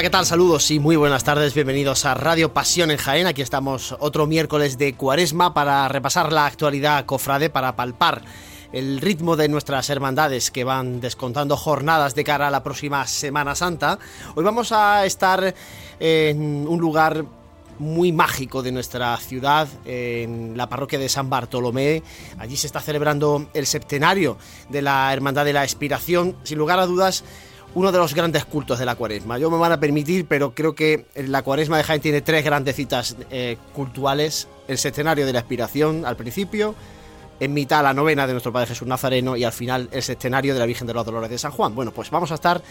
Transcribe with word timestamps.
Hola, 0.00 0.06
¿qué 0.06 0.12
tal? 0.12 0.24
Saludos 0.24 0.70
y 0.70 0.80
muy 0.80 0.96
buenas 0.96 1.24
tardes. 1.24 1.52
Bienvenidos 1.52 2.06
a 2.06 2.14
Radio 2.14 2.54
Pasión 2.54 2.90
en 2.90 2.96
Jaén. 2.96 3.26
Aquí 3.26 3.42
estamos 3.42 3.94
otro 3.98 4.26
miércoles 4.26 4.78
de 4.78 4.94
Cuaresma 4.94 5.52
para 5.52 5.86
repasar 5.88 6.32
la 6.32 6.46
actualidad 6.46 7.04
cofrade, 7.04 7.50
para 7.50 7.76
palpar 7.76 8.22
el 8.72 8.98
ritmo 9.02 9.36
de 9.36 9.50
nuestras 9.50 9.90
hermandades 9.90 10.50
que 10.50 10.64
van 10.64 11.02
descontando 11.02 11.54
jornadas 11.54 12.14
de 12.14 12.24
cara 12.24 12.48
a 12.48 12.50
la 12.50 12.62
próxima 12.62 13.06
Semana 13.06 13.54
Santa. 13.54 13.98
Hoy 14.34 14.42
vamos 14.42 14.72
a 14.72 15.04
estar 15.04 15.54
en 15.98 16.66
un 16.66 16.80
lugar 16.80 17.26
muy 17.78 18.10
mágico 18.10 18.62
de 18.62 18.72
nuestra 18.72 19.14
ciudad, 19.18 19.68
en 19.84 20.56
la 20.56 20.66
parroquia 20.66 20.98
de 20.98 21.10
San 21.10 21.28
Bartolomé. 21.28 22.02
Allí 22.38 22.56
se 22.56 22.68
está 22.68 22.80
celebrando 22.80 23.50
el 23.52 23.66
septenario 23.66 24.38
de 24.70 24.80
la 24.80 25.12
Hermandad 25.12 25.44
de 25.44 25.52
la 25.52 25.62
Expiración. 25.62 26.36
Sin 26.42 26.56
lugar 26.56 26.78
a 26.78 26.86
dudas, 26.86 27.22
uno 27.74 27.92
de 27.92 27.98
los 27.98 28.14
grandes 28.14 28.44
cultos 28.44 28.78
de 28.78 28.84
la 28.84 28.96
cuaresma. 28.96 29.38
Yo 29.38 29.50
me 29.50 29.58
van 29.58 29.72
a 29.72 29.80
permitir, 29.80 30.26
pero 30.26 30.54
creo 30.54 30.74
que 30.74 31.06
la 31.14 31.42
cuaresma 31.42 31.76
de 31.76 31.84
Jaén 31.84 32.00
tiene 32.00 32.20
tres 32.20 32.44
grandes 32.44 32.76
citas 32.76 33.16
eh. 33.30 33.56
El 34.68 34.78
septenario 34.78 35.26
de 35.26 35.32
la 35.32 35.40
expiración 35.40 36.04
al 36.06 36.16
principio, 36.16 36.74
en 37.40 37.54
mitad 37.54 37.82
la 37.82 37.94
novena 37.94 38.26
de 38.26 38.34
nuestro 38.34 38.52
Padre 38.52 38.68
Jesús 38.68 38.86
Nazareno 38.86 39.36
y 39.36 39.44
al 39.44 39.52
final 39.52 39.88
el 39.90 40.02
septenario 40.02 40.52
de 40.52 40.60
la 40.60 40.66
Virgen 40.66 40.86
de 40.86 40.94
los 40.94 41.04
Dolores 41.04 41.30
de 41.30 41.38
San 41.38 41.50
Juan. 41.50 41.74
Bueno, 41.74 41.90
pues 41.90 42.10
vamos 42.10 42.30
a 42.30 42.34
estar 42.34 42.62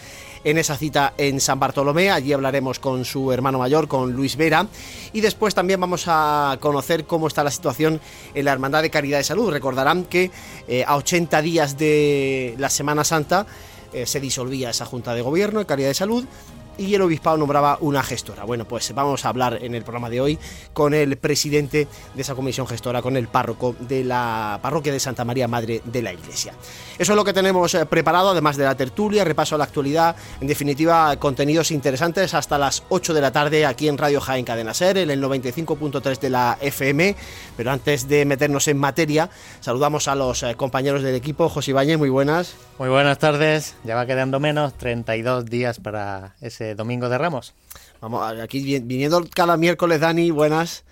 en 0.44 0.56
esa 0.56 0.76
cita 0.76 1.12
en 1.18 1.40
San 1.40 1.58
Bartolomé, 1.58 2.10
allí 2.10 2.32
hablaremos 2.32 2.78
con 2.78 3.04
su 3.04 3.32
hermano 3.32 3.58
mayor, 3.58 3.88
con 3.88 4.12
Luis 4.12 4.36
Vera, 4.36 4.66
y 5.12 5.20
después 5.20 5.54
también 5.54 5.80
vamos 5.80 6.04
a 6.06 6.56
conocer 6.60 7.04
cómo 7.04 7.26
está 7.26 7.44
la 7.44 7.50
situación 7.50 8.00
en 8.32 8.44
la 8.44 8.52
Hermandad 8.52 8.82
de 8.82 8.90
Caridad 8.90 9.18
de 9.18 9.24
Salud. 9.24 9.50
Recordarán 9.50 10.04
que 10.04 10.30
eh, 10.68 10.84
a 10.86 10.96
80 10.96 11.42
días 11.42 11.76
de 11.76 12.54
la 12.58 12.70
Semana 12.70 13.04
Santa, 13.04 13.46
eh, 13.92 14.06
se 14.06 14.20
disolvía 14.20 14.70
esa 14.70 14.86
Junta 14.86 15.14
de 15.14 15.22
Gobierno 15.22 15.60
de 15.60 15.66
Calidad 15.66 15.88
de 15.88 15.94
Salud 15.94 16.24
y 16.80 16.94
el 16.94 17.02
obispado 17.02 17.36
nombraba 17.36 17.76
una 17.82 18.02
gestora. 18.02 18.44
Bueno, 18.44 18.64
pues 18.64 18.94
vamos 18.94 19.26
a 19.26 19.28
hablar 19.28 19.58
en 19.60 19.74
el 19.74 19.82
programa 19.82 20.08
de 20.08 20.22
hoy 20.22 20.38
con 20.72 20.94
el 20.94 21.18
presidente 21.18 21.86
de 22.14 22.22
esa 22.22 22.34
comisión 22.34 22.66
gestora, 22.66 23.02
con 23.02 23.18
el 23.18 23.28
párroco 23.28 23.76
de 23.80 24.02
la 24.02 24.58
parroquia 24.62 24.90
de 24.90 24.98
Santa 24.98 25.26
María 25.26 25.46
Madre 25.46 25.82
de 25.84 26.00
la 26.00 26.14
Iglesia. 26.14 26.54
Eso 26.98 27.12
es 27.12 27.16
lo 27.16 27.24
que 27.24 27.34
tenemos 27.34 27.74
eh, 27.74 27.84
preparado, 27.84 28.30
además 28.30 28.56
de 28.56 28.64
la 28.64 28.74
tertulia, 28.74 29.24
repaso 29.24 29.56
a 29.56 29.58
la 29.58 29.64
actualidad, 29.64 30.16
en 30.40 30.46
definitiva, 30.46 31.14
contenidos 31.16 31.70
interesantes 31.70 32.32
hasta 32.32 32.56
las 32.56 32.82
8 32.88 33.12
de 33.12 33.20
la 33.20 33.30
tarde 33.30 33.66
aquí 33.66 33.86
en 33.86 33.98
Radio 33.98 34.20
Jaén 34.22 34.46
Cadena 34.46 34.72
Ser, 34.72 34.96
en 34.96 35.10
el 35.10 35.22
95.3 35.22 36.18
de 36.18 36.30
la 36.30 36.56
FM. 36.62 37.14
Pero 37.58 37.72
antes 37.72 38.08
de 38.08 38.24
meternos 38.24 38.68
en 38.68 38.78
materia, 38.78 39.28
saludamos 39.60 40.08
a 40.08 40.14
los 40.14 40.42
eh, 40.42 40.54
compañeros 40.56 41.02
del 41.02 41.14
equipo. 41.14 41.50
José 41.50 41.72
Ibañez, 41.72 41.98
muy 41.98 42.08
buenas. 42.08 42.54
Muy 42.78 42.88
buenas 42.88 43.18
tardes, 43.18 43.76
ya 43.84 43.94
va 43.94 44.06
quedando 44.06 44.40
menos, 44.40 44.72
32 44.72 45.44
días 45.44 45.78
para 45.80 46.34
ese 46.40 46.69
Domingo 46.74 47.08
de 47.08 47.18
Ramos. 47.18 47.54
Vamos, 48.00 48.22
aquí 48.40 48.80
viniendo 48.80 49.26
cada 49.34 49.56
miércoles, 49.56 50.00
Dani, 50.00 50.30
buenas. 50.30 50.84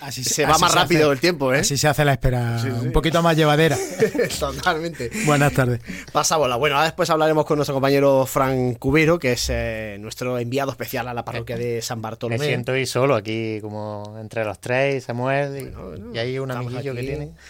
Así 0.00 0.24
se, 0.24 0.46
va 0.46 0.56
más 0.58 0.74
rápido 0.74 1.12
el 1.12 1.20
tiempo, 1.20 1.52
¿eh? 1.52 1.58
Así 1.58 1.76
se 1.76 1.86
hace 1.86 2.04
la 2.04 2.12
espera, 2.12 2.62
un 2.82 2.90
poquito 2.90 3.22
más 3.22 3.36
llevadera. 3.36 3.76
Totalmente. 4.40 5.10
Buenas 5.26 5.52
tardes. 5.52 5.80
Pasa 6.10 6.36
bola. 6.38 6.56
Bueno, 6.56 6.76
ahora 6.76 6.86
después 6.86 7.10
hablaremos 7.10 7.44
con 7.44 7.56
nuestro 7.56 7.74
compañero 7.74 8.24
Fran 8.24 8.74
Cubero, 8.74 9.18
que 9.18 9.32
es 9.32 9.48
eh, 9.50 9.98
nuestro 10.00 10.38
enviado 10.38 10.70
especial 10.70 11.06
a 11.08 11.14
la 11.14 11.24
parroquia 11.24 11.56
de 11.56 11.82
San 11.82 12.00
Bartolomé. 12.00 12.38
Me 12.38 12.46
siento 12.46 12.72
ahí 12.72 12.86
solo 12.86 13.14
aquí, 13.14 13.58
como 13.60 14.16
entre 14.18 14.44
los 14.44 14.58
tres, 14.58 15.04
Samuel, 15.04 15.72
y, 16.14 16.18
hay 16.18 16.38
un 16.38 16.50
amiguillo 16.50 16.94
que 16.94 17.02
tiene. 17.02 17.30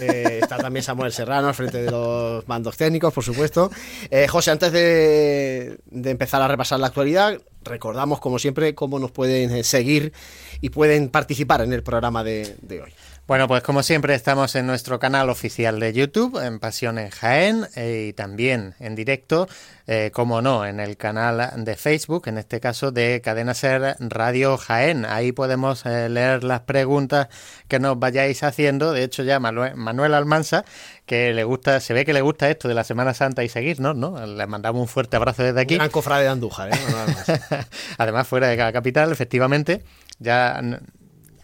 Eh, 0.00 0.40
está 0.42 0.58
también 0.58 0.82
Samuel 0.82 1.12
Serrano 1.12 1.48
al 1.48 1.54
frente 1.54 1.82
de 1.82 1.90
los 1.90 2.46
mandos 2.46 2.76
técnicos, 2.76 3.12
por 3.12 3.24
supuesto. 3.24 3.70
Eh, 4.10 4.28
José, 4.28 4.50
antes 4.50 4.72
de, 4.72 5.78
de 5.86 6.10
empezar 6.10 6.42
a 6.42 6.48
repasar 6.48 6.78
la 6.80 6.88
actualidad, 6.88 7.38
recordamos, 7.66 8.20
como 8.20 8.38
siempre, 8.38 8.74
cómo 8.74 8.98
nos 8.98 9.10
pueden 9.10 9.62
seguir 9.64 10.12
y 10.60 10.70
pueden 10.70 11.08
participar 11.08 11.60
en 11.60 11.72
el 11.72 11.82
programa 11.82 12.24
de, 12.24 12.56
hoy. 12.70 12.92
Bueno, 13.26 13.48
pues 13.48 13.64
como 13.64 13.82
siempre 13.82 14.14
estamos 14.14 14.54
en 14.54 14.68
nuestro 14.68 15.00
canal 15.00 15.30
oficial 15.30 15.80
de 15.80 15.92
YouTube, 15.92 16.40
en 16.40 16.60
Pasiones 16.60 17.12
Jaén, 17.12 17.66
eh, 17.74 18.10
y 18.10 18.12
también 18.12 18.76
en 18.78 18.94
directo, 18.94 19.48
eh, 19.88 20.12
como 20.14 20.42
no, 20.42 20.64
en 20.64 20.78
el 20.78 20.96
canal 20.96 21.64
de 21.64 21.74
Facebook, 21.74 22.28
en 22.28 22.38
este 22.38 22.60
caso 22.60 22.92
de 22.92 23.20
Cadena 23.24 23.54
Ser 23.54 23.96
Radio 23.98 24.56
Jaén. 24.56 25.04
Ahí 25.04 25.32
podemos 25.32 25.84
eh, 25.86 26.08
leer 26.08 26.44
las 26.44 26.60
preguntas 26.60 27.26
que 27.66 27.80
nos 27.80 27.98
vayáis 27.98 28.44
haciendo. 28.44 28.92
De 28.92 29.02
hecho, 29.02 29.24
ya 29.24 29.40
Manuel, 29.40 30.14
Almanza, 30.14 30.64
que 31.04 31.34
le 31.34 31.42
gusta, 31.42 31.80
se 31.80 31.94
ve 31.94 32.04
que 32.04 32.12
le 32.12 32.20
gusta 32.20 32.48
esto 32.48 32.68
de 32.68 32.74
la 32.74 32.84
Semana 32.84 33.12
Santa 33.12 33.42
y 33.42 33.48
seguirnos, 33.48 33.96
¿no? 33.96 34.24
Le 34.24 34.46
mandamos 34.46 34.80
un 34.80 34.88
fuerte 34.88 35.16
abrazo 35.16 35.42
desde 35.42 35.60
aquí. 35.60 35.74
gran 35.74 35.90
cofrade 35.90 36.22
de 36.22 36.28
Andújar, 36.28 36.68
¿eh? 36.68 36.78
Además, 37.98 38.28
fuera 38.28 38.46
de 38.46 38.56
cada 38.56 38.72
capital, 38.72 39.10
efectivamente 39.10 39.82
ya 40.18 40.62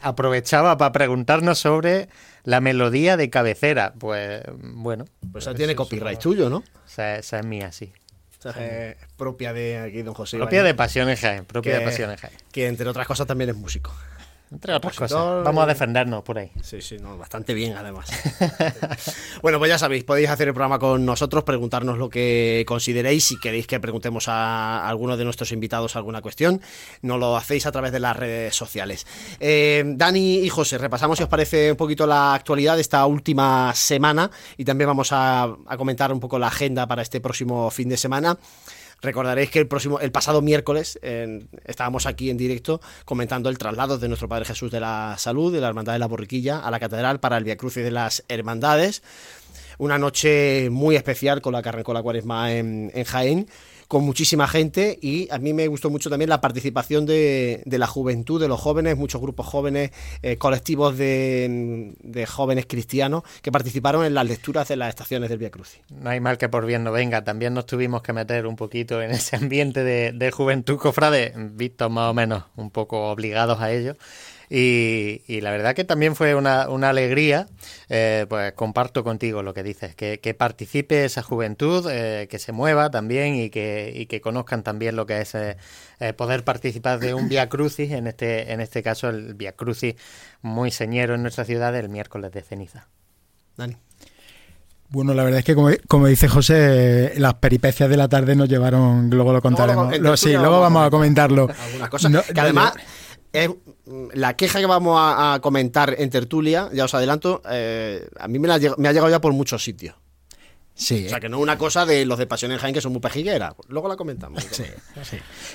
aprovechaba 0.02 0.76
para 0.76 0.92
preguntarnos 0.92 1.58
sobre 1.58 2.08
la 2.44 2.60
melodía 2.60 3.16
de 3.16 3.30
cabecera. 3.30 3.94
Pues 3.98 4.42
bueno. 4.58 5.06
Pues 5.32 5.46
esa 5.46 5.54
tiene 5.54 5.74
copyright 5.74 6.18
tuyo, 6.18 6.50
¿no? 6.50 6.62
Esa, 6.86 7.18
es 7.18 7.44
mía, 7.44 7.72
sí. 7.72 7.92
es 8.58 8.96
propia 9.16 9.52
de 9.52 9.78
aquí, 9.78 10.02
don 10.02 10.14
José. 10.14 10.36
Propia 10.36 10.62
de 10.62 10.74
Pasiones 10.74 11.20
Jaén, 11.20 11.44
propia 11.44 11.78
de 11.78 11.84
Pasiones 11.84 12.20
Jaén. 12.20 12.34
Que 12.50 12.66
entre 12.66 12.88
otras 12.88 13.06
cosas 13.06 13.26
también 13.26 13.50
es 13.50 13.56
músico. 13.56 13.94
Entre 14.52 14.74
otras 14.74 14.94
cosas. 14.94 15.44
Vamos 15.44 15.64
a 15.64 15.66
defendernos 15.66 16.22
por 16.22 16.38
ahí. 16.38 16.50
Sí, 16.62 16.82
sí, 16.82 16.98
no, 17.00 17.16
bastante 17.16 17.54
bien 17.54 17.74
además. 17.74 18.10
bueno, 19.42 19.58
pues 19.58 19.70
ya 19.70 19.78
sabéis, 19.78 20.04
podéis 20.04 20.28
hacer 20.28 20.48
el 20.48 20.54
programa 20.54 20.78
con 20.78 21.06
nosotros, 21.06 21.42
preguntarnos 21.44 21.96
lo 21.96 22.10
que 22.10 22.64
consideréis. 22.68 23.24
Si 23.24 23.41
queréis 23.41 23.66
que 23.66 23.80
preguntemos 23.80 24.28
a 24.28 24.86
alguno 24.86 25.16
de 25.16 25.24
nuestros 25.24 25.52
invitados 25.52 25.96
alguna 25.96 26.20
cuestión, 26.20 26.60
nos 27.00 27.18
lo 27.18 27.34
hacéis 27.34 27.64
a 27.64 27.72
través 27.72 27.92
de 27.92 28.00
las 28.00 28.14
redes 28.14 28.54
sociales. 28.54 29.06
Eh, 29.41 29.84
Dani 29.86 30.41
y 30.41 30.48
José, 30.50 30.76
repasamos 30.76 31.16
si 31.16 31.24
os 31.24 31.30
parece 31.30 31.70
un 31.70 31.76
poquito 31.78 32.06
la 32.06 32.34
actualidad 32.34 32.74
de 32.74 32.82
esta 32.82 33.06
última 33.06 33.72
semana 33.74 34.30
y 34.58 34.66
también 34.66 34.88
vamos 34.88 35.12
a, 35.12 35.44
a 35.44 35.76
comentar 35.78 36.12
un 36.12 36.20
poco 36.20 36.38
la 36.38 36.48
agenda 36.48 36.86
para 36.86 37.00
este 37.00 37.22
próximo 37.22 37.71
fin 37.71 37.88
de 37.88 37.97
semana. 37.97 38.36
Recordaréis 39.03 39.51
que 39.51 39.59
el 39.59 39.66
próximo, 39.66 39.99
el 39.99 40.13
pasado 40.13 40.41
miércoles 40.43 40.99
estábamos 41.65 42.07
aquí 42.07 42.31
en 42.31 42.37
directo 42.37 42.81
comentando 43.04 43.49
el 43.49 43.59
traslado 43.59 43.99
de 43.99 44.07
nuestro 44.07 44.28
Padre 44.28 44.45
Jesús 44.45 44.71
de 44.71 44.78
la 44.78 45.16
Salud, 45.19 45.53
de 45.53 45.60
la 45.60 45.69
Hermandad 45.69 45.93
de 45.95 45.99
la 45.99 46.07
Borriquilla, 46.07 46.60
a 46.60 46.71
la 46.71 46.78
Catedral 46.78 47.19
para 47.19 47.37
el 47.37 47.45
Via 47.45 47.57
Crucis 47.57 47.83
de 47.83 47.91
las 47.91 48.25
Hermandades. 48.28 49.03
Una 49.78 49.99
noche 49.99 50.71
muy 50.71 50.95
especial 50.95 51.43
con 51.43 51.53
la 51.53 51.63
que 51.63 51.72
la 51.72 52.03
cuaresma 52.03 52.53
en 52.53 53.04
Jaén 53.04 53.49
con 53.88 54.04
muchísima 54.04 54.48
gente 54.48 54.98
y 55.00 55.28
a 55.30 55.38
mí 55.38 55.52
me 55.52 55.66
gustó 55.68 55.90
mucho 55.90 56.10
también 56.10 56.28
la 56.28 56.40
participación 56.40 57.06
de, 57.06 57.62
la 57.66 57.86
juventud, 57.86 58.40
de 58.40 58.48
los 58.48 58.60
jóvenes, 58.60 58.96
muchos 58.96 59.20
grupos 59.20 59.46
jóvenes, 59.46 59.90
eh, 60.22 60.36
colectivos 60.36 60.96
de, 60.96 61.94
jóvenes 62.28 62.66
cristianos 62.66 63.22
que 63.42 63.52
participaron 63.52 64.04
en 64.04 64.14
las 64.14 64.26
lecturas 64.26 64.68
de 64.68 64.76
las 64.76 64.88
estaciones 64.88 65.28
del 65.28 65.38
Via 65.38 65.50
Crucis. 65.50 65.80
No 65.90 66.10
hay 66.10 66.20
mal 66.20 66.38
que 66.38 66.48
por 66.48 66.66
bien 66.66 66.84
no 66.84 66.92
venga, 66.92 67.24
también 67.24 67.54
nos 67.54 67.66
tuvimos 67.66 68.02
que 68.02 68.12
meter 68.12 68.46
un 68.46 68.56
poquito 68.56 69.02
en 69.02 69.10
ese 69.10 69.36
ambiente 69.36 69.84
de, 69.84 70.12
de 70.12 70.30
juventud 70.30 70.78
cofrade, 70.78 71.32
vistos 71.36 71.90
más 71.90 72.10
o 72.10 72.14
menos 72.14 72.44
un 72.56 72.70
poco 72.70 73.10
obligados 73.10 73.60
a 73.60 73.72
ello. 73.72 73.96
Y, 74.54 75.41
la 75.41 75.51
verdad 75.51 75.75
que 75.75 75.83
también 75.83 76.15
fue 76.15 76.34
una, 76.34 76.66
alegría, 76.87 77.49
eh, 77.89 78.27
pues 78.28 78.53
comparto 78.53 79.03
contigo 79.03 79.43
lo 79.43 79.54
que 79.54 79.63
dices, 79.63 79.95
que, 79.95 80.37
participe 80.39 81.07
esa 81.07 81.22
juventud, 81.22 81.89
eh, 81.91 82.28
que 82.28 82.39
se 82.39 82.53
mueva 82.53 82.91
también 82.91 83.34
y 83.34 83.49
que, 83.49 84.07
que 84.10 84.21
conozcan 84.21 84.63
también 84.63 84.95
lo 84.95 85.07
que 85.07 85.22
es 85.22 85.34
eh, 85.34 85.57
poder 86.19 86.45
participar 86.45 86.99
de 86.99 87.15
un 87.15 87.31
Via 87.31 87.49
Crucis, 87.49 87.93
en 87.93 88.07
este, 88.07 88.53
en 88.53 88.60
este 88.60 88.83
caso 88.83 89.09
el 89.09 89.33
Via 89.33 89.53
Crucis 89.53 89.95
muy 90.43 90.71
señero 90.71 91.15
en 91.15 91.22
nuestra 91.22 91.47
ciudad 91.47 91.75
el 91.75 91.89
miércoles 91.89 92.31
de 92.33 92.43
ceniza. 92.43 92.89
Dani. 93.57 93.78
Bueno, 94.91 95.15
la 95.15 95.25
verdad 95.25 95.39
es 95.39 95.47
que 95.47 95.54
como, 95.89 96.07
dice 96.07 96.28
José, 96.28 97.15
las 97.16 97.34
peripecias 97.34 97.89
de 97.89 97.97
la 97.97 98.09
tarde 98.10 98.37
nos 98.37 98.51
llevaron, 98.51 99.09
luego 99.09 99.33
lo 99.33 99.41
contaremos. 99.41 100.21
sí, 100.21 100.34
luego 100.34 100.60
vamos 100.60 100.87
a 100.87 100.91
comentarlo. 100.91 101.49
Algunas 101.65 101.89
cosas. 101.89 102.27
que 102.27 102.39
además 102.39 102.75
es 103.33 103.49
la 103.86 104.36
queja 104.36 104.60
que 104.60 104.66
vamos 104.66 104.96
a, 104.98 105.38
comentar 105.42 105.94
en 105.98 106.10
tertulia, 106.10 106.68
ya 106.72 106.84
os 106.84 106.94
adelanto, 106.94 107.42
eh, 107.50 108.06
a 108.18 108.28
mí 108.28 108.38
me, 108.38 108.50
ha 108.52 108.58
llegado 108.58 109.10
ya 109.10 109.20
por 109.20 109.32
muchos 109.32 109.62
sitios. 109.62 109.94
Sí. 110.74 111.04
O 111.06 111.08
sea, 111.10 111.20
que 111.20 111.28
no 111.28 111.36
es 111.36 111.42
una 111.42 111.58
cosa 111.58 111.84
de 111.84 112.06
los 112.06 112.18
de 112.18 112.26
Pasión 112.26 112.50
en 112.50 112.58
Jaén 112.58 112.72
que 112.72 112.80
son 112.80 112.92
muy 112.92 113.00
pejigueras. 113.00 113.54
Luego 113.68 113.88
la 113.88 113.96
comentamos. 113.96 114.44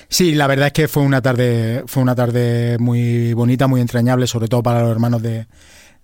Sí, 0.08 0.34
la 0.34 0.46
verdad 0.46 0.68
es 0.68 0.72
que 0.72 0.88
fue 0.88 1.02
una 1.02 1.20
tarde 1.20 1.82
fue 1.86 2.02
una 2.02 2.14
tarde 2.14 2.78
muy 2.78 3.34
bonita, 3.34 3.66
muy 3.66 3.80
entrañable, 3.80 4.26
sobre 4.26 4.48
todo 4.48 4.62
para 4.62 4.80
los 4.82 4.90
hermanos 4.90 5.20
de, 5.20 5.46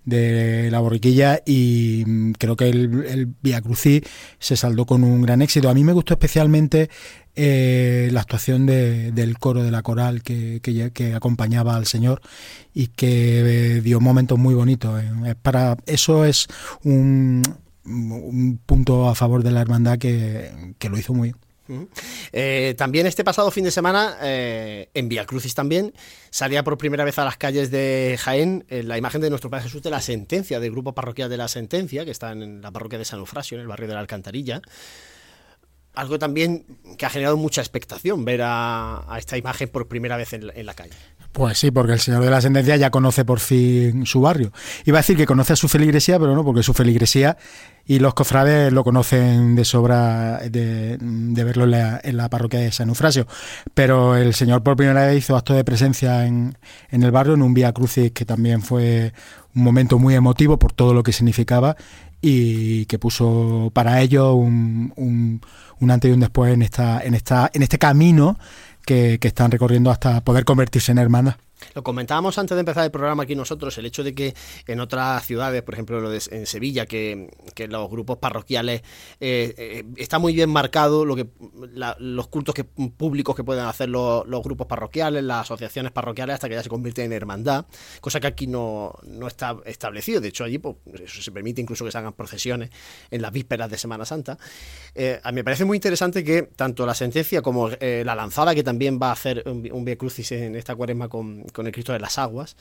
de 0.05 0.69
la 0.71 0.79
borriquilla 0.79 1.41
y 1.45 2.03
mm, 2.05 2.31
creo 2.33 2.55
que 2.55 2.69
el, 2.69 3.03
el 3.05 3.33
Via 3.41 3.61
Crucis 3.61 4.01
se 4.39 4.55
saldó 4.55 4.85
con 4.85 5.03
un 5.03 5.21
gran 5.21 5.41
éxito. 5.41 5.69
A 5.69 5.73
mí 5.73 5.83
me 5.83 5.93
gustó 5.93 6.13
especialmente 6.13 6.89
eh, 7.37 8.07
la 8.13 8.21
actuación 8.21 8.65
del 8.65 9.37
coro 9.39 9.61
de 9.61 9.69
la 9.69 9.81
coral 9.81 10.23
que, 10.23 10.61
que, 10.61 11.13
acompañaba 11.13 11.75
al 11.75 11.85
Señor 11.85 12.21
y 12.73 12.87
que 12.87 13.77
eh, 13.77 13.81
dio 13.81 13.99
momentos 13.99 14.39
muy 14.39 14.53
bonitos. 14.53 15.03
Eh. 15.03 15.35
para, 15.41 15.75
eso 15.85 16.23
es 16.23 16.47
un, 16.83 17.43
un, 17.85 18.59
punto 18.65 19.09
a 19.09 19.15
favor 19.15 19.43
de 19.43 19.51
la 19.51 19.59
hermandad 19.59 19.97
que, 19.97 20.75
lo 20.89 20.97
hizo 20.97 21.13
muy 21.13 21.35
Eh, 22.31 22.75
también 22.77 23.07
este 23.07 23.23
pasado 23.23 23.49
fin 23.51 23.63
de 23.63 23.71
semana, 23.71 24.17
eh, 24.21 24.89
en 24.93 25.09
Vía 25.09 25.25
Crucis 25.25 25.55
también, 25.55 25.93
salía 26.29 26.63
por 26.63 26.77
primera 26.77 27.03
vez 27.03 27.17
a 27.19 27.25
las 27.25 27.37
calles 27.37 27.71
de 27.71 28.17
Jaén 28.19 28.65
eh, 28.69 28.83
la 28.83 28.97
imagen 28.97 29.21
de 29.21 29.29
nuestro 29.29 29.49
Padre 29.49 29.65
Jesús 29.65 29.81
de 29.81 29.89
la 29.89 30.01
Sentencia, 30.01 30.59
del 30.59 30.71
grupo 30.71 30.93
parroquial 30.93 31.29
de 31.29 31.37
la 31.37 31.47
Sentencia, 31.47 32.05
que 32.05 32.11
está 32.11 32.31
en 32.31 32.61
la 32.61 32.71
parroquia 32.71 32.99
de 32.99 33.05
San 33.05 33.19
Eufrasio, 33.19 33.55
en 33.55 33.61
el 33.61 33.67
barrio 33.67 33.87
de 33.87 33.93
la 33.93 33.99
Alcantarilla. 33.99 34.61
Algo 35.93 36.19
también 36.19 36.65
que 36.97 37.05
ha 37.05 37.09
generado 37.09 37.37
mucha 37.37 37.61
expectación 37.61 38.25
ver 38.25 38.41
a, 38.43 39.07
esta 39.17 39.37
imagen 39.37 39.69
por 39.69 39.87
primera 39.87 40.17
vez 40.17 40.33
en 40.33 40.65
la 40.65 40.73
calle. 40.73 40.93
Pues 41.35 41.57
sí, 41.57 41.69
porque 41.69 41.91
el 41.91 41.99
señor 41.99 42.23
de 42.23 42.29
la 42.29 42.39
sentencia 42.39 42.77
ya 42.77 42.89
conoce 42.89 43.25
por 43.25 43.41
fin 43.41 44.05
su 44.05 44.21
barrio. 44.21 44.53
Iba 44.85 44.99
a 44.99 45.01
decir 45.01 45.17
que 45.17 45.25
conoce 45.25 45.51
a 45.51 45.57
su 45.57 45.67
feligresía, 45.67 46.17
pero 46.17 46.33
no, 46.33 46.45
porque 46.45 46.63
su 46.63 46.73
feligresía 46.73 47.35
y 47.85 47.99
los 47.99 48.13
cofrades 48.13 48.71
lo 48.71 48.85
conocen 48.85 49.53
de 49.53 49.65
sobra 49.65 50.39
de, 50.49 50.97
verlo 50.97 51.65
en 51.65 52.15
la, 52.15 52.29
parroquia 52.29 52.61
de 52.61 52.71
San 52.71 52.87
Eufrasio. 52.87 53.27
Pero 53.73 54.15
el 54.15 54.33
señor 54.33 54.63
por 54.63 54.77
primera 54.77 55.07
vez 55.07 55.17
hizo 55.17 55.35
acto 55.35 55.53
de 55.53 55.65
presencia 55.65 56.25
en, 56.25 56.55
el 56.89 57.11
barrio, 57.11 57.33
en 57.33 57.41
un 57.41 57.53
Vía 57.53 57.73
Crucis 57.73 58.13
que 58.13 58.23
también 58.23 58.61
fue 58.61 59.11
un 59.53 59.63
momento 59.63 59.99
muy 59.99 60.15
emotivo 60.15 60.57
por 60.57 60.71
todo 60.71 60.93
lo 60.93 61.03
que 61.03 61.11
significaba 61.11 61.75
y 62.21 62.85
que 62.85 62.97
puso 62.97 63.71
para 63.73 63.99
ellos 63.99 64.35
un, 64.35 64.93
un, 64.95 65.41
un 65.81 65.91
antes 65.91 66.09
y 66.09 66.13
un 66.13 66.21
después 66.21 66.53
en, 66.53 66.61
esta, 66.61 67.01
en, 67.01 67.13
esta, 67.13 67.51
en 67.53 67.61
este 67.61 67.77
camino 67.77 68.37
que, 68.85 69.19
están 69.21 69.51
recorriendo 69.51 69.91
hasta 69.91 70.21
poder 70.21 70.45
convertirse 70.45 70.91
en 70.91 70.99
hermanas. 70.99 71.37
Lo 71.73 71.83
comentábamos 71.83 72.37
antes 72.37 72.55
de 72.55 72.59
empezar 72.59 72.83
el 72.83 72.91
programa 72.91 73.23
aquí 73.23 73.35
nosotros, 73.35 73.77
el 73.77 73.85
hecho 73.85 74.03
de 74.03 74.13
que 74.13 74.33
en 74.67 74.79
otras 74.79 75.25
ciudades, 75.25 75.61
por 75.63 75.73
ejemplo 75.73 76.13
en 76.13 76.45
Sevilla, 76.45 76.85
que, 76.85 77.29
los 77.67 77.89
grupos 77.89 78.17
parroquiales 78.17 78.81
eh, 79.19 79.53
eh, 79.57 79.83
está 79.97 80.19
muy 80.19 80.33
bien 80.33 80.49
marcado 80.49 81.05
lo 81.05 81.15
que 81.15 81.27
los 81.99 82.27
cultos 82.27 82.53
que, 82.53 82.63
públicos 82.63 83.35
que 83.35 83.43
pueden 83.43 83.65
hacer 83.65 83.89
los, 83.89 84.25
grupos 84.43 84.67
parroquiales, 84.67 85.23
las 85.23 85.41
asociaciones 85.41 85.91
parroquiales, 85.91 86.35
hasta 86.35 86.49
que 86.49 86.55
ya 86.55 86.63
se 86.63 86.69
convierten 86.69 87.05
en 87.05 87.13
hermandad, 87.13 87.65
cosa 88.01 88.19
que 88.19 88.27
aquí 88.27 88.47
no, 88.47 88.93
está 89.27 89.57
establecido. 89.65 90.21
De 90.21 90.27
hecho, 90.27 90.43
allí 90.43 90.57
pues, 90.57 90.75
eso 91.01 91.21
se 91.21 91.31
permite 91.31 91.61
incluso 91.61 91.85
que 91.85 91.91
se 91.91 91.97
hagan 91.97 92.13
procesiones 92.13 92.69
en 93.09 93.21
las 93.21 93.31
vísperas 93.31 93.69
de 93.69 93.77
Semana 93.77 94.05
Santa. 94.05 94.37
Eh, 94.93 95.19
a 95.23 95.31
mí 95.31 95.37
me 95.37 95.43
parece 95.43 95.65
muy 95.65 95.77
interesante 95.77 96.23
que 96.23 96.43
tanto 96.43 96.85
la 96.85 96.93
sentencia 96.93 97.41
como 97.41 97.69
la 97.69 98.15
lanzada, 98.15 98.53
que 98.53 98.63
también 98.63 98.99
va 99.01 99.09
a 99.09 99.13
hacer 99.13 99.43
un, 99.45 99.67
un 99.71 99.85
Via 99.85 99.97
Crucis 99.97 100.31
en 100.31 100.55
esta 100.55 100.75
cuaresma 100.75 101.07
con 101.07 101.44
con 101.53 101.67
el 101.67 101.73
Cristo 101.73 101.93
de 101.93 101.99
las 101.99 102.17
Aguas, 102.17 102.55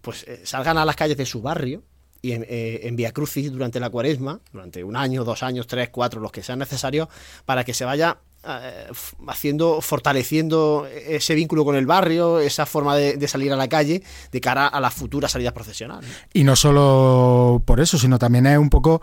pues 0.00 0.24
eh, 0.24 0.42
salgan 0.44 0.78
a 0.78 0.84
las 0.84 0.96
calles 0.96 1.16
de 1.16 1.26
su 1.26 1.42
barrio 1.42 1.82
y 2.20 2.32
en, 2.32 2.46
eh, 2.48 2.88
Via 2.92 3.12
Crucis 3.12 3.50
durante 3.50 3.80
la 3.80 3.90
cuaresma, 3.90 4.40
durante 4.52 4.84
un 4.84 4.96
año, 4.96 5.24
dos 5.24 5.42
años, 5.42 5.66
tres, 5.66 5.90
cuatro, 5.90 6.20
los 6.20 6.30
que 6.30 6.42
sean 6.42 6.60
necesarios, 6.60 7.08
para 7.44 7.64
que 7.64 7.74
se 7.74 7.84
vaya 7.84 8.18
haciendo, 9.28 9.80
fortaleciendo 9.80 10.86
ese 10.86 11.34
vínculo 11.34 11.64
con 11.64 11.76
el 11.76 11.86
barrio, 11.86 12.40
esa 12.40 12.66
forma 12.66 12.96
de, 12.96 13.28
salir 13.28 13.52
a 13.52 13.56
la 13.56 13.68
calle 13.68 14.02
de 14.30 14.40
cara 14.40 14.66
a 14.66 14.80
las 14.80 14.92
futuras 14.92 15.32
salidas 15.32 15.52
profesionales. 15.52 16.10
Y 16.32 16.44
no 16.44 16.56
solo 16.56 17.62
por 17.64 17.80
eso, 17.80 17.98
sino 17.98 18.18
también 18.18 18.46
es 18.46 18.58
un 18.58 18.70
poco 18.70 19.02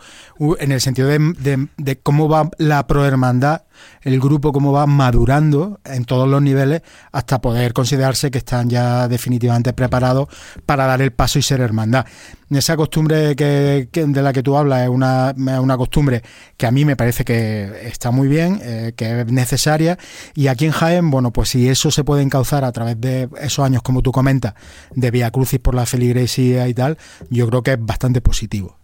en 0.59 0.71
el 0.71 0.81
sentido 0.81 1.09
de 1.09 1.99
cómo 2.01 2.27
va 2.27 2.49
la 2.57 2.85
prohermandad 2.85 3.63
el 4.01 4.19
grupo 4.19 4.51
cómo 4.51 4.71
va 4.71 4.85
madurando 4.85 5.79
en 5.85 6.05
todos 6.05 6.27
los 6.27 6.41
niveles 6.41 6.81
hasta 7.11 7.41
poder 7.41 7.73
considerarse 7.73 8.31
que 8.31 8.39
están 8.39 8.69
ya 8.69 9.07
definitivamente 9.07 9.73
preparados 9.73 10.27
para 10.65 10.85
dar 10.85 11.01
el 11.01 11.11
paso 11.11 11.39
y 11.39 11.41
ser 11.41 11.61
hermandad. 11.61 12.05
Esa 12.49 12.75
costumbre 12.75 13.35
que, 13.35 13.87
de 13.91 14.21
la 14.21 14.33
que 14.33 14.41
tú 14.41 14.57
hablas 14.57 14.83
es 14.83 14.89
una, 14.89 15.35
una, 15.37 15.77
costumbre 15.77 16.23
que 16.57 16.65
a 16.65 16.71
mí 16.71 16.83
me 16.83 16.95
parece 16.95 17.23
que 17.23 17.71
está 17.83 18.09
muy 18.09 18.27
bien, 18.27 18.59
eh, 18.63 18.93
que 18.95 19.21
es 19.21 19.27
necesaria. 19.27 19.97
Y 20.33 20.47
aquí 20.47 20.65
en 20.65 20.71
Jaén, 20.71 21.11
bueno, 21.11 21.31
pues 21.31 21.49
si 21.49 21.69
eso 21.69 21.91
se 21.91 22.03
puede 22.03 22.23
encauzar 22.23 22.63
a 22.63 22.71
través 22.71 22.99
de 22.99 23.29
esos 23.39 23.63
años, 23.63 23.83
como 23.83 24.01
tú 24.01 24.11
comentas, 24.11 24.55
de 24.95 25.11
Vía 25.11 25.29
Crucis 25.29 25.59
por 25.59 25.75
la 25.75 25.85
feligresía 25.85 26.67
y 26.67 26.73
tal, 26.73 26.97
yo 27.29 27.47
creo 27.47 27.61
que 27.61 27.73
es 27.73 27.85
bastante 27.85 28.19
positivo. 28.21 28.77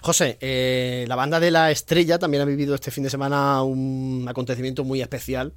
José, 0.00 0.38
eh, 0.40 1.04
la 1.08 1.16
banda 1.16 1.38
de 1.38 1.50
la 1.50 1.70
estrella 1.70 2.18
también 2.18 2.42
ha 2.42 2.46
vivido 2.46 2.74
este 2.74 2.90
fin 2.90 3.04
de 3.04 3.10
semana 3.10 3.62
un 3.62 4.24
acontecimiento 4.28 4.84
muy 4.84 5.02
especial 5.02 5.52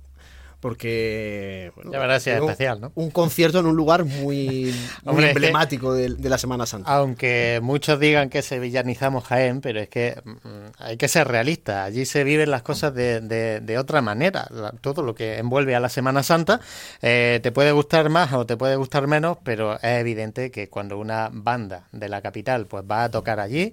porque 0.65 1.71
bueno, 1.75 1.91
ya 1.91 2.15
especial, 2.15 2.81
¿no? 2.81 2.91
Un 2.95 3.11
concierto 3.11 3.59
en 3.59 3.67
un 3.67 3.75
lugar 3.75 4.03
muy, 4.03 4.73
emblemático 5.05 5.93
de, 5.93 6.09
la 6.27 6.39
Semana 6.39 6.65
Santa. 6.65 6.91
Aunque 6.91 7.59
muchos 7.61 7.99
digan 7.99 8.31
que 8.31 8.41
sevillanizamos 8.41 9.25
Jaén, 9.25 9.61
pero 9.61 9.79
es 9.79 9.89
que 9.89 10.19
mm, 10.25 10.39
hay 10.79 10.97
que 10.97 11.07
ser 11.07 11.27
realistas. 11.27 11.85
Allí 11.85 12.07
se 12.07 12.23
viven 12.23 12.49
las 12.49 12.63
cosas 12.63 12.95
de, 12.95 13.77
otra 13.79 14.01
manera. 14.01 14.47
Todo 14.81 15.03
lo 15.03 15.13
que 15.13 15.37
envuelve 15.37 15.75
a 15.75 15.79
la 15.79 15.89
Semana 15.89 16.23
Santa 16.23 16.59
eh, 16.99 17.39
te 17.43 17.51
puede 17.51 17.71
gustar 17.71 18.09
más 18.09 18.33
o 18.33 18.47
te 18.47 18.57
puede 18.57 18.75
gustar 18.75 19.05
menos, 19.05 19.37
pero 19.43 19.75
es 19.75 19.99
evidente 19.99 20.49
que 20.49 20.67
cuando 20.67 20.97
una 20.97 21.29
banda 21.31 21.89
de 21.91 22.09
la 22.09 22.23
capital 22.23 22.65
pues 22.65 22.83
va 22.89 23.03
a 23.03 23.11
tocar 23.11 23.39
allí, 23.39 23.71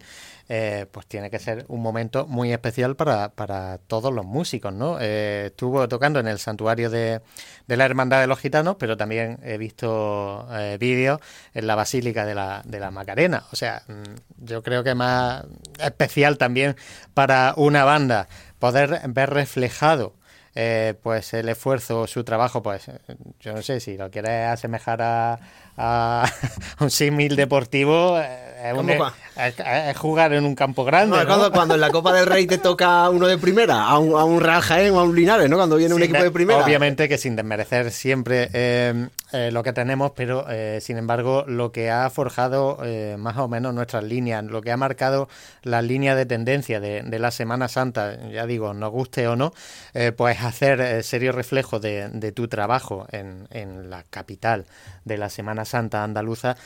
eh, 0.55 0.85
pues 0.91 1.07
tiene 1.07 1.31
que 1.31 1.39
ser 1.39 1.65
un 1.69 1.81
momento 1.81 2.27
muy 2.27 2.53
especial 2.53 2.95
para, 2.95 3.31
para 3.31 3.79
todos 3.79 4.13
los 4.13 4.27
músicos, 4.27 4.71
¿no? 4.71 4.99
Eh, 5.01 5.45
estuvo 5.47 5.89
tocando 5.89 6.21
en 6.21 6.27
el 6.29 6.39
santuario 6.39 6.91
de, 6.91 7.23
la 7.69 7.87
Hermandad 7.87 8.21
de 8.21 8.27
los 8.27 8.39
Gitanos, 8.39 8.77
pero 8.79 8.99
también 8.99 9.41
he 9.43 9.57
visto 9.57 10.47
eh, 10.53 10.77
vídeos 10.79 11.21
en 11.55 11.67
la 11.67 11.75
Basílica 11.75 12.27
de 12.27 12.35
la, 12.35 12.61
de 12.67 12.81
la 12.81 12.91
Macarena. 12.91 13.45
O 13.51 13.57
sea, 13.57 13.83
mm, 13.89 14.45
yo 14.45 14.63
creo 14.63 14.85
que 14.85 14.95
más 14.95 15.47
especial 15.79 16.37
también 16.37 16.77
para 17.15 17.55
una 17.57 17.85
banda 17.85 18.29
poder 18.59 19.01
ver 19.09 19.31
reflejado 19.31 20.17
pues 21.03 21.33
el 21.33 21.49
esfuerzo, 21.49 22.07
su 22.07 22.25
trabajo, 22.25 22.63
pues 22.63 22.91
yo 23.41 23.55
no 23.55 23.63
sé 23.63 23.81
si 23.81 23.97
lo 23.97 24.11
quieres 24.11 24.49
asemejar 24.49 25.01
a, 25.01 25.41
a 25.77 26.31
un 26.81 26.91
símil 26.91 27.37
deportivo 27.37 28.19
es, 29.37 29.97
jugar 29.97 30.33
en 30.33 30.45
un 30.45 30.55
campo 30.55 30.85
grande. 30.85 31.17
Cuando, 31.53 31.75
en 31.75 31.81
la 31.81 31.91
Copa 31.91 32.13
del 32.13 32.27
Rey 32.27 32.47
te 32.47 32.59
toca 32.59 33.09
uno 33.11 33.27
de 33.27 33.39
primera, 33.39 33.85
a 33.85 33.99
un, 33.99 34.19
a 34.19 34.25
un 34.25 34.41
Real 34.41 34.61
Jaén 34.61 34.95
o 34.95 35.01
a 35.01 35.05
un 35.05 35.15
Linares, 35.15 35.49
¿no? 35.49 35.57
Cuando 35.57 35.77
viene 35.77 35.95
un 35.95 36.03
equipo 36.03 36.23
de 36.23 36.31
primera. 36.31 36.63
Obviamente 36.63 37.09
que 37.09 37.19
sin 37.19 37.37
desmerecer 37.37 37.91
siempre 37.91 38.51
eh, 38.53 39.09
eh, 39.33 39.51
lo 39.51 39.63
que 39.63 39.73
tenemos, 39.73 40.13
pero 40.15 40.47
eh, 40.49 40.79
sin 40.81 40.99
embargo 40.99 41.45
lo 41.47 41.73
que 41.73 41.91
ha 41.91 42.09
forjado 42.11 42.79
más 43.19 43.37
o 43.39 43.49
menos 43.49 43.75
nuestras 43.75 44.05
líneas, 44.05 44.45
lo 44.45 44.61
que 44.61 44.71
ha 44.71 44.77
marcado 44.77 45.29
la 45.63 45.83
línea 45.83 46.15
de 46.15 46.27
tendencia 46.27 46.81
de, 46.81 47.19
la 47.19 47.31
Semana 47.31 47.69
Santa, 47.69 48.19
ya 48.31 48.47
digo, 48.47 48.75
nos 48.75 48.91
guste 48.91 49.27
o 49.29 49.37
no, 49.37 49.53
pues 50.17 50.41
hacer 50.43 51.03
serio 51.05 51.33
reflejo 51.33 51.81
de, 51.81 52.09
de 52.09 52.33
tu 52.33 52.49
trabajo 52.49 53.07
en, 53.13 53.47
en 53.51 53.91
la 53.91 54.05
capital 54.05 54.67
de 55.05 55.19
la 55.19 55.29
Semana 55.29 55.62
Santa 55.65 56.05
andaluza 56.05 56.57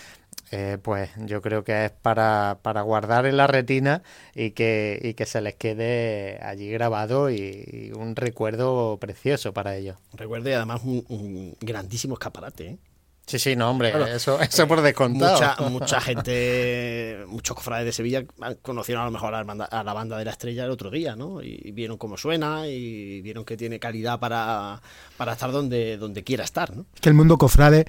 eh, 0.53 0.79
pues 0.81 1.11
yo 1.25 1.43
creo 1.43 1.65
que 1.65 1.87
es 1.87 1.91
para, 1.91 2.59
para, 2.62 2.83
guardar 2.83 3.26
en 3.26 3.37
la 3.37 3.49
retina 3.49 4.03
y 4.33 4.53
que, 4.53 5.00
y 5.03 5.15
que 5.15 5.26
se 5.26 5.41
les 5.41 5.57
quede 5.57 6.38
allí 6.41 6.71
grabado 6.71 7.31
y, 7.31 7.93
un 7.97 8.15
recuerdo 8.15 8.97
precioso 9.00 9.53
para 9.53 9.76
ellos. 9.76 9.97
Un 10.12 10.19
recuerdo 10.19 10.49
y 10.50 10.53
además 10.53 10.83
un, 10.85 11.57
grandísimo 11.61 12.15
escaparate. 12.15 12.67
¿eh? 12.67 12.79
Sí, 13.26 13.41
sí, 13.41 13.57
no, 13.57 13.69
hombre, 13.71 13.93
eso, 14.15 14.41
eso 14.41 14.69
por 14.69 14.83
descontado. 14.83 15.33
Mucha, 15.33 15.69
mucha 15.69 16.00
gente, 16.00 17.25
muchos 17.26 17.57
cofrades 17.57 17.87
de 17.87 17.93
Sevilla 17.93 18.25
conocieron 18.62 19.03
a 19.03 19.07
lo 19.07 19.11
mejor 19.11 19.35
a 19.35 19.43
la, 19.43 19.93
banda, 19.93 20.17
de 20.17 20.25
la 20.25 20.31
estrella 20.31 20.65
el 20.65 20.71
otro 20.71 20.91
día, 20.91 21.17
¿no? 21.17 21.43
Y, 21.43 21.73
vieron 21.73 21.99
cómo 21.99 22.17
suena 22.17 22.69
y 22.69 23.21
vieron 23.23 23.45
que 23.45 23.57
tiene 23.57 23.81
calidad 23.81 24.21
para, 24.21 24.81
para 25.17 25.33
estar 25.33 25.50
donde, 25.50 25.97
donde 25.97 26.23
quiera 26.23 26.45
estar, 26.45 26.76
¿no? 26.76 26.87
Que 27.00 27.09
el 27.09 27.17
mundo 27.17 27.37
cofrade 27.37 27.87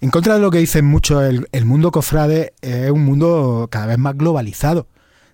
en 0.00 0.10
contra 0.10 0.34
de 0.34 0.40
lo 0.40 0.50
que 0.50 0.58
dicen 0.58 0.84
muchos, 0.84 1.22
el, 1.24 1.64
mundo 1.64 1.90
cofrade 1.90 2.54
es 2.60 2.90
un 2.90 3.04
mundo 3.04 3.68
cada 3.70 3.86
vez 3.86 3.98
más 3.98 4.16
globalizado. 4.16 4.88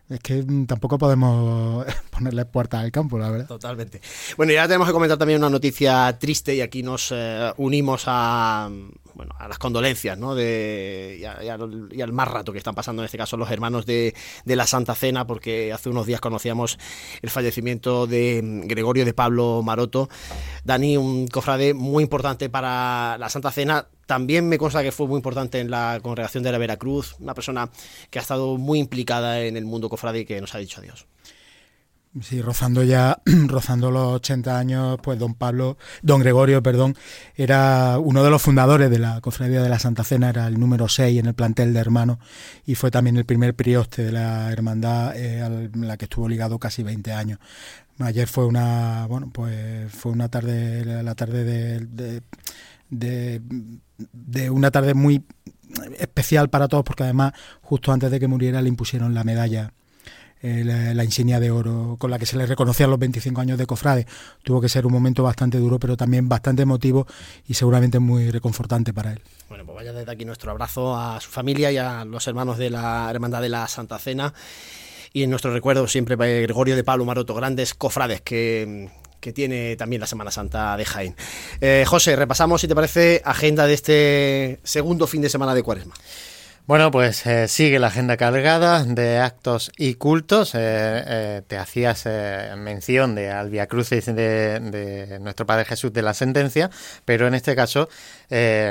Es 0.09 0.21
que 0.21 0.45
tampoco 0.67 0.99
podemos 0.99 1.87
ponerle 2.11 2.45
puerta 2.45 2.81
al 2.81 2.93
campo, 2.93 3.19
la 3.19 3.31
verdad. 3.31 3.47
Totalmente. 3.47 4.01
Bueno, 4.37 4.53
y 4.53 4.57
ahora 4.57 4.69
tenemos 4.69 4.87
que 4.87 4.93
comentar 4.93 5.19
también 5.19 5.39
una 5.39 5.49
noticia 5.49 6.17
triste 6.19 6.55
y 6.55 6.61
aquí 6.61 6.83
nos 6.83 7.11
eh, 7.13 7.53
unimos 7.57 8.05
a, 8.07 8.71
bueno, 9.15 9.35
a 9.39 9.49
las 9.49 9.59
condolencias 9.59 10.19
¿no? 10.19 10.35
de, 10.35 11.19
y, 11.21 12.01
al, 12.01 12.13
más 12.13 12.29
rato 12.29 12.53
que 12.53 12.59
están 12.59 12.75
pasando 12.75 13.03
en 13.03 13.07
este 13.07 13.19
caso 13.19 13.37
los 13.37 13.51
hermanos 13.51 13.87
de, 13.87 14.15
de, 14.45 14.57
la 14.57 14.67
Santa 14.67 14.95
Cena, 14.95 15.27
porque 15.27 15.73
hace 15.73 15.89
unos 15.89 16.07
días 16.07 16.21
conocíamos 16.21 16.79
el 17.21 17.31
fallecimiento 17.31 18.07
de 18.07 18.41
mm, 18.43 18.67
Gregorio 18.67 19.05
de 19.05 19.15
Pablo 19.15 19.63
Maroto. 19.63 20.09
Dani, 20.65 20.97
un 20.97 21.27
cofrade 21.27 21.75
muy 21.75 22.03
importante 22.03 22.49
para 22.49 23.17
la 23.19 23.29
Santa 23.29 23.51
Cena. 23.51 23.87
También 24.07 24.49
me 24.49 24.59
consta 24.59 24.83
que 24.83 24.93
fue 24.93 25.07
muy 25.07 25.17
importante 25.17 25.61
en 25.61 25.71
la 25.71 26.01
congregación 26.03 26.43
de 26.43 26.53
la 26.53 26.59
Veracruz, 26.59 27.17
una 27.19 27.35
persona 27.35 27.71
que 28.11 28.19
ha 28.19 28.23
estado 28.23 28.57
muy 28.59 28.79
implicada 28.79 29.41
en 29.41 29.57
el 29.57 29.65
mundo 29.65 29.89
cofrade 29.89 30.21
y 30.21 30.25
que 30.25 30.41
nos 30.41 30.55
ha 30.55 30.59
dicho 30.59 30.81
adiós. 30.81 31.07
Sí, 32.21 32.43
rozando 32.43 32.83
ya, 32.83 33.23
rozando 33.49 33.91
los 33.91 34.17
80 34.17 34.59
años, 34.59 34.99
pues 35.03 35.19
don 35.19 35.35
Pablo, 35.35 35.79
don 36.03 36.21
Gregorio, 36.21 36.63
perdón, 36.63 36.95
era 37.37 37.99
uno 37.99 38.23
de 38.23 38.29
los 38.29 38.43
fundadores 38.43 38.91
de 38.91 38.99
la 38.99 39.23
Cofradía 39.23 39.63
de 39.63 39.71
la 39.71 39.79
Santa 39.79 40.05
Cena, 40.05 40.29
era 40.29 40.47
el 40.47 40.61
número 40.61 40.89
6 40.89 41.21
en 41.21 41.27
el 41.27 41.35
plantel 41.35 41.73
de 41.73 41.81
hermanos 41.81 42.19
y 42.67 42.75
fue 42.75 42.91
también 42.91 43.17
el 43.17 43.25
primer 43.25 43.55
prioste 43.55 44.05
de 44.05 44.13
la 44.13 44.53
hermandad 44.53 45.17
eh, 45.17 45.41
a 45.41 45.49
la 45.49 45.97
que 45.97 46.05
estuvo 46.05 46.29
ligado 46.29 46.59
casi 46.59 46.83
20 46.83 47.13
años. 47.13 47.39
Ayer 47.99 48.29
fue 48.29 48.45
una, 48.45 49.07
bueno, 49.07 49.31
pues 49.33 49.91
fue 49.91 50.13
una 50.13 50.29
tarde, 50.29 50.85
la 51.03 51.15
tarde 51.15 51.45
de, 51.45 52.21
de, 52.91 53.41
de, 54.13 54.51
una 54.51 54.71
tarde 54.71 54.93
muy 54.93 55.25
especial 55.99 56.51
para 56.51 56.69
todos 56.69 56.85
porque 56.85 57.05
además 57.05 57.33
justo 57.63 57.91
antes 57.91 58.11
de 58.11 58.21
que 58.21 58.29
muriera 58.29 58.61
le 58.61 58.69
impusieron 58.69 59.15
la 59.15 59.25
medalla 59.25 59.73
eh, 60.43 60.65
la, 60.65 61.05
insignia 61.05 61.39
de 61.39 61.53
oro 61.53 61.97
con 61.99 62.11
la 62.11 62.19
que 62.19 62.27
se 62.27 62.37
le 62.37 62.47
reconocían 62.47 62.91
los 62.91 62.99
25 62.99 63.41
años 63.41 63.59
de 63.59 63.67
cofrade. 63.67 64.07
Tuvo 64.43 64.61
que 64.61 64.69
ser 64.69 64.85
un 64.87 64.93
momento 64.93 65.23
bastante 65.23 65.59
duro, 65.59 65.79
pero 65.79 65.97
también 65.97 66.29
bastante 66.29 66.63
emotivo 66.63 67.07
y 67.47 67.55
seguramente 67.55 68.01
muy 68.01 68.31
reconfortante 68.31 68.93
para 68.93 69.13
él. 69.13 69.21
Bueno, 69.49 69.65
pues 69.65 69.77
vaya 69.77 69.93
desde 69.93 70.11
aquí 70.11 70.25
nuestro 70.25 70.51
abrazo 70.51 70.97
a 70.97 71.21
su 71.21 71.31
familia 71.31 71.71
y 71.71 71.77
a 71.77 72.05
los 72.05 72.27
hermanos 72.27 72.59
de 72.59 72.71
la 72.71 73.09
Hermandad 73.09 73.41
de 73.41 73.51
la 73.51 73.69
Santa 73.69 73.99
Cena. 73.99 74.35
Y 75.13 75.23
en 75.23 75.31
nuestro 75.31 75.53
recuerdo 75.53 75.87
siempre 75.87 76.17
Gregorio 76.17 76.75
de 76.75 76.83
Pablo 76.83 77.05
Maroto, 77.05 77.35
grandes 77.35 77.75
cofrades 77.75 78.21
que, 78.23 78.91
tiene 79.35 79.77
también 79.77 80.01
la 80.01 80.09
Semana 80.09 80.33
Santa 80.33 80.77
de 80.77 80.85
Jaén. 80.85 81.15
Eh, 81.61 81.85
José, 81.87 82.17
repasamos, 82.17 82.61
si 82.61 82.67
te 82.67 82.75
parece, 82.75 83.23
agenda 83.25 83.67
de 83.69 83.75
este 83.75 84.61
segundo 84.65 85.07
fin 85.07 85.23
de 85.23 85.29
semana 85.29 85.55
de 85.55 85.63
Cuaresma. 85.63 85.95
Bueno, 86.65 86.93
pues 86.93 87.27
eh, 87.27 87.49
sigue 87.49 87.81
la 87.81 87.89
agenda 87.89 88.17
cargada 88.17 88.85
de 88.85 89.19
actos 89.19 89.73
y 89.77 89.95
cultos. 89.95 90.55
Eh, 90.55 90.59
eh, 90.61 91.43
te 91.45 91.59
hacías 91.59 92.07
mención 92.57 93.17
de 93.17 93.33
Albia 93.33 93.67
Crucis 93.67 94.07
de, 94.07 94.61
de, 94.61 95.19
nuestro 95.19 95.45
Padre 95.45 95.65
Jesús 95.65 95.93
de 95.93 96.03
la 96.03 96.15
Sentencia, 96.15 96.71
pero 97.05 97.27
en 97.27 97.35
este 97.35 97.57
caso 97.57 97.89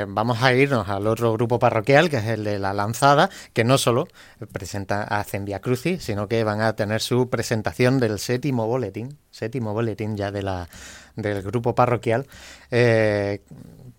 vamos 0.07 0.41
a 0.41 0.53
irnos 0.53 0.87
al 0.87 1.05
otro 1.05 1.33
grupo 1.33 1.59
parroquial, 1.59 2.09
que 2.09 2.17
es 2.17 2.25
el 2.27 2.45
de 2.45 2.59
la 2.59 2.73
Lanzada, 2.73 3.29
que 3.51 3.65
no 3.65 3.77
solo 3.77 4.07
presenta, 4.53 5.03
hacen 5.03 5.43
Via 5.43 5.59
Crucis, 5.59 6.01
sino 6.01 6.29
que 6.29 6.45
van 6.45 6.61
a 6.61 6.75
tener 6.77 7.01
su 7.01 7.29
presentación 7.29 7.99
del 7.99 8.19
séptimo 8.19 8.67
boletín, 8.67 9.17
séptimo 9.31 9.73
boletín 9.73 10.15
ya 10.15 10.31
de 10.31 10.43
la, 10.43 10.69
del 11.17 11.41
grupo 11.41 11.75
parroquial 11.75 12.25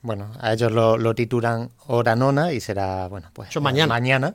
bueno, 0.03 0.33
a 0.41 0.53
ellos 0.53 0.73
lo, 0.73 1.15
titulan 1.15 1.71
Hora 1.87 2.17
Nona 2.17 2.53
y 2.53 2.61
será, 2.61 3.07
bueno, 3.07 3.31
pues 3.33 3.57
mañana. 3.61 3.87
mañana. 3.87 4.35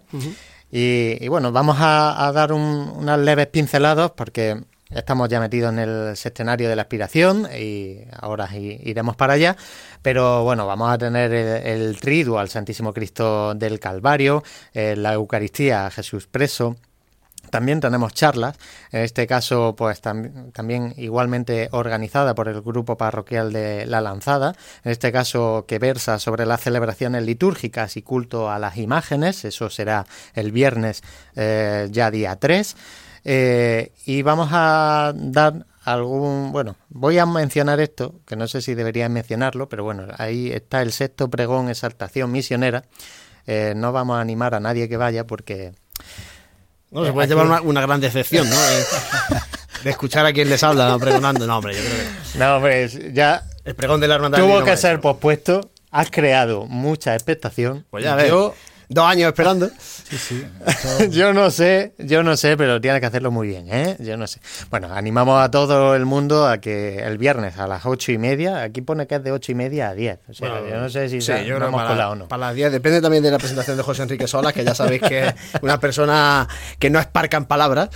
y, 0.71 1.27
bueno, 1.27 1.51
vamos 1.51 1.77
a, 1.79 2.31
dar 2.33 2.53
unas 2.53 3.19
leves 3.19 3.47
pinceladas 3.47 4.11
porque 4.11 4.63
estamos 4.89 5.27
ya 5.27 5.41
metidos 5.41 5.73
en 5.73 5.79
el 5.79 6.07
escenario 6.13 6.69
de 6.69 6.75
la 6.77 6.83
aspiración 6.83 7.49
y 7.53 7.97
ahora 8.17 8.49
iremos 8.55 9.17
para 9.17 9.33
allá. 9.33 9.57
Pero 10.01 10.43
bueno, 10.45 10.65
vamos 10.65 10.89
a 10.89 10.97
tener 10.97 11.33
el, 11.33 11.99
triduo 11.99 12.39
al 12.39 12.47
Santísimo 12.47 12.93
Cristo 12.93 13.53
del 13.53 13.79
Calvario, 13.79 14.43
eh, 14.73 14.95
la 14.95 15.13
Eucaristía 15.13 15.85
a 15.85 15.91
Jesús 15.91 16.27
preso, 16.27 16.77
también 17.49 17.79
tenemos 17.79 18.13
charlas, 18.13 18.57
en 18.91 19.01
este 19.01 19.27
caso 19.27 19.75
pues 19.77 20.01
también 20.01 20.93
igualmente 20.97 21.69
organizada 21.71 22.35
por 22.35 22.47
el 22.47 22.61
grupo 22.61 22.97
parroquial 22.97 23.53
de 23.53 23.85
La 23.85 24.01
Lanzada, 24.01 24.55
en 24.83 24.91
este 24.91 25.11
caso 25.11 25.65
que 25.67 25.79
versa 25.79 26.19
sobre 26.19 26.45
las 26.45 26.61
celebraciones 26.61 27.23
litúrgicas 27.23 27.97
y 27.97 28.01
culto 28.01 28.49
a 28.49 28.59
las 28.59 28.77
imágenes, 28.77 29.45
eso 29.45 29.69
será 29.69 30.05
el 30.33 30.51
viernes 30.51 31.03
eh, 31.35 31.87
ya 31.91 32.11
día 32.11 32.35
3, 32.35 32.75
eh, 33.25 33.91
y 34.05 34.21
vamos 34.21 34.49
a 34.51 35.13
dar 35.15 35.65
algún, 35.83 36.51
bueno, 36.51 36.75
voy 36.89 37.17
a 37.17 37.25
mencionar 37.25 37.79
esto, 37.79 38.15
que 38.25 38.35
no 38.35 38.47
sé 38.47 38.61
si 38.61 38.75
debería 38.75 39.07
mencionarlo, 39.07 39.69
pero 39.69 39.83
bueno, 39.85 40.07
ahí 40.17 40.51
está 40.51 40.81
el 40.81 40.91
sexto 40.91 41.29
pregón 41.29 41.69
exaltación 41.69 42.31
misionera, 42.31 42.83
eh, 43.45 43.73
no 43.75 43.93
vamos 43.93 44.17
a 44.17 44.21
animar 44.21 44.53
a 44.53 44.59
nadie 44.59 44.89
que 44.89 44.97
vaya 44.97 45.25
porque 45.25 45.73
no, 46.91 47.05
se 47.05 47.13
puede 47.13 47.27
llevar 47.27 47.61
una, 47.63 47.81
gran 47.81 47.99
decepción, 47.99 48.49
¿no? 48.49 48.55
Eh, 48.69 49.83
de 49.83 49.89
escuchar 49.91 50.25
a 50.25 50.33
quien 50.33 50.49
les 50.49 50.63
habla 50.63 50.97
pregonando. 50.99 51.45
No, 51.45 51.57
hombre, 51.57 51.75
yo 51.75 51.81
creo 51.81 51.93
que. 51.93 52.39
No, 52.39 52.59
pues 52.59 53.13
ya. 53.13 53.43
El 53.63 53.75
pregón 53.75 53.99
de 53.99 54.07
la 54.07 54.15
hermandad. 54.15 54.39
Tuvo 54.39 54.63
que 54.63 54.75
ser 54.75 54.99
pospuesto. 54.99 55.69
Has 55.91 56.09
creado 56.09 56.65
mucha 56.65 57.13
expectación. 57.13 57.85
Pues 57.91 58.03
ya 58.03 58.15
ves. 58.15 58.29
Yo 58.29 58.55
Dos 58.89 59.05
años 59.05 59.27
esperando. 59.27 59.69
Sí, 60.07 60.17
sí. 60.17 60.47
yo 61.09 61.33
no 61.33 61.51
sé, 61.51 61.91
yo 61.97 62.23
no 62.23 62.37
sé, 62.37 62.55
pero 62.55 62.79
tiene 62.79 63.01
que 63.01 63.07
hacerlo 63.07 63.29
muy 63.29 63.49
bien, 63.49 63.67
¿eh? 63.69 63.97
Yo 63.99 64.15
no 64.15 64.25
sé. 64.25 64.39
Bueno, 64.69 64.87
animamos 64.93 65.43
a 65.43 65.51
todo 65.51 65.95
el 65.95 66.05
mundo 66.05 66.47
a 66.47 66.59
que 66.59 66.99
el 66.99 67.17
viernes 67.17 67.57
a 67.57 67.67
las 67.67 67.85
ocho 67.85 68.13
y 68.13 68.17
media, 68.17 68.61
aquí 68.61 68.79
pone 68.79 69.05
que 69.05 69.15
es 69.15 69.23
de 69.25 69.33
ocho 69.33 69.51
y 69.51 69.55
media 69.55 69.89
a 69.89 69.93
diez. 69.93 70.19
O 70.29 70.33
sea, 70.33 70.61
yo 70.65 70.79
no 70.79 70.89
sé 70.89 71.09
si 71.09 71.19
sí, 71.19 71.33
yo 71.45 71.59
para, 71.59 72.09
o 72.09 72.15
no. 72.15 72.29
Para 72.29 72.47
las 72.47 72.55
diez, 72.55 72.71
depende 72.71 73.01
también 73.01 73.21
de 73.21 73.31
la 73.31 73.37
presentación 73.37 73.75
de 73.75 73.83
José 73.83 74.03
Enrique 74.03 74.27
Solas, 74.27 74.53
que 74.53 74.63
ya 74.63 74.73
sabéis 74.73 75.01
que 75.01 75.27
es 75.27 75.33
una 75.61 75.77
persona 75.77 76.47
que 76.79 76.89
no 76.89 76.99
es 76.99 77.05
parca 77.07 77.35
en 77.35 77.45
palabras, 77.47 77.89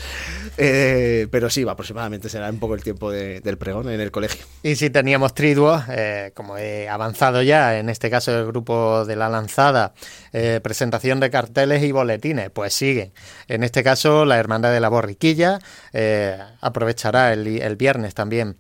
eh, 0.58 1.30
pero 1.32 1.50
sí, 1.50 1.66
aproximadamente 1.66 2.28
será 2.28 2.50
un 2.50 2.60
poco 2.60 2.76
el 2.76 2.84
tiempo 2.84 3.10
del 3.10 3.58
pregón 3.58 3.90
en 3.90 4.02
el 4.02 4.12
colegio. 4.12 4.46
Y 4.64 4.76
si 4.76 4.90
teníamos 4.90 5.34
triduos, 5.34 5.82
eh, 5.88 6.34
como 6.36 6.58
he 6.58 6.90
avanzado 6.90 7.42
ya, 7.42 7.80
en 7.80 7.88
este 7.88 8.10
caso 8.10 8.38
el 8.38 8.48
grupo 8.48 9.06
de 9.06 9.16
la 9.16 9.30
lanzada, 9.30 9.94
eh, 10.34 10.60
presentación 10.64 11.20
de 11.20 11.30
carteles 11.30 11.84
y 11.84 11.92
boletines, 11.92 12.50
pues 12.50 12.74
sigue. 12.74 13.12
En 13.48 13.64
este 13.64 13.84
caso, 13.84 14.26
la 14.26 14.38
Hermandad 14.38 14.72
de 14.72 14.80
la 14.80 14.90
Borriquilla 14.90 15.60
eh, 15.94 16.38
aprovechará 16.62 17.34
el 17.34 17.76
viernes 17.76 18.14
también 18.14 18.58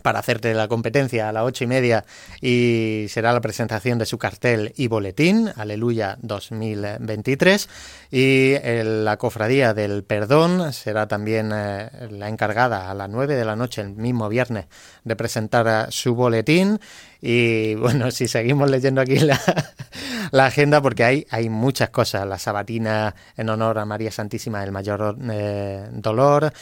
para 0.00 0.18
hacerte 0.18 0.54
la 0.54 0.68
competencia 0.68 1.28
a 1.28 1.32
las 1.32 1.44
ocho 1.44 1.64
y 1.64 1.66
media 1.66 2.04
y 2.40 3.06
será 3.08 3.32
la 3.32 3.40
presentación 3.40 3.98
de 3.98 4.06
su 4.06 4.18
cartel 4.18 4.72
y 4.76 4.88
boletín, 4.88 5.50
Aleluya 5.56 6.18
2023. 6.22 7.68
Y 8.10 8.54
la 8.62 9.16
cofradía 9.16 9.74
del 9.74 10.04
perdón 10.04 10.72
será 10.72 11.08
también 11.08 11.50
eh, 11.54 11.90
la 12.10 12.28
encargada 12.28 12.90
a 12.90 12.94
las 12.94 13.08
nueve 13.08 13.34
de 13.36 13.44
la 13.44 13.56
noche, 13.56 13.80
el 13.82 13.94
mismo 13.94 14.28
viernes, 14.28 14.66
de 15.04 15.16
presentar 15.16 15.66
eh, 15.66 15.90
su 15.90 16.14
boletín. 16.14 16.78
Y 17.20 17.74
bueno, 17.76 18.10
si 18.10 18.28
seguimos 18.28 18.70
leyendo 18.70 19.00
aquí 19.00 19.18
la, 20.30 20.46
agenda, 20.46 20.80
porque 20.80 21.04
hay, 21.04 21.26
hay 21.30 21.48
muchas 21.48 21.90
cosas, 21.90 22.26
la 22.26 22.38
sabatina 22.38 23.14
en 23.36 23.48
honor 23.48 23.78
a 23.78 23.84
María 23.84 24.10
Santísima 24.10 24.60
del 24.60 24.72
Mayor 24.72 25.16
eh, 25.30 25.88
Dolor, 25.92 26.52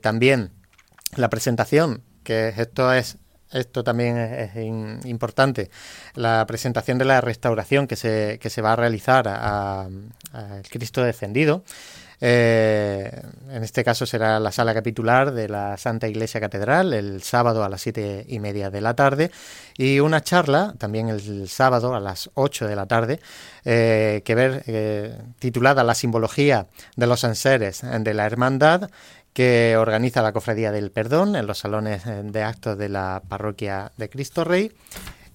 también 0.00 0.52
la 1.16 1.28
presentación 1.28 2.02
que 2.28 2.52
esto 2.58 2.92
es 2.92 3.16
esto 3.50 3.82
también 3.82 4.18
es, 4.18 4.54
importante, 5.06 5.70
la 6.14 6.44
presentación 6.46 6.98
de 6.98 7.06
la 7.06 7.22
restauración 7.22 7.86
que 7.86 7.96
se, 7.96 8.38
que 8.42 8.50
se 8.50 8.60
va 8.60 8.74
a 8.74 8.76
realizar 8.76 9.26
al 9.26 10.62
Cristo 10.68 11.02
descendido. 11.02 11.64
Eh, 12.20 13.22
en 13.48 13.62
este 13.62 13.84
caso 13.84 14.04
será 14.04 14.40
la 14.40 14.50
sala 14.50 14.74
capitular 14.74 15.32
de 15.32 15.48
la 15.48 15.76
Santa 15.76 16.08
Iglesia 16.08 16.40
Catedral 16.40 16.92
el 16.92 17.22
sábado 17.22 17.62
a 17.62 17.68
las 17.68 17.80
siete 17.80 18.24
y 18.26 18.40
media 18.40 18.70
de 18.70 18.80
la 18.80 18.94
tarde 18.94 19.30
y 19.76 20.00
una 20.00 20.20
charla 20.20 20.74
también 20.78 21.10
el 21.10 21.48
sábado 21.48 21.94
a 21.94 22.00
las 22.00 22.28
ocho 22.34 22.66
de 22.66 22.74
la 22.74 22.86
tarde 22.86 23.20
eh, 23.64 24.22
que 24.24 24.34
ver 24.34 24.64
eh, 24.66 25.16
titulada 25.38 25.84
La 25.84 25.94
simbología 25.94 26.66
de 26.96 27.06
los 27.06 27.22
enseres 27.22 27.82
de 27.82 28.14
la 28.14 28.26
hermandad 28.26 28.90
que 29.38 29.76
organiza 29.76 30.20
la 30.20 30.32
Cofradía 30.32 30.72
del 30.72 30.90
Perdón 30.90 31.36
en 31.36 31.46
los 31.46 31.58
salones 31.58 32.04
eh, 32.06 32.22
de 32.24 32.42
actos 32.42 32.76
de 32.76 32.88
la 32.88 33.22
parroquia 33.28 33.92
de 33.96 34.10
Cristo 34.10 34.42
Rey. 34.42 34.72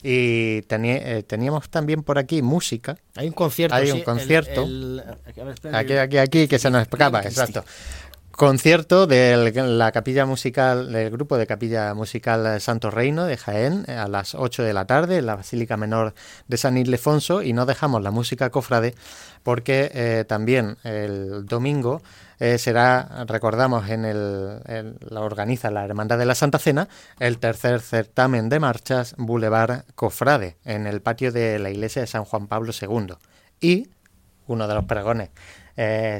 Y 0.03 0.60
eh, 0.67 1.24
teníamos 1.25 1.69
también 1.69 2.03
por 2.03 2.19
aquí 2.19 2.41
música. 2.41 2.98
Hay 3.15 3.27
un 3.27 3.33
concierto. 3.33 3.77
Hay 3.77 3.91
un 3.91 4.01
concierto. 4.01 4.67
aquí, 5.72 5.93
aquí, 5.93 6.17
aquí, 6.17 6.48
que 6.50 6.60
se 6.60 6.69
nos 6.69 6.81
escapa, 6.81 7.22
exacto. 7.22 7.63
Concierto 8.36 9.06
de 9.06 9.52
la 9.54 9.92
capilla 9.92 10.25
musical, 10.25 10.92
del 10.92 11.12
grupo 11.12 11.38
de 11.38 11.46
capilla 11.46 11.94
musical 11.94 12.60
Santo 12.60 12.90
Reino 12.90 13.25
de 13.25 13.38
Jaén 13.38 13.88
a 13.88 14.08
las 14.08 14.34
8 14.34 14.63
de 14.63 14.74
la 14.74 14.86
tarde 14.86 15.20
en 15.20 15.28
la 15.28 15.36
Basílica 15.36 15.78
Menor 15.78 16.16
de 16.48 16.58
San 16.58 16.75
Ildefonso 16.75 17.44
y 17.44 17.54
no 17.54 17.68
dejamos 17.68 18.02
la 18.02 18.10
música 18.10 18.50
cofrade 18.50 18.96
porque 19.44 19.92
eh, 19.94 20.25
también 20.28 20.78
el 20.84 21.46
domingo 21.46 22.02
eh, 22.40 22.58
será, 22.58 23.24
recordamos, 23.28 23.88
en 23.90 24.04
el, 24.04 24.96
la 25.00 25.22
organiza 25.22 25.70
la 25.70 25.86
Hermandad 25.86 26.18
de 26.18 26.25
la 26.25 26.34
Santa 26.34 26.58
Cena, 26.58 26.90
el 27.20 27.38
tercer 27.38 27.82
certamen 27.82 28.50
de 28.50 28.60
marchas 28.60 29.13
Boulevard 29.16 29.84
Cofrade, 29.94 30.58
en 30.66 30.88
el 30.88 31.04
patio 31.04 31.32
de 31.32 31.60
la 31.60 31.70
iglesia 31.70 32.02
de 32.02 32.08
San 32.08 32.25
Juan 32.25 32.48
Pablo 32.48 32.74
II. 32.82 33.13
Y 33.62 33.90
uno 34.48 34.68
de 34.68 34.74
los 34.74 34.86
pregones 34.86 35.30
eh, 35.78 36.18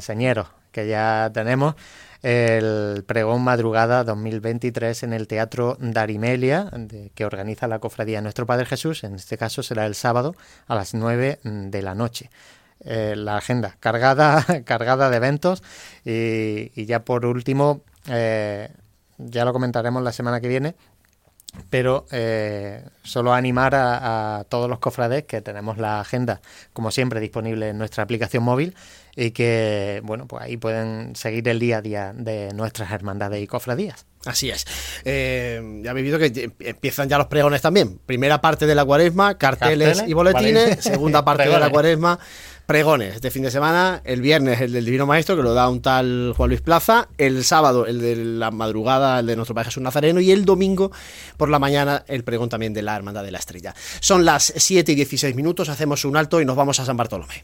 que 0.74 0.88
ya 0.88 1.32
tenemos, 1.34 1.76
el 2.24 3.04
pregón 3.06 3.42
madrugada 3.44 4.04
2023 4.04 5.04
en 5.04 5.14
el 5.14 5.28
Teatro 5.28 5.78
Darimelia, 5.80 6.70
que 7.16 7.26
organiza 7.26 7.68
la 7.68 7.80
Cofradía 7.80 8.22
Nuestro 8.22 8.46
Padre 8.46 8.66
Jesús, 8.66 9.06
en 9.06 9.16
este 9.16 9.38
caso 9.38 9.64
será 9.64 9.86
el 9.86 9.96
sábado 9.96 10.36
a 10.68 10.76
las 10.76 10.94
9 10.94 11.40
de 11.44 11.82
la 11.82 11.96
noche. 11.96 12.30
Eh, 12.86 13.16
la 13.16 13.38
agenda 13.38 13.78
cargada, 13.80 14.46
cargada 14.66 15.10
de 15.10 15.16
eventos 15.16 15.64
y, 16.04 16.86
ya 16.86 17.06
por 17.06 17.26
último, 17.26 17.82
eh, 18.10 18.70
ya 19.18 19.46
lo 19.46 19.54
comentaremos 19.54 20.04
la 20.04 20.12
semana 20.12 20.42
que 20.42 20.50
viene, 20.50 20.76
pero 21.70 22.06
eh, 22.12 22.84
solo 23.04 23.34
animar 23.34 23.74
a, 23.76 24.46
todos 24.50 24.70
los 24.70 24.80
cofrades 24.80 25.24
que 25.24 25.42
tenemos 25.42 25.78
la 25.78 26.02
agenda, 26.02 26.42
como 26.74 26.92
siempre, 26.92 27.20
disponible 27.20 27.70
en 27.70 27.78
nuestra 27.78 28.04
aplicación 28.04 28.44
móvil 28.44 28.76
y 29.16 29.32
que, 29.32 30.02
bueno, 30.04 30.28
pues 30.28 30.44
ahí 30.44 30.58
pueden 30.58 31.16
seguir 31.16 31.48
el 31.48 31.60
día 31.60 31.78
a 31.78 31.82
día 31.82 32.14
de 32.16 32.52
nuestras 32.54 32.92
hermandades 32.92 33.42
y 33.42 33.48
cofradías. 33.48 34.06
Así 34.26 34.50
es. 34.50 34.66
Eh, 35.04 35.82
ya 35.84 35.92
habéis 35.92 36.06
visto 36.06 36.20
que 36.20 36.52
empiezan 36.70 37.10
ya 37.10 37.18
los 37.18 37.28
pregones 37.28 37.62
también. 37.62 38.00
Primera 38.06 38.42
parte 38.42 38.66
de 38.66 38.74
la 38.74 38.86
cuaresma, 38.86 39.38
carteles, 39.38 40.04
y 40.08 40.14
boletines. 40.14 40.80
Segunda 40.84 41.26
parte 41.26 41.50
de 41.50 41.60
la 41.60 41.70
cuaresma, 41.70 42.18
pregones. 42.66 43.16
Este 43.16 43.32
fin 43.32 43.44
de 43.44 43.52
semana, 43.52 44.02
el 44.06 44.22
viernes 44.22 44.62
el 44.62 44.72
del 44.72 44.86
Divino 44.86 45.06
Maestro, 45.06 45.36
que 45.36 45.44
lo 45.44 45.54
da 45.54 45.68
un 45.68 45.82
tal 45.82 46.34
Juan 46.38 46.50
Luis 46.50 46.62
Plaza. 46.62 47.10
El 47.18 47.44
sábado 47.44 47.86
el 47.86 48.00
de 48.00 48.16
la 48.16 48.50
madrugada, 48.50 49.20
el 49.20 49.26
de 49.26 49.36
nuestro 49.36 49.54
Padre 49.56 49.66
Jesús 49.66 49.84
Nazareno. 49.84 50.22
Y 50.22 50.32
el 50.32 50.46
domingo 50.46 50.92
por 51.36 51.50
la 51.50 51.60
mañana, 51.60 52.06
el 52.08 52.24
pregón 52.24 52.48
también 52.48 52.74
de 52.74 52.82
la 52.82 52.96
Hermandad 52.96 53.26
de 53.26 53.32
la 53.32 53.40
Estrella. 53.40 53.76
Son 54.00 54.24
las 54.24 54.54
7 54.56 54.94
y 54.94 54.96
16 54.96 55.36
minutos, 55.36 55.68
hacemos 55.68 56.06
un 56.06 56.16
alto 56.16 56.40
y 56.40 56.46
nos 56.46 56.56
vamos 56.56 56.80
a 56.80 56.86
San 56.86 56.96
Bartolomé. 56.96 57.44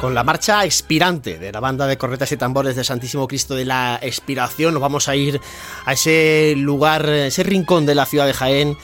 Con 0.00 0.14
la 0.14 0.22
marcha 0.22 0.64
expirante 0.64 1.38
de 1.38 1.50
la 1.50 1.58
banda 1.58 1.88
de 1.88 1.98
corretas 1.98 2.30
y 2.30 2.36
tambores 2.36 2.76
de 2.76 2.84
Santísimo 2.84 3.26
Cristo 3.26 3.56
de 3.56 3.64
la 3.64 3.98
Expiración, 4.00 4.72
nos 4.72 4.80
vamos 4.80 5.08
a 5.08 5.16
ir 5.16 5.40
a 5.86 5.92
ese 5.92 6.54
lugar, 6.56 7.08
ese 7.08 7.42
rincón 7.42 7.84
de 7.84 7.96
la 7.96 8.06
ciudad 8.06 8.26
de 8.26 8.32
Jaén 8.32 8.76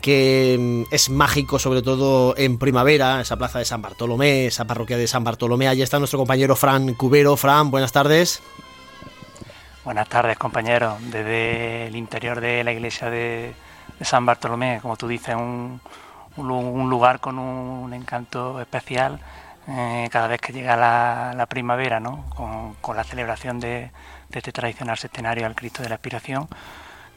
que 0.00 0.56
mm, 0.88 0.94
es 0.94 1.10
mágico 1.10 1.58
sobre 1.58 1.82
todo 1.82 2.36
en 2.36 2.56
primavera, 2.56 3.20
esa 3.20 3.36
plaza 3.36 3.58
de 3.58 3.64
San 3.64 3.82
Bartolomé, 3.82 4.46
esa 4.46 4.64
parroquia 4.64 4.96
de 4.96 5.08
San 5.08 5.24
Bartolomé. 5.24 5.66
Allí 5.66 5.82
está 5.82 5.98
nuestro 5.98 6.20
compañero 6.20 6.54
Fran 6.54 6.94
Cubero. 6.94 7.36
Fran, 7.36 7.72
buenas 7.72 7.90
tardes. 7.90 8.40
Buenas 9.84 10.08
tardes, 10.08 10.38
compañeros. 10.38 10.94
Desde 11.10 11.88
el 11.88 11.96
interior 11.96 12.40
de 12.40 12.62
la 12.62 12.72
iglesia 12.72 13.10
de, 13.10 13.54
San 14.02 14.24
Bartolomé, 14.24 14.78
como 14.80 14.96
tú 14.96 15.08
dices, 15.08 15.34
un, 15.34 15.80
lugar 16.36 17.18
con 17.18 17.40
un 17.40 17.92
encanto 17.92 18.60
especial 18.60 19.18
eh, 19.72 20.08
cada 20.10 20.26
vez 20.26 20.40
que 20.40 20.52
llega 20.52 20.76
la, 20.76 21.46
primavera, 21.46 22.00
¿no? 22.00 22.24
con, 22.80 22.96
la 22.96 23.04
celebración 23.04 23.60
de, 23.60 23.92
este 24.32 24.50
tradicional 24.50 24.98
centenario 24.98 25.46
al 25.46 25.54
Cristo 25.54 25.82
de 25.82 25.88
la 25.88 25.94
Aspiración, 25.94 26.48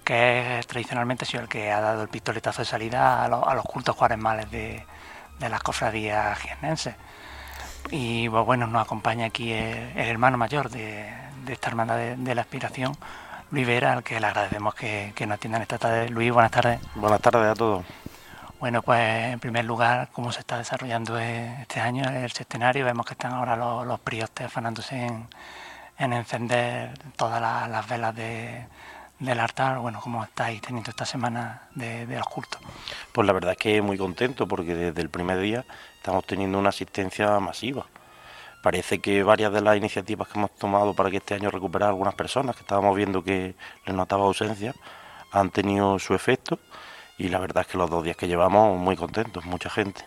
que 0.04 0.60
es, 0.60 0.68
tradicionalmente 0.68 1.26
ha 1.26 1.28
sido 1.28 1.42
el 1.42 1.50
que 1.50 1.72
ha 1.72 1.82
dado 1.82 2.04
el 2.04 2.10
pistoletazo 2.10 2.62
de 2.62 2.66
salida 2.66 3.26
a, 3.26 3.56
los 3.56 3.66
cultos 3.66 3.96
cuaresmales 3.96 4.52
de, 4.52 4.86
las 5.40 5.64
cofradías 5.64 6.38
jiennenses. 6.38 6.94
Y 7.90 8.30
pues, 8.30 8.46
bueno, 8.46 8.68
nos 8.68 8.84
acompaña 8.84 9.26
aquí 9.26 9.52
el, 9.52 9.98
hermano 9.98 10.38
mayor 10.38 10.70
de, 10.70 11.12
esta 11.48 11.70
hermandad 11.70 11.98
de, 11.98 12.36
la 12.36 12.42
Aspiración, 12.42 12.96
Luis 13.50 13.66
Vera, 13.66 13.94
al 13.94 14.04
que 14.04 14.20
le 14.20 14.28
agradecemos 14.28 14.76
que, 14.76 15.12
nos 15.22 15.38
atienda 15.38 15.58
en 15.58 15.64
esta 15.64 15.80
tarde. 15.80 16.10
Luis, 16.10 16.32
buenas 16.32 16.52
tardes. 16.52 16.80
Buenas 16.94 17.20
tardes 17.20 17.52
a 17.52 17.56
todos. 17.56 17.84
Bueno, 18.64 18.82
pues 18.82 19.02
en 19.34 19.42
primer 19.42 19.66
lugar, 19.66 20.08
cómo 20.14 20.32
se 20.32 20.40
está 20.40 20.58
desarrollando 20.58 21.20
este 21.20 21.82
año 21.82 22.10
el 22.10 22.32
centenario. 22.32 22.86
Vemos 22.86 23.06
que 23.06 23.12
están 23.12 23.34
ahora 23.34 23.58
los, 23.58 23.86
los 23.86 24.00
priostes 24.00 24.46
afanándose 24.46 25.06
en, 25.06 26.14
encender 26.14 26.98
todas 27.18 27.42
las, 27.42 27.90
velas 27.90 28.16
del 28.16 29.40
altar. 29.42 29.80
Bueno, 29.80 30.00
¿cómo 30.02 30.24
estáis 30.24 30.62
teniendo 30.62 30.92
esta 30.92 31.04
semana 31.04 31.64
de, 31.76 32.06
de 32.06 32.16
los 32.16 32.26
cultos? 32.26 32.62
Pues 33.12 33.28
la 33.28 33.34
verdad 33.34 33.52
es 33.52 33.58
que 33.58 33.82
muy 33.82 33.98
contento 33.98 34.48
porque 34.48 34.74
desde 34.76 35.02
el 35.02 35.10
primer 35.10 35.42
día 35.42 35.66
estamos 35.98 36.26
teniendo 36.26 36.58
una 36.58 36.70
asistencia 36.70 37.38
masiva. 37.42 37.86
Parece 38.62 39.00
que 39.00 39.24
varias 39.24 39.52
de 39.52 39.60
las 39.60 39.76
iniciativas 39.76 40.30
que 40.30 40.40
hemos 40.40 40.56
tomado 40.56 40.94
para 40.94 41.12
que 41.12 41.18
este 41.18 41.34
año 41.34 41.52
recuperar 41.52 41.90
algunas 41.90 42.16
personas 42.16 42.56
que 42.56 42.62
estábamos 42.62 42.96
viendo 42.96 43.26
que 43.26 43.56
les 43.86 43.94
notaba 43.94 44.24
ausencia 44.24 44.74
han 45.34 45.50
tenido 45.50 46.00
su 46.00 46.14
efecto 46.14 46.60
y 47.18 47.30
la 47.30 47.40
verdad 47.40 47.62
es 47.62 47.68
que 47.68 47.78
los 47.78 47.90
dos 47.90 48.04
días 48.04 48.18
que 48.18 48.28
llevamos 48.28 48.78
muy 48.80 48.96
contentos, 48.96 49.46
mucha 49.46 49.70
gente. 49.70 50.06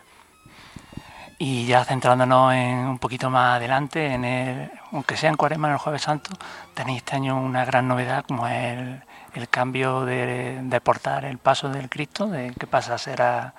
Y 1.38 1.66
ya 1.66 1.84
centrándonos 1.84 2.54
en 2.54 2.78
un 2.78 2.98
poquito 2.98 3.28
más 3.28 3.56
adelante, 3.56 4.14
en 4.14 4.24
el, 4.24 4.70
aunque 4.90 5.18
sea 5.18 5.28
en 5.28 5.36
Cuaresma, 5.36 5.68
en 5.68 5.74
el 5.74 5.78
Jueves 5.78 6.02
Santo, 6.02 6.30
tenéis 6.72 6.98
este 6.98 7.16
año 7.16 7.38
una 7.38 7.64
gran 7.66 7.86
novedad 7.86 8.24
como 8.26 8.48
es 8.48 9.02
el, 9.34 9.48
cambio 9.50 10.06
de, 10.06 10.80
portar 10.82 11.26
el 11.26 11.36
paso 11.36 11.68
del 11.68 11.90
Cristo, 11.90 12.26
de 12.26 12.54
que 12.58 12.66
pasa 12.66 12.94
a 12.94 12.98
ser 12.98 13.20
a, 13.20 13.52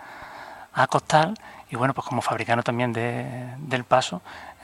costal, 0.90 1.36
y 1.70 1.76
bueno, 1.76 1.94
pues 1.94 2.08
como 2.08 2.22
fabricano 2.22 2.64
también 2.64 2.94
del 2.94 3.84
paso, 3.84 4.22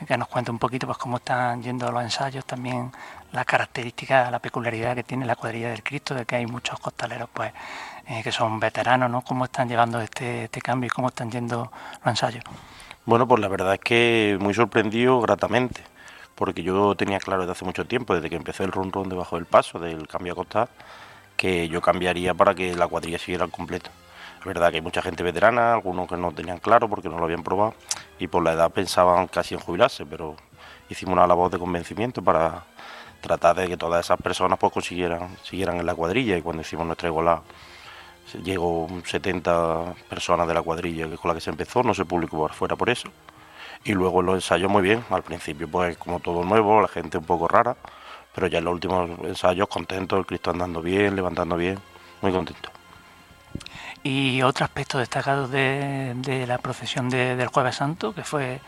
que 0.07 0.17
nos 0.17 0.27
cuente 0.27 0.49
un 0.49 0.59
poquito 0.59 0.87
pues 0.87 0.97
cómo 0.97 1.17
están 1.17 1.61
yendo 1.61 1.91
los 1.91 2.01
ensayos, 2.01 2.45
también 2.45 2.91
la 3.31 3.45
característica, 3.45 4.29
la 4.31 4.39
peculiaridad 4.39 4.95
que 4.95 5.03
tiene 5.03 5.25
la 5.25 5.35
cuadrilla 5.35 5.69
del 5.69 5.83
Cristo, 5.83 6.15
de 6.15 6.25
que 6.25 6.35
hay 6.35 6.47
muchos 6.47 6.79
costaleros 6.79 7.29
pues 7.31 7.51
eh, 8.07 8.21
que 8.23 8.31
son 8.31 8.59
veteranos, 8.59 9.09
¿no? 9.09 9.21
¿Cómo 9.21 9.45
están 9.45 9.67
llevando 9.69 9.99
este, 10.01 10.45
este 10.45 10.61
cambio 10.61 10.87
y 10.87 10.89
cómo 10.89 11.07
están 11.07 11.31
yendo 11.31 11.71
los 11.99 12.07
ensayos? 12.07 12.43
Bueno, 13.05 13.27
pues 13.27 13.41
la 13.41 13.47
verdad 13.47 13.73
es 13.73 13.79
que 13.79 14.37
muy 14.39 14.53
sorprendido 14.53 15.19
gratamente, 15.21 15.81
porque 16.35 16.63
yo 16.63 16.95
tenía 16.95 17.19
claro 17.19 17.41
desde 17.41 17.53
hace 17.53 17.65
mucho 17.65 17.85
tiempo, 17.85 18.15
desde 18.15 18.29
que 18.29 18.35
empecé 18.35 18.63
el 18.63 18.71
run 18.71 18.91
run 18.91 19.09
debajo 19.09 19.35
del 19.35 19.45
paso, 19.45 19.79
del 19.79 20.07
cambio 20.07 20.33
a 20.33 20.35
costar, 20.35 20.69
que 21.35 21.67
yo 21.67 21.81
cambiaría 21.81 22.33
para 22.33 22.55
que 22.55 22.75
la 22.75 22.87
cuadrilla 22.87 23.19
siguiera 23.19 23.43
al 23.43 23.51
completo. 23.51 23.89
Es 24.39 24.45
verdad 24.45 24.71
que 24.71 24.77
hay 24.77 24.81
mucha 24.81 25.01
gente 25.01 25.23
veterana, 25.23 25.73
algunos 25.73 26.07
que 26.07 26.17
no 26.17 26.31
tenían 26.33 26.59
claro 26.59 26.89
porque 26.89 27.07
no 27.07 27.17
lo 27.17 27.25
habían 27.25 27.43
probado 27.43 27.73
y 28.19 28.27
por 28.27 28.43
la 28.43 28.53
edad 28.53 28.71
pensaban 28.71 29.27
casi 29.27 29.53
en 29.53 29.61
jubilarse, 29.61 30.05
pero 30.05 30.35
hicimos 30.89 31.13
una 31.13 31.25
labor 31.25 31.49
de 31.49 31.59
convencimiento 31.59 32.21
para 32.21 32.63
tratar 33.21 33.55
de 33.55 33.67
que 33.67 33.77
todas 33.77 34.05
esas 34.05 34.21
personas 34.21 34.59
pues 34.59 34.73
consiguieran, 34.73 35.37
siguieran 35.43 35.77
en 35.77 35.85
la 35.85 35.95
cuadrilla 35.95 36.37
y 36.37 36.41
cuando 36.41 36.61
hicimos 36.61 36.85
nuestra 36.85 37.07
igualdad 37.07 37.39
llegó 38.43 38.87
70 39.05 39.93
personas 40.09 40.47
de 40.47 40.53
la 40.53 40.61
cuadrilla 40.61 41.07
con 41.17 41.29
la 41.29 41.35
que 41.35 41.41
se 41.41 41.49
empezó, 41.49 41.83
no 41.83 41.93
se 41.93 42.05
publicó 42.05 42.37
por 42.37 42.53
fuera 42.53 42.75
por 42.75 42.89
eso. 42.89 43.09
Y 43.83 43.93
luego 43.93 44.21
los 44.21 44.35
ensayos 44.35 44.71
muy 44.71 44.81
bien, 44.81 45.03
al 45.09 45.23
principio 45.23 45.67
pues 45.67 45.97
como 45.97 46.19
todo 46.19 46.43
nuevo, 46.43 46.81
la 46.81 46.87
gente 46.87 47.17
un 47.17 47.25
poco 47.25 47.47
rara, 47.47 47.75
pero 48.33 48.47
ya 48.47 48.59
en 48.59 48.65
los 48.65 48.73
últimos 48.73 49.09
ensayos 49.25 49.67
contento, 49.67 50.17
el 50.17 50.25
Cristo 50.25 50.51
andando 50.51 50.81
bien, 50.81 51.15
levantando 51.15 51.57
bien, 51.57 51.79
muy 52.21 52.31
contento. 52.31 52.69
Y 54.03 54.41
otro 54.41 54.65
aspecto 54.65 54.97
destacado 54.97 55.47
de, 55.47 56.45
la 56.47 56.57
procesión 56.57 57.09
del 57.09 57.47
Jueves 57.47 57.75
Santo, 57.75 58.13
que 58.13 58.23
fue, 58.23 58.59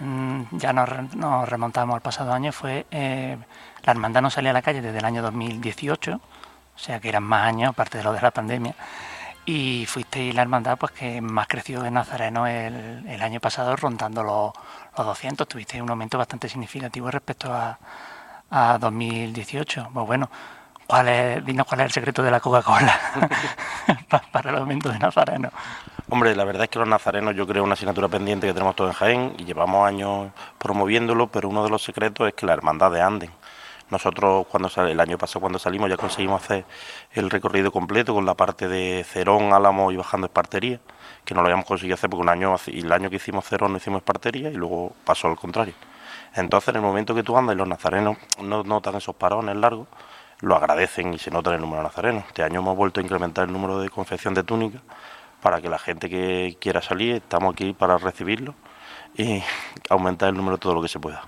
mm, 0.00 0.42
ya 0.52 0.72
nos, 0.72 1.14
nos, 1.14 1.48
remontamos 1.48 1.94
al 1.94 2.00
pasado 2.00 2.32
año, 2.32 2.52
fue 2.52 2.86
eh, 2.90 3.36
la 3.84 3.92
hermandad 3.92 4.22
no 4.22 4.30
salía 4.30 4.50
a 4.50 4.54
la 4.54 4.62
calle 4.62 4.80
desde 4.80 4.98
el 4.98 5.04
año 5.04 5.22
2018 5.22 6.20
o 6.74 6.78
sea 6.78 7.00
que 7.00 7.08
eran 7.08 7.22
más 7.22 7.46
años, 7.46 7.70
aparte 7.70 7.98
de 7.98 8.04
lo 8.04 8.12
de 8.12 8.20
la 8.20 8.30
pandemia. 8.30 8.74
Y 9.46 9.84
fuisteis 9.86 10.34
la 10.34 10.42
hermandad 10.42 10.78
pues 10.78 10.92
que 10.92 11.20
más 11.20 11.46
creció 11.46 11.82
de 11.82 11.90
Nazareno 11.90 12.46
el, 12.46 13.22
año 13.22 13.40
pasado, 13.40 13.76
rondando 13.76 14.22
los, 14.22 14.52
los 14.96 15.06
200. 15.06 15.46
Tuvisteis 15.46 15.82
un 15.82 15.90
aumento 15.90 16.16
bastante 16.16 16.48
significativo 16.48 17.10
respecto 17.10 17.52
a, 17.52 17.78
a 18.50 18.78
2018. 18.78 19.90
Pues 19.92 20.06
bueno, 20.06 20.30
¿cuál 20.86 21.44
dinos 21.44 21.66
cuál 21.66 21.80
es 21.80 21.86
el 21.86 21.92
secreto 21.92 22.22
de 22.22 22.30
la 22.30 22.40
Coca-Cola 22.40 22.98
para 24.32 24.50
el 24.50 24.56
aumento 24.56 24.88
de 24.88 24.98
Nazareno. 24.98 25.50
Hombre, 26.10 26.36
la 26.36 26.44
verdad 26.44 26.64
es 26.64 26.70
que 26.70 26.78
los 26.78 26.88
nazarenos 26.88 27.34
yo 27.34 27.46
creo 27.46 27.64
una 27.64 27.74
asignatura 27.74 28.08
pendiente 28.08 28.46
que 28.46 28.52
tenemos 28.52 28.76
todos 28.76 28.90
en 28.90 28.96
Jaén 28.96 29.34
y 29.38 29.44
llevamos 29.44 29.86
años 29.86 30.30
promoviéndolo, 30.58 31.28
pero 31.28 31.48
uno 31.48 31.64
de 31.64 31.70
los 31.70 31.82
secretos 31.82 32.28
es 32.28 32.34
que 32.34 32.46
la 32.46 32.52
hermandad 32.52 32.90
de 32.90 33.00
Anden 33.00 33.30
nosotros 33.94 34.46
cuando 34.48 34.68
el 34.76 35.00
año 35.00 35.16
pasado 35.16 35.40
cuando 35.40 35.58
salimos 35.58 35.88
ya 35.88 35.96
conseguimos 35.96 36.42
hacer 36.42 36.64
el 37.12 37.30
recorrido 37.30 37.70
completo 37.72 38.12
con 38.12 38.26
la 38.26 38.34
parte 38.34 38.68
de 38.68 39.04
Cerón, 39.04 39.52
Álamo 39.52 39.92
y 39.92 39.96
bajando 39.96 40.26
Espartería, 40.26 40.80
que 41.24 41.34
no 41.34 41.40
lo 41.40 41.46
habíamos 41.46 41.64
conseguido 41.64 41.94
hacer 41.94 42.10
porque 42.10 42.22
un 42.22 42.28
año 42.28 42.56
y 42.66 42.80
el 42.80 42.92
año 42.92 43.08
que 43.08 43.16
hicimos 43.16 43.44
Cerón 43.46 43.72
no 43.72 43.78
hicimos 43.78 43.98
Espartería 43.98 44.50
y 44.50 44.54
luego 44.54 44.92
pasó 45.04 45.28
al 45.28 45.36
contrario. 45.36 45.74
Entonces 46.34 46.70
en 46.70 46.76
el 46.76 46.82
momento 46.82 47.14
que 47.14 47.22
tú 47.22 47.36
andas 47.38 47.54
y 47.54 47.58
los 47.58 47.68
nazarenos 47.68 48.16
no 48.42 48.64
notan 48.64 48.96
esos 48.96 49.14
parones 49.14 49.56
largos, 49.56 49.86
lo 50.40 50.56
agradecen 50.56 51.14
y 51.14 51.18
se 51.18 51.30
nota 51.30 51.54
el 51.54 51.60
número 51.60 51.78
de 51.78 51.88
nazarenos. 51.88 52.24
Este 52.26 52.42
año 52.42 52.60
hemos 52.60 52.76
vuelto 52.76 53.00
a 53.00 53.02
incrementar 53.02 53.46
el 53.46 53.52
número 53.52 53.78
de 53.78 53.88
confección 53.90 54.34
de 54.34 54.42
túnicas 54.42 54.82
para 55.40 55.60
que 55.60 55.68
la 55.68 55.78
gente 55.78 56.10
que 56.10 56.56
quiera 56.60 56.82
salir, 56.82 57.16
estamos 57.16 57.52
aquí 57.52 57.72
para 57.72 57.96
recibirlo 57.98 58.54
y 59.16 59.42
aumentar 59.88 60.30
el 60.30 60.36
número 60.36 60.58
todo 60.58 60.74
lo 60.74 60.82
que 60.82 60.88
se 60.88 60.98
pueda. 60.98 61.22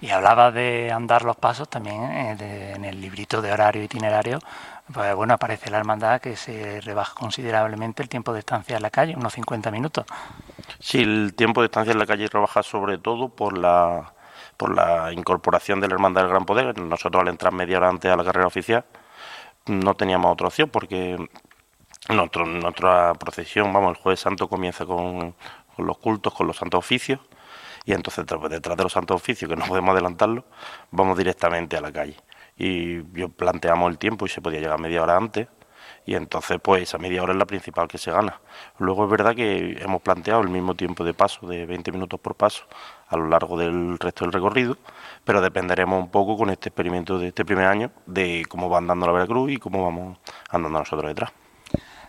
Y 0.00 0.10
hablaba 0.10 0.50
de 0.50 0.92
andar 0.92 1.24
los 1.24 1.36
pasos 1.36 1.68
también 1.68 2.02
eh, 2.04 2.72
en 2.74 2.84
el 2.84 3.00
librito 3.00 3.42
de 3.42 3.52
horario 3.52 3.82
itinerario. 3.82 4.38
Pues 4.92 5.14
bueno, 5.14 5.34
aparece 5.34 5.70
la 5.70 5.78
hermandad 5.78 6.20
que 6.20 6.36
se 6.36 6.80
rebaja 6.80 7.14
considerablemente 7.14 8.02
el 8.02 8.08
tiempo 8.08 8.32
de 8.32 8.40
estancia 8.40 8.76
en 8.76 8.82
la 8.82 8.90
calle, 8.90 9.14
unos 9.16 9.34
50 9.34 9.70
minutos. 9.70 10.06
Sí, 10.78 11.02
el 11.02 11.34
tiempo 11.34 11.60
de 11.60 11.66
estancia 11.66 11.92
en 11.92 11.98
la 11.98 12.06
calle 12.06 12.28
rebaja 12.28 12.62
sobre 12.62 12.98
todo 12.98 13.28
por 13.28 13.58
la, 13.58 14.14
por 14.56 14.74
la 14.74 15.12
incorporación 15.12 15.80
de 15.80 15.88
la 15.88 15.94
hermandad 15.94 16.22
del 16.22 16.30
Gran 16.30 16.46
Poder. 16.46 16.78
Nosotros 16.78 17.20
al 17.20 17.28
entrar 17.28 17.52
media 17.52 17.78
hora 17.78 17.88
antes 17.88 18.10
a 18.10 18.16
la 18.16 18.24
carrera 18.24 18.46
oficial 18.46 18.84
no 19.66 19.94
teníamos 19.94 20.32
otra 20.32 20.46
opción 20.46 20.70
porque 20.70 21.18
nuestra 22.08 23.14
procesión, 23.14 23.72
vamos, 23.72 23.96
el 23.96 24.02
jueves 24.02 24.20
santo 24.20 24.48
comienza 24.48 24.86
con, 24.86 25.34
con 25.76 25.86
los 25.86 25.98
cultos, 25.98 26.32
con 26.32 26.46
los 26.46 26.56
santos 26.56 26.78
oficios 26.78 27.20
y 27.88 27.94
entonces 27.94 28.26
detrás 28.26 28.76
de 28.76 28.82
los 28.82 28.92
santos 28.92 29.16
oficios, 29.16 29.48
que 29.48 29.56
no 29.56 29.64
podemos 29.64 29.94
adelantarlo, 29.94 30.44
vamos 30.90 31.16
directamente 31.16 31.74
a 31.74 31.80
la 31.80 31.90
calle. 31.90 32.16
Y 32.54 33.02
yo 33.18 33.30
planteamos 33.30 33.90
el 33.90 33.96
tiempo 33.96 34.26
y 34.26 34.28
se 34.28 34.42
podía 34.42 34.60
llegar 34.60 34.78
media 34.78 35.02
hora 35.02 35.16
antes, 35.16 35.48
y 36.04 36.14
entonces 36.14 36.58
pues 36.62 36.82
esa 36.82 36.98
media 36.98 37.22
hora 37.22 37.32
es 37.32 37.38
la 37.38 37.46
principal 37.46 37.88
que 37.88 37.96
se 37.96 38.10
gana. 38.10 38.42
Luego 38.78 39.04
es 39.04 39.10
verdad 39.10 39.34
que 39.34 39.78
hemos 39.80 40.02
planteado 40.02 40.42
el 40.42 40.50
mismo 40.50 40.74
tiempo 40.74 41.02
de 41.02 41.14
paso, 41.14 41.46
de 41.46 41.64
20 41.64 41.90
minutos 41.92 42.20
por 42.20 42.34
paso, 42.34 42.64
a 43.08 43.16
lo 43.16 43.26
largo 43.26 43.56
del 43.56 43.98
resto 43.98 44.26
del 44.26 44.34
recorrido, 44.34 44.76
pero 45.24 45.40
dependeremos 45.40 45.98
un 45.98 46.10
poco 46.10 46.36
con 46.36 46.50
este 46.50 46.68
experimento 46.68 47.18
de 47.18 47.28
este 47.28 47.46
primer 47.46 47.64
año 47.64 47.90
de 48.04 48.44
cómo 48.50 48.68
va 48.68 48.76
andando 48.76 49.06
la 49.06 49.12
Veracruz 49.12 49.50
y 49.50 49.56
cómo 49.56 49.82
vamos 49.82 50.18
andando 50.50 50.78
nosotros 50.78 51.08
detrás. 51.08 51.32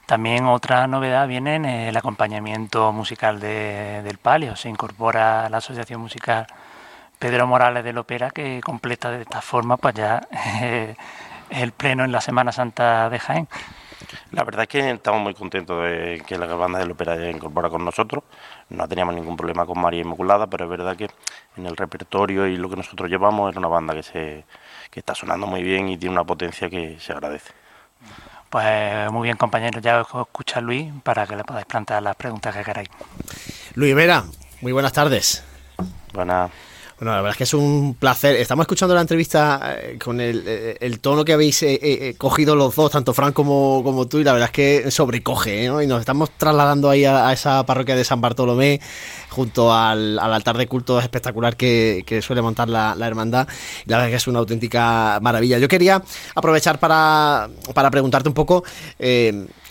También 0.10 0.48
otra 0.48 0.88
novedad 0.88 1.28
viene 1.28 1.58
en 1.58 1.66
el 1.66 1.96
acompañamiento 1.96 2.92
musical 2.92 3.40
del 3.40 4.18
palio. 4.18 4.56
Se 4.56 4.68
incorpora 4.68 5.48
la 5.50 5.58
Asociación 5.58 6.02
Musical 6.02 6.48
Pedro 7.20 7.46
Morales 7.46 7.84
del 7.84 8.00
Opera 8.00 8.32
que 8.32 8.60
completa 8.60 9.12
de 9.12 9.22
esta 9.22 9.40
forma 9.40 9.78
pues 9.78 9.94
ya 9.94 10.28
eh, 10.64 10.96
el 11.52 11.74
pleno 11.74 12.06
en 12.06 12.12
la 12.12 12.22
Semana 12.22 12.52
Santa 12.52 13.08
de 13.12 13.20
Jaén. 13.20 13.48
La 14.32 14.44
verdad 14.44 14.64
es 14.64 14.70
que 14.70 14.90
estamos 14.90 15.22
muy 15.22 15.36
contentos 15.36 15.84
de 15.84 16.24
que 16.26 16.40
la 16.40 16.48
banda 16.48 16.80
del 16.80 16.90
Opera 16.90 17.14
haya 17.14 17.30
incorpora 17.30 17.70
con 17.70 17.86
nosotros. 17.86 18.24
No 18.70 18.88
teníamos 18.88 19.14
ningún 19.14 19.38
problema 19.38 19.68
con 19.68 19.80
María 19.80 20.02
Inmaculada, 20.02 20.48
pero 20.48 20.66
es 20.66 20.72
verdad 20.72 20.98
que 20.98 21.08
en 21.56 21.68
el 21.68 21.78
repertorio 21.78 22.48
y 22.48 22.58
lo 22.58 22.68
que 22.68 22.78
nosotros 22.78 23.12
llevamos 23.12 23.52
es 23.52 23.58
una 23.58 23.68
banda 23.68 23.94
que, 23.94 24.02
se, 24.02 24.44
que 24.90 25.02
está 25.02 25.14
sonando 25.14 25.46
muy 25.46 25.62
bien 25.62 25.88
y 25.88 26.00
tiene 26.00 26.14
una 26.14 26.24
potencia 26.24 26.68
que 26.68 27.00
se 27.00 27.14
agradece. 27.14 27.59
Pues 28.50 29.12
muy 29.12 29.28
bien, 29.28 29.38
compañeros, 29.38 29.82
ya 29.82 30.02
os 30.02 30.08
escucha 30.08 30.60
Luis 30.60 30.92
para 31.04 31.28
que 31.28 31.36
le 31.36 31.44
podáis 31.44 31.66
plantear 31.66 32.02
las 32.02 32.16
preguntas 32.16 32.56
que 32.56 32.64
queráis. 32.64 32.90
Luis 33.76 33.94
Vera, 33.94 34.24
muy 34.62 34.72
buenas 34.72 34.94
tardes. 34.94 35.44
Buenas. 36.14 36.50
Bueno, 37.00 37.14
la 37.14 37.22
verdad 37.22 37.32
es 37.32 37.38
que 37.38 37.44
es 37.46 37.54
un 37.54 37.96
placer. 37.98 38.36
Estamos 38.36 38.64
escuchando 38.64 38.94
la 38.94 39.00
entrevista 39.00 39.78
eh, 39.80 39.98
con 40.04 40.20
el, 40.20 40.44
eh, 40.46 40.98
tono 41.00 41.24
que 41.24 41.32
habéis 41.32 41.64
eh, 41.64 42.14
cogido 42.18 42.58
los 42.58 42.76
dos, 42.76 42.92
tanto 42.92 43.14
Fran 43.14 43.32
como, 43.32 44.06
tú, 44.10 44.18
y 44.18 44.26
la 44.26 44.34
verdad 44.34 44.48
es 44.48 44.52
que 44.52 44.92
sobrecoge, 44.92 45.68
¿no? 45.70 45.82
Y 45.82 45.88
nos 45.88 46.02
estamos 46.02 46.30
trasladando 46.32 46.90
ahí 46.90 47.06
a, 47.06 47.32
esa 47.32 47.66
parroquia 47.66 47.96
de 47.96 48.04
San 48.04 48.20
Bartolomé, 48.20 48.82
junto 49.30 49.74
al, 49.74 50.20
altar 50.20 50.58
de 50.58 50.68
culto 50.68 51.00
espectacular 51.00 51.56
que, 51.56 52.22
suele 52.22 52.42
montar 52.42 52.68
la, 52.68 52.94
hermandad. 53.00 53.48
La 53.86 53.96
verdad 53.96 54.10
es 54.10 54.12
que 54.12 54.18
es 54.18 54.28
una 54.28 54.40
auténtica 54.40 55.20
maravilla. 55.22 55.58
Yo 55.58 55.70
quería 55.70 56.04
aprovechar 56.36 56.82
para, 56.82 57.50
para 57.74 57.90
preguntarte 57.92 58.28
un 58.28 58.36
poco 58.36 58.66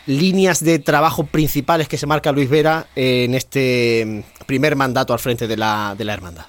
líneas 0.06 0.64
de 0.64 0.78
trabajo 0.78 1.24
principales 1.24 1.88
que 1.88 1.98
se 1.98 2.06
marca 2.06 2.32
Luis 2.32 2.48
Vera 2.48 2.86
en 2.96 3.34
este 3.34 4.24
primer 4.46 4.76
mandato 4.76 5.12
al 5.12 5.18
frente 5.18 5.46
de 5.46 5.58
la, 5.58 5.94
de 5.94 6.04
la 6.06 6.14
hermandad. 6.14 6.46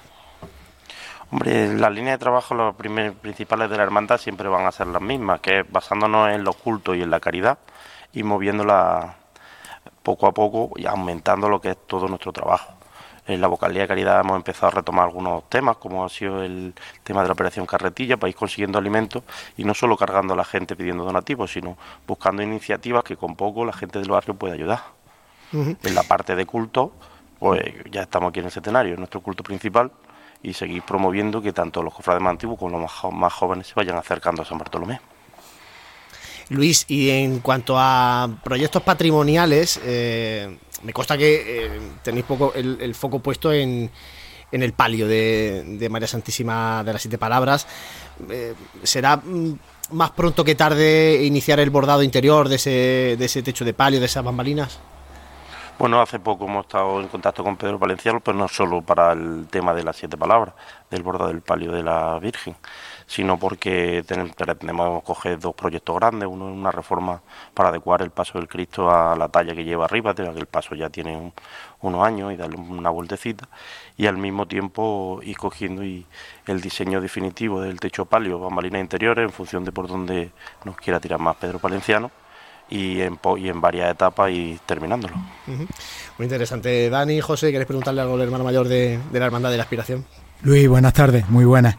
Hombre, 1.32 1.74
las 1.74 1.92
líneas 1.92 2.18
de 2.18 2.22
trabajo, 2.22 2.54
los 2.54 2.74
principales 2.74 3.70
de 3.70 3.76
la 3.76 3.84
hermandad 3.84 4.18
siempre 4.18 4.48
van 4.48 4.66
a 4.66 4.72
ser 4.72 4.88
las 4.88 5.00
mismas, 5.00 5.40
que 5.40 5.60
es 5.60 5.70
basándonos 5.70 6.30
en 6.30 6.42
lo 6.42 6.50
oculto 6.50 6.94
y 6.94 7.02
en 7.02 7.10
la 7.10 7.20
caridad 7.20 7.58
y 8.12 8.24
moviéndola 8.24 9.14
poco 10.02 10.26
a 10.26 10.32
poco 10.32 10.72
y 10.76 10.86
aumentando 10.86 11.48
lo 11.48 11.60
que 11.60 11.70
es 11.70 11.76
todo 11.86 12.08
nuestro 12.08 12.32
trabajo. 12.32 12.72
En 13.26 13.40
la 13.40 13.46
vocalía 13.46 13.82
de 13.82 13.88
caridad 13.88 14.18
hemos 14.20 14.36
empezado 14.36 14.68
a 14.68 14.70
retomar 14.70 15.04
algunos 15.04 15.48
temas, 15.48 15.76
como 15.76 16.04
ha 16.04 16.08
sido 16.08 16.42
el 16.42 16.74
tema 17.04 17.22
de 17.22 17.28
la 17.28 17.34
operación 17.34 17.64
carretilla, 17.64 18.16
para 18.16 18.28
ir 18.28 18.34
consiguiendo 18.34 18.78
alimentos 18.78 19.22
y 19.56 19.62
no 19.62 19.72
solo 19.72 19.96
cargando 19.96 20.34
a 20.34 20.36
la 20.36 20.44
gente 20.44 20.74
pidiendo 20.74 21.04
donativos, 21.04 21.52
sino 21.52 21.76
buscando 22.08 22.42
iniciativas 22.42 23.04
que 23.04 23.16
con 23.16 23.36
poco 23.36 23.64
la 23.64 23.72
gente 23.72 24.00
del 24.00 24.10
barrio 24.10 24.34
pueda 24.34 24.54
ayudar. 24.54 24.80
En 25.52 25.94
la 25.94 26.02
parte 26.02 26.34
de 26.34 26.44
culto, 26.44 26.92
pues 27.38 27.62
ya 27.90 28.02
estamos 28.02 28.30
aquí 28.30 28.40
en 28.40 28.46
el 28.46 28.52
centenario, 28.52 28.96
nuestro 28.96 29.20
culto 29.20 29.44
principal, 29.44 29.92
y 30.42 30.54
seguir 30.54 30.82
promoviendo 30.82 31.42
que 31.42 31.52
tanto 31.52 31.82
los 31.82 31.94
cofrades 31.94 32.22
más 32.22 32.32
antiguos 32.32 32.58
como 32.58 32.78
los 32.78 32.90
más, 33.12 33.32
jóvenes 33.32 33.68
se 33.68 33.74
vayan 33.74 33.96
acercando 33.96 34.42
a 34.42 34.44
San 34.44 34.58
Bartolomé. 34.58 35.00
Luis, 36.48 36.84
y 36.88 37.10
en 37.10 37.40
cuanto 37.40 37.76
a 37.78 38.28
proyectos 38.42 38.82
patrimoniales, 38.82 39.80
eh, 39.84 40.58
me 40.82 40.92
consta 40.92 41.16
que 41.16 41.66
eh, 41.66 41.80
tenéis 42.02 42.24
poco 42.24 42.52
el, 42.54 42.94
foco 42.94 43.20
puesto 43.20 43.52
en, 43.52 43.88
en 44.50 44.62
el 44.62 44.72
palio 44.72 45.06
de, 45.06 45.88
María 45.90 46.08
Santísima 46.08 46.82
de 46.82 46.92
las 46.92 47.02
Siete 47.02 47.18
Palabras. 47.18 47.66
Eh, 48.28 48.54
¿Será 48.82 49.16
mm, 49.18 49.58
más 49.92 50.10
pronto 50.10 50.44
que 50.44 50.54
tarde 50.54 51.22
iniciar 51.24 51.60
el 51.60 51.70
bordado 51.70 52.02
interior 52.02 52.48
de 52.48 52.56
ese, 52.56 53.16
de 53.16 53.24
ese 53.24 53.42
techo 53.42 53.64
de 53.64 53.74
palio, 53.74 54.00
de 54.00 54.06
esas 54.06 54.24
bambalinas? 54.24 54.80
Bueno, 55.80 56.02
hace 56.02 56.18
poco 56.20 56.44
hemos 56.44 56.66
estado 56.66 57.00
en 57.00 57.08
contacto 57.08 57.42
con 57.42 57.56
Pedro 57.56 57.78
Valenciano, 57.78 58.20
pero 58.20 58.36
no 58.36 58.48
solo 58.48 58.82
para 58.82 59.12
el 59.12 59.46
tema 59.50 59.72
de 59.72 59.82
las 59.82 59.96
siete 59.96 60.18
palabras, 60.18 60.54
del 60.90 61.02
bordado 61.02 61.30
del 61.30 61.40
palio 61.40 61.72
de 61.72 61.82
la 61.82 62.18
Virgen, 62.18 62.54
sino 63.06 63.38
porque 63.38 64.04
tenemos 64.06 65.02
coger 65.04 65.38
dos 65.38 65.54
proyectos 65.54 65.96
grandes, 65.96 66.28
uno 66.28 66.50
es 66.50 66.54
una 66.54 66.70
reforma 66.70 67.22
para 67.54 67.70
adecuar 67.70 68.02
el 68.02 68.10
paso 68.10 68.36
del 68.36 68.46
Cristo 68.46 68.90
a 68.90 69.16
la 69.16 69.28
talla 69.30 69.54
que 69.54 69.64
lleva 69.64 69.86
arriba, 69.86 70.14
que 70.14 70.20
el 70.20 70.44
paso 70.44 70.74
ya 70.74 70.90
tiene 70.90 71.32
unos 71.80 72.06
años 72.06 72.30
y 72.34 72.36
darle 72.36 72.56
una 72.56 72.90
vueltecita, 72.90 73.48
y 73.96 74.06
al 74.06 74.18
mismo 74.18 74.46
tiempo 74.46 75.20
ir 75.22 75.38
cogiendo 75.38 75.82
y 75.82 76.06
el 76.46 76.60
diseño 76.60 77.00
definitivo 77.00 77.62
del 77.62 77.80
techo 77.80 78.04
palio, 78.04 78.38
bambalinas 78.38 78.82
interiores, 78.82 79.24
en 79.24 79.32
función 79.32 79.64
de 79.64 79.72
por 79.72 79.88
dónde 79.88 80.30
nos 80.66 80.76
quiera 80.76 81.00
tirar 81.00 81.20
más 81.20 81.36
Pedro 81.36 81.58
Valenciano 81.58 82.10
y 82.70 83.00
en, 83.00 83.18
y 83.38 83.48
en 83.48 83.60
varias 83.60 83.90
etapas 83.90 84.30
y 84.30 84.58
terminándolo. 84.64 85.14
Muy 85.46 86.24
interesante. 86.24 86.88
Dani, 86.88 87.20
José, 87.20 87.50
¿queréis 87.50 87.66
preguntarle 87.66 88.00
algo 88.00 88.14
al 88.14 88.20
hermano 88.20 88.44
mayor 88.44 88.68
de, 88.68 88.98
la 89.12 89.26
Hermandad 89.26 89.50
de 89.50 89.56
la 89.56 89.64
Aspiración? 89.64 90.04
Luis, 90.42 90.68
buenas 90.68 90.92
tardes, 90.92 91.28
muy 91.28 91.44
buenas. 91.44 91.76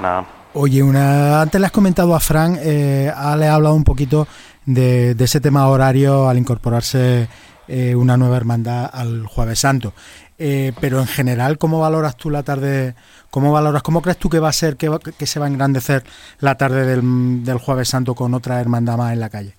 Nada. 0.00 0.26
Oye, 0.54 0.82
una, 0.82 1.42
antes 1.42 1.60
le 1.60 1.66
has 1.66 1.72
comentado 1.72 2.14
a 2.14 2.20
Fran, 2.20 2.58
eh, 2.60 3.12
le 3.38 3.46
ha 3.46 3.54
hablado 3.54 3.74
un 3.74 3.84
poquito 3.84 4.26
de, 4.64 5.14
ese 5.18 5.40
tema 5.40 5.68
horario 5.68 6.28
al 6.28 6.38
incorporarse 6.38 7.28
eh, 7.68 7.94
una 7.94 8.16
nueva 8.16 8.36
hermandad 8.36 8.88
al 8.92 9.26
Jueves 9.26 9.58
Santo. 9.58 9.92
Eh, 10.38 10.72
pero 10.80 11.00
en 11.00 11.06
general, 11.06 11.58
¿cómo 11.58 11.80
valoras 11.80 12.16
tú 12.16 12.30
la 12.30 12.42
tarde? 12.42 12.94
¿Cómo 13.30 13.52
valoras? 13.52 13.82
¿Cómo 13.82 14.02
crees 14.02 14.18
tú 14.18 14.28
que 14.28 14.38
va 14.38 14.50
a 14.50 14.52
ser, 14.52 14.76
que, 14.76 14.90
que 15.18 15.26
se 15.26 15.40
va 15.40 15.46
a 15.46 15.48
engrandecer 15.48 16.04
la 16.40 16.56
tarde 16.56 16.86
del, 16.86 17.44
del 17.44 17.58
Jueves 17.58 17.88
Santo 17.88 18.14
con 18.14 18.32
otra 18.34 18.60
hermandad 18.60 18.96
más 18.96 19.12
en 19.12 19.20
la 19.20 19.30
calle? 19.30 19.55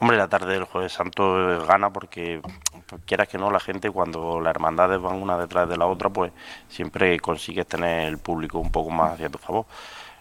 Hombre, 0.00 0.16
la 0.16 0.28
tarde 0.28 0.52
del 0.52 0.62
Jueves 0.64 0.92
Santo 0.92 1.66
gana 1.66 1.90
porque, 1.92 2.40
quieras 3.04 3.26
que 3.26 3.36
no, 3.36 3.50
la 3.50 3.58
gente 3.58 3.90
cuando 3.90 4.40
las 4.40 4.52
hermandades 4.52 5.00
van 5.00 5.20
una 5.20 5.36
detrás 5.36 5.68
de 5.68 5.76
la 5.76 5.86
otra, 5.86 6.08
pues 6.08 6.32
siempre 6.68 7.18
consigues 7.18 7.66
tener 7.66 8.06
el 8.06 8.18
público 8.18 8.60
un 8.60 8.70
poco 8.70 8.90
más 8.90 9.14
hacia 9.14 9.28
tu 9.28 9.38
favor. 9.38 9.66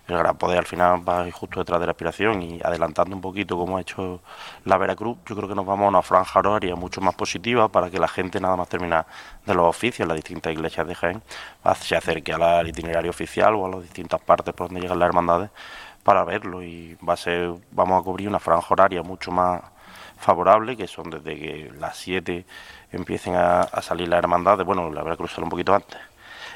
El 0.08 0.18
Gran 0.18 0.38
Poder 0.38 0.58
al 0.60 0.66
final 0.66 1.08
va 1.08 1.30
justo 1.32 1.60
detrás 1.60 1.80
de 1.80 1.86
la 1.86 1.92
aspiración 1.92 2.42
y 2.42 2.60
adelantando 2.64 3.16
un 3.16 3.22
poquito 3.22 3.56
como 3.58 3.78
ha 3.78 3.82
hecho 3.82 4.22
la 4.66 4.78
Veracruz, 4.78 5.18
yo 5.28 5.36
creo 5.36 5.50
que 5.50 5.56
nos 5.56 5.66
vamos 5.66 5.86
a 5.86 5.90
una 5.90 6.02
franja 6.02 6.40
horaria 6.40 6.76
mucho 6.76 7.02
más 7.02 7.14
positiva 7.14 7.68
para 7.68 7.92
que 7.92 8.00
la 8.00 8.08
gente 8.08 8.40
nada 8.40 8.56
más 8.56 8.70
termina 8.70 9.06
de 9.46 9.54
los 9.54 9.66
oficios, 9.68 10.08
las 10.08 10.16
distintas 10.16 10.54
iglesias 10.54 10.88
de 10.88 10.96
Jaén, 10.96 11.22
se 11.80 11.96
acerque 11.96 12.34
al 12.34 12.68
itinerario 12.68 13.12
oficial 13.12 13.54
o 13.56 13.66
a 13.66 13.70
las 13.70 13.82
distintas 13.84 14.22
partes 14.22 14.56
por 14.56 14.70
donde 14.70 14.82
llegan 14.82 14.98
las 14.98 15.08
hermandades 15.08 15.50
para 16.08 16.24
verlo 16.24 16.64
y 16.64 16.98
va 17.06 17.16
a 17.16 17.18
ser, 17.18 17.52
vamos 17.72 18.00
a 18.00 18.02
cubrir 18.02 18.30
una 18.30 18.40
franja 18.40 18.66
horaria 18.70 19.04
mucho 19.04 19.30
más 19.30 19.62
favorable, 20.18 20.78
que 20.78 20.88
son 20.88 21.10
desde 21.10 21.38
que 21.38 21.70
las 21.78 21.98
7 21.98 22.46
empiecen 22.94 23.36
a, 23.36 23.68
salir 23.82 24.08
las 24.08 24.20
hermandades, 24.20 24.66
bueno, 24.66 24.90
la 24.90 25.04
verdad 25.04 25.18
cruzar 25.18 25.44
un 25.44 25.50
poquito 25.50 25.76
antes, 25.76 26.00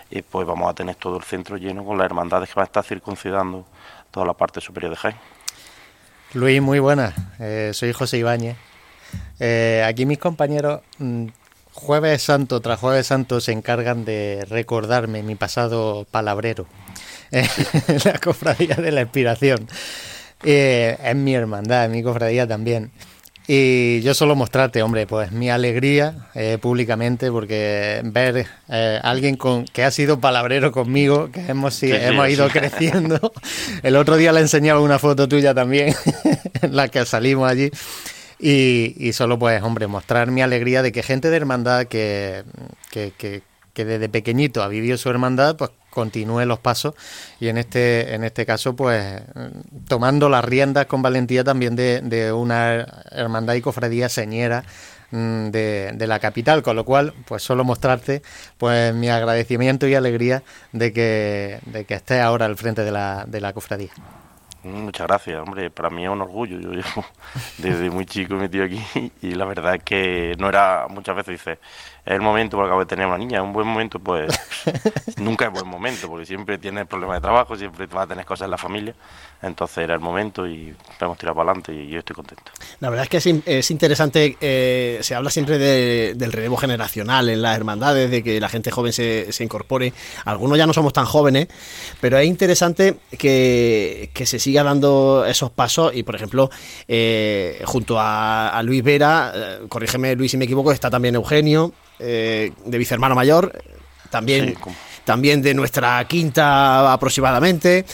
y 0.10 0.22
pues 0.22 0.48
vamos 0.48 0.70
a 0.70 0.74
tener 0.74 0.96
todo 0.96 1.18
el 1.18 1.24
centro 1.24 1.58
lleno 1.58 1.84
con 1.84 1.98
las 1.98 2.06
hermandades 2.06 2.48
que 2.48 2.56
van 2.56 2.64
a 2.64 2.68
estar 2.68 2.86
circuncidando 2.86 3.66
toda 4.10 4.26
la 4.26 4.36
parte 4.36 4.62
superior 4.62 4.92
de 4.92 4.96
Jaén. 4.96 5.18
Luis, 6.34 6.62
muy 6.62 6.80
buenas, 6.80 7.14
eh, 7.38 7.72
soy 7.74 7.92
José 7.92 8.20
Ibáñez. 8.20 8.56
Eh, 9.42 9.84
aquí 9.86 10.06
mis 10.06 10.18
compañeros 10.18 10.80
mm, 10.98 11.28
jueves 11.74 12.24
santo 12.24 12.62
tras 12.62 12.80
jueves 12.80 13.06
santo 13.06 13.42
se 13.42 13.52
encargan 13.52 14.06
de 14.06 14.46
recordarme 14.50 15.24
mi 15.24 15.36
pasado 15.36 16.08
palabrero 16.10 16.68
la 18.06 18.20
cofradía 18.20 18.76
de 18.76 18.92
la 18.92 19.02
inspiración. 19.02 19.68
Eh, 20.44 20.98
es 21.04 21.16
mi 21.16 21.34
hermandad, 21.34 21.90
mi 21.90 22.04
cofradía 22.04 22.48
también. 22.48 22.92
Y 23.48 24.02
yo 24.02 24.14
solo 24.14 24.36
mostrarte, 24.36 24.84
hombre, 24.84 25.08
pues 25.08 25.32
mi 25.32 25.50
alegría 25.50 26.30
eh, 26.36 26.58
públicamente, 26.62 27.32
porque 27.32 28.02
ver 28.04 28.46
eh, 28.70 29.00
alguien 29.02 29.36
con, 29.36 29.66
que 29.66 29.84
ha 29.84 29.92
sido 29.92 30.20
palabrero 30.20 30.72
conmigo, 30.72 31.32
que 31.32 31.42
hemos, 31.48 31.82
hemos 31.84 32.30
ido 32.30 32.48
creciendo. 32.50 33.34
El 33.84 33.96
otro 33.96 34.16
día 34.16 34.32
le 34.32 34.42
enseñaba 34.42 34.80
una 34.80 35.00
foto 35.00 35.28
tuya 35.28 35.54
también, 35.54 35.94
en 36.62 36.76
la 36.76 36.88
que 36.88 37.06
salimos 37.06 37.50
allí. 37.50 37.72
Y, 38.40 38.96
y, 38.98 39.14
solo, 39.14 39.38
pues, 39.38 39.62
hombre, 39.62 39.88
mostrar 39.88 40.32
mi 40.32 40.42
alegría 40.42 40.82
de 40.82 40.92
que 40.92 41.04
gente 41.04 41.30
de 41.30 41.38
hermandad 41.38 41.86
que, 41.86 42.44
que, 42.90 43.12
que, 43.18 43.44
que 43.74 43.86
desde 43.86 44.10
pequeñito 44.10 44.64
ha 44.64 44.68
vivido 44.68 44.98
su 44.98 45.10
hermandad, 45.10 45.58
pues 45.58 45.72
continúe 45.92 46.46
los 46.46 46.58
pasos 46.58 46.96
y 47.40 47.50
en 47.50 47.60
este 47.60 48.16
en 48.16 48.24
este 48.24 48.46
caso 48.46 48.76
pues 48.76 49.22
tomando 49.88 50.30
las 50.30 50.44
riendas 50.44 50.88
con 50.88 51.02
valentía 51.02 51.44
también 51.44 51.76
de, 51.76 52.32
una 52.34 52.86
hermandad 53.12 53.54
y 53.56 53.62
cofradía 53.62 54.10
señera 54.10 54.64
mm, 55.12 55.50
de, 55.50 56.06
la 56.08 56.20
capital, 56.20 56.64
con 56.64 56.76
lo 56.76 56.86
cual, 56.86 57.14
pues 57.26 57.44
solo 57.44 57.64
mostrarte 57.64 58.22
pues 58.58 58.94
mi 58.94 59.10
agradecimiento 59.10 59.88
y 59.88 59.96
alegría 59.96 60.44
de 60.72 60.94
que, 60.94 61.60
de 61.66 61.86
que 61.86 61.96
estés 61.96 62.22
ahora 62.22 62.46
al 62.46 62.58
frente 62.58 62.84
de 62.84 62.92
la, 62.92 63.26
de 63.28 63.42
la 63.42 63.54
cofradía. 63.54 63.92
Muchas 64.64 65.08
gracias, 65.08 65.42
hombre, 65.42 65.72
para 65.72 65.90
mí 65.90 66.04
es 66.04 66.10
un 66.10 66.22
orgullo. 66.22 66.60
Yo 66.60 66.72
llevo 66.72 67.06
desde 67.58 67.90
muy 67.90 68.06
chico 68.06 68.36
metido 68.36 68.66
aquí 68.66 69.12
y 69.22 69.34
la 69.34 69.46
verdad 69.46 69.76
es 69.76 69.84
que 69.84 70.36
no 70.38 70.50
era, 70.50 70.88
muchas 70.88 71.16
veces 71.16 71.40
dice, 71.40 71.60
es 72.04 72.14
el 72.14 72.22
momento 72.22 72.58
porque 72.58 72.68
acabo 72.68 72.80
de 72.80 72.88
tener 72.88 73.06
una 73.06 73.18
niña, 73.18 73.44
un 73.44 73.54
buen 73.54 73.68
momento, 73.68 74.00
pues 74.00 74.34
nunca 75.18 75.46
es 75.46 75.52
buen 75.52 75.68
momento, 75.68 76.08
porque 76.08 76.26
siempre 76.26 76.58
tienes 76.58 76.88
problemas 76.88 77.18
de 77.18 77.22
trabajo, 77.22 77.56
siempre 77.56 77.86
vas 77.86 78.06
a 78.06 78.08
tener 78.08 78.26
cosas 78.26 78.46
en 78.46 78.52
la 78.52 78.58
familia, 78.58 78.96
entonces 79.42 79.78
era 79.80 79.94
el 79.94 80.00
momento 80.00 80.48
y 80.48 80.76
hemos 81.00 81.18
tirado 81.18 81.36
para 81.36 81.52
adelante 81.52 81.74
y 81.74 81.90
yo 81.90 82.00
estoy 82.00 82.16
contento. 82.16 82.52
La 82.80 82.90
verdad 82.90 83.08
es 83.10 83.24
que 83.24 83.44
es, 83.46 83.72
interesante, 83.72 84.36
eh, 84.42 85.00
se 85.02 85.14
habla 85.14 85.30
siempre 85.30 85.60
del 85.60 86.32
relevo 86.32 86.58
generacional 86.58 87.30
en 87.30 87.42
las 87.44 87.56
hermandades, 87.56 88.10
de 88.10 88.24
que 88.24 88.40
la 88.40 88.50
gente 88.50 88.72
joven 88.72 88.94
se, 88.94 89.32
se, 89.32 89.44
incorpore, 89.44 89.94
algunos 90.26 90.58
ya 90.58 90.66
no 90.66 90.74
somos 90.74 90.94
tan 90.94 91.06
jóvenes, 91.06 91.50
pero 92.00 92.18
es 92.18 92.26
interesante 92.26 92.98
que, 93.18 94.10
que 94.14 94.26
se 94.26 94.40
siga 94.40 94.64
dando 94.64 95.24
esos 95.28 95.52
pasos 95.52 95.94
y, 95.96 96.02
por 96.02 96.16
ejemplo, 96.16 96.50
eh, 96.88 97.62
junto 97.66 98.00
a, 98.00 98.50
a, 98.50 98.64
Luis 98.64 98.84
Vera, 98.84 99.32
eh, 99.36 99.60
corrígeme 99.70 100.16
Luis 100.16 100.32
si 100.32 100.38
me 100.38 100.46
equivoco, 100.46 100.72
está 100.72 100.90
también 100.90 101.16
Eugenio, 101.16 101.74
eh, 102.02 102.52
de 102.66 102.78
vicehermano 102.78 103.16
mayor, 103.16 103.62
también, 104.10 104.56
también 105.06 105.42
de 105.42 105.54
nuestra 105.54 106.04
quinta 106.06 106.92
aproximadamente. 106.92 107.86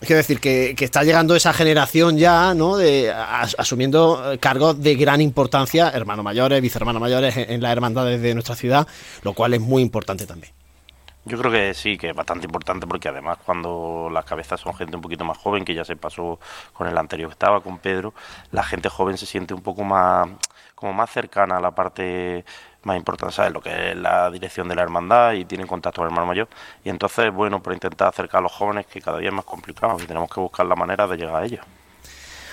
Quiero 0.00 0.16
decir 0.16 0.38
que, 0.38 0.74
está 0.78 1.02
llegando 1.02 1.34
esa 1.34 1.52
generación 1.52 2.18
ya, 2.18 2.52
¿no? 2.52 2.76
De, 2.76 3.10
asumiendo 3.12 4.36
cargos 4.38 4.80
de 4.82 4.96
gran 4.96 5.20
importancia, 5.20 5.90
hermanos 5.94 6.24
mayores, 6.24 6.60
vicehermanos 6.60 7.00
mayores 7.00 7.36
en, 7.36 7.50
en 7.50 7.62
las 7.62 7.72
hermandades 7.72 8.20
de 8.20 8.34
nuestra 8.34 8.54
ciudad, 8.54 8.86
lo 9.22 9.32
cual 9.32 9.54
es 9.54 9.60
muy 9.60 9.82
importante 9.82 10.26
también. 10.26 10.52
Yo 11.26 11.38
creo 11.38 11.50
que 11.50 11.72
sí, 11.72 11.96
que 11.96 12.10
es 12.10 12.14
bastante 12.14 12.44
importante 12.44 12.86
porque 12.86 13.08
además 13.08 13.38
cuando 13.44 14.10
las 14.12 14.26
cabezas 14.26 14.60
son 14.60 14.74
gente 14.74 14.96
un 14.96 15.00
poquito 15.00 15.24
más 15.24 15.38
joven, 15.38 15.64
que 15.64 15.74
ya 15.74 15.84
se 15.84 15.96
pasó 15.96 16.38
con 16.74 16.86
el 16.86 16.98
anterior 16.98 17.30
que 17.30 17.32
estaba, 17.32 17.62
con 17.62 17.78
Pedro, 17.78 18.12
la 18.52 18.62
gente 18.62 18.90
joven 18.90 19.16
se 19.16 19.24
siente 19.24 19.54
un 19.54 19.62
poco 19.62 19.84
más, 19.84 20.28
como 20.74 20.92
más 20.92 21.10
cercana 21.10 21.56
a 21.56 21.60
la 21.60 21.70
parte 21.70 22.44
más 22.84 22.96
importante, 22.96 23.34
¿sabes? 23.34 23.52
Lo 23.52 23.60
que 23.60 23.90
es 23.90 23.96
la 23.96 24.30
dirección 24.30 24.68
de 24.68 24.74
la 24.74 24.82
hermandad 24.82 25.32
y 25.32 25.44
tienen 25.44 25.66
contacto 25.66 26.00
con 26.00 26.06
el 26.06 26.12
hermano 26.12 26.26
mayor. 26.26 26.48
Y 26.84 26.88
entonces, 26.88 27.32
bueno, 27.32 27.62
por 27.62 27.72
intentar 27.72 28.08
acercar 28.08 28.38
a 28.38 28.42
los 28.42 28.52
jóvenes, 28.52 28.86
que 28.86 29.00
cada 29.00 29.18
día 29.18 29.28
es 29.28 29.34
más 29.34 29.44
complicado 29.44 29.96
y 30.02 30.06
tenemos 30.06 30.30
que 30.30 30.40
buscar 30.40 30.66
la 30.66 30.76
manera 30.76 31.06
de 31.06 31.16
llegar 31.16 31.42
a 31.42 31.44
ellos. 31.44 31.60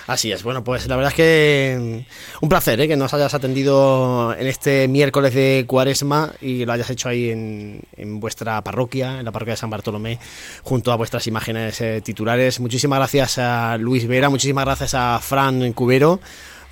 Así 0.06 0.32
es, 0.32 0.42
bueno, 0.42 0.64
pues 0.64 0.88
la 0.88 0.96
verdad 0.96 1.12
es 1.12 1.16
que 1.16 2.04
mm, 2.04 2.44
un 2.44 2.48
placer 2.48 2.80
¿eh? 2.80 2.88
que 2.88 2.96
nos 2.96 3.14
hayas 3.14 3.34
atendido 3.34 4.34
en 4.36 4.48
este 4.48 4.88
miércoles 4.88 5.32
de 5.32 5.64
cuaresma 5.66 6.32
y 6.40 6.64
lo 6.64 6.72
hayas 6.72 6.90
hecho 6.90 7.08
ahí 7.08 7.30
en, 7.30 7.82
en 7.96 8.18
vuestra 8.18 8.60
parroquia, 8.62 9.20
en 9.20 9.24
la 9.24 9.30
parroquia 9.30 9.52
de 9.52 9.58
San 9.58 9.70
Bartolomé, 9.70 10.18
junto 10.64 10.90
a 10.90 10.96
vuestras 10.96 11.26
imágenes 11.28 11.80
eh, 11.80 12.00
titulares. 12.00 12.58
Muchísimas 12.58 12.98
gracias 12.98 13.38
a 13.38 13.76
Luis 13.78 14.08
Vera, 14.08 14.28
muchísimas 14.28 14.64
gracias 14.64 14.94
a 14.94 15.20
Fran 15.20 15.72
Cubero 15.72 16.18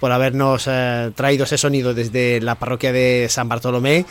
por 0.01 0.11
habernos 0.11 0.65
eh, 0.67 1.13
traído 1.15 1.45
ese 1.45 1.59
sonido 1.59 1.95
desde 1.95 2.41
la 2.41 2.57
parroquia 2.57 2.93
de 2.93 3.27
San 3.29 3.49
Bartolomé 3.49 4.07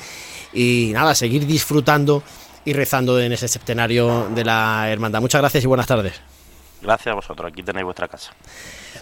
y 0.54 0.92
nada, 0.94 1.16
seguir 1.16 1.46
disfrutando 1.46 2.24
y 2.64 2.74
rezando 2.74 3.20
en 3.20 3.34
ese 3.34 3.48
septenario 3.48 4.30
de 4.30 4.46
la 4.46 4.90
hermandad. 4.90 5.20
Muchas 5.20 5.42
gracias 5.42 5.64
y 5.64 5.68
buenas 5.68 5.88
tardes. 5.88 6.14
Gracias 6.82 7.12
a 7.12 7.16
vosotros, 7.16 7.52
aquí 7.52 7.64
tenéis 7.64 7.84
vuestra 7.84 8.08
casa. 8.08 8.32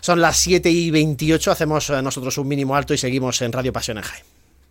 Son 0.01 0.19
las 0.19 0.37
7 0.37 0.69
y 0.69 0.89
28, 0.89 1.51
hacemos 1.51 1.89
eh, 1.89 2.01
nosotros 2.01 2.37
un 2.37 2.47
mínimo 2.47 2.75
alto 2.75 2.93
y 2.93 2.97
seguimos 2.97 3.41
en 3.41 3.51
Radio 3.51 3.73
Pasión 3.73 3.97
en 3.97 4.03
Jaime. 4.03 4.36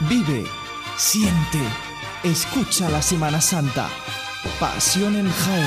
Vive, 0.00 0.44
siente, 0.98 1.58
escucha 2.22 2.90
la 2.90 3.00
Semana 3.00 3.40
Santa. 3.40 3.88
Pasión 4.60 5.16
en 5.16 5.30
Jaén. 5.30 5.66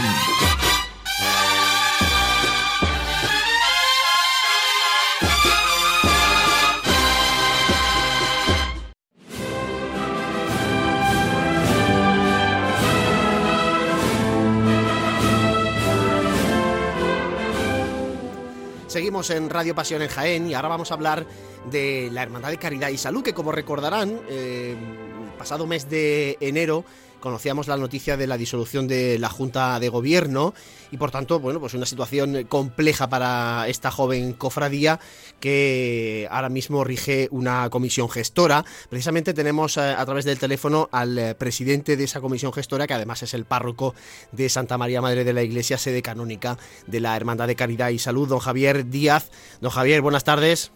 Seguimos 18.85 19.31
en 19.31 19.49
Radio 19.49 19.73
Pasión 19.73 20.03
en 20.03 20.07
Jaén 20.09 20.47
y 20.47 20.53
ahora 20.53 20.67
vamos 20.67 20.91
a 20.91 20.93
hablar 20.93 21.25
de 21.69 22.09
la 22.11 22.23
Hermandad 22.23 22.49
de 22.49 22.57
Caridad 22.57 22.89
y 22.89 22.97
Salud, 22.97 23.23
que 23.23 23.33
como 23.33 23.51
recordarán, 23.51 24.19
eh, 24.29 24.75
el 24.77 25.37
pasado 25.37 25.65
mes 25.67 25.89
de 25.89 26.37
enero 26.39 26.85
conocíamos 27.19 27.67
la 27.67 27.77
noticia 27.77 28.17
de 28.17 28.27
la 28.27 28.37
disolución 28.37 28.87
de 28.87 29.19
la 29.19 29.29
Junta 29.29 29.79
de 29.79 29.89
Gobierno 29.89 30.53
y 30.91 30.97
por 30.97 31.11
tanto, 31.11 31.39
bueno, 31.39 31.59
pues 31.59 31.73
una 31.73 31.85
situación 31.85 32.45
compleja 32.45 33.09
para 33.09 33.67
esta 33.67 33.91
joven 33.91 34.33
cofradía 34.33 34.99
que 35.39 36.27
ahora 36.31 36.49
mismo 36.49 36.83
rige 36.83 37.27
una 37.31 37.69
comisión 37.69 38.09
gestora. 38.09 38.65
Precisamente 38.89 39.33
tenemos 39.33 39.77
eh, 39.77 39.81
a 39.81 40.05
través 40.05 40.25
del 40.25 40.39
teléfono 40.39 40.89
al 40.91 41.17
eh, 41.17 41.35
presidente 41.35 41.97
de 41.97 42.03
esa 42.05 42.21
comisión 42.21 42.53
gestora, 42.53 42.87
que 42.87 42.93
además 42.93 43.21
es 43.23 43.33
el 43.33 43.45
párroco 43.45 43.93
de 44.31 44.49
Santa 44.49 44.77
María 44.77 45.01
Madre 45.01 45.23
de 45.23 45.33
la 45.33 45.43
Iglesia, 45.43 45.77
sede 45.77 46.01
canónica 46.01 46.57
de 46.87 46.99
la 46.99 47.15
Hermandad 47.15 47.47
de 47.47 47.55
Caridad 47.55 47.89
y 47.89 47.99
Salud, 47.99 48.27
don 48.27 48.39
Javier 48.39 48.89
Díaz. 48.89 49.29
Don 49.61 49.71
Javier, 49.71 50.01
buenas 50.01 50.23
tardes. 50.23 50.71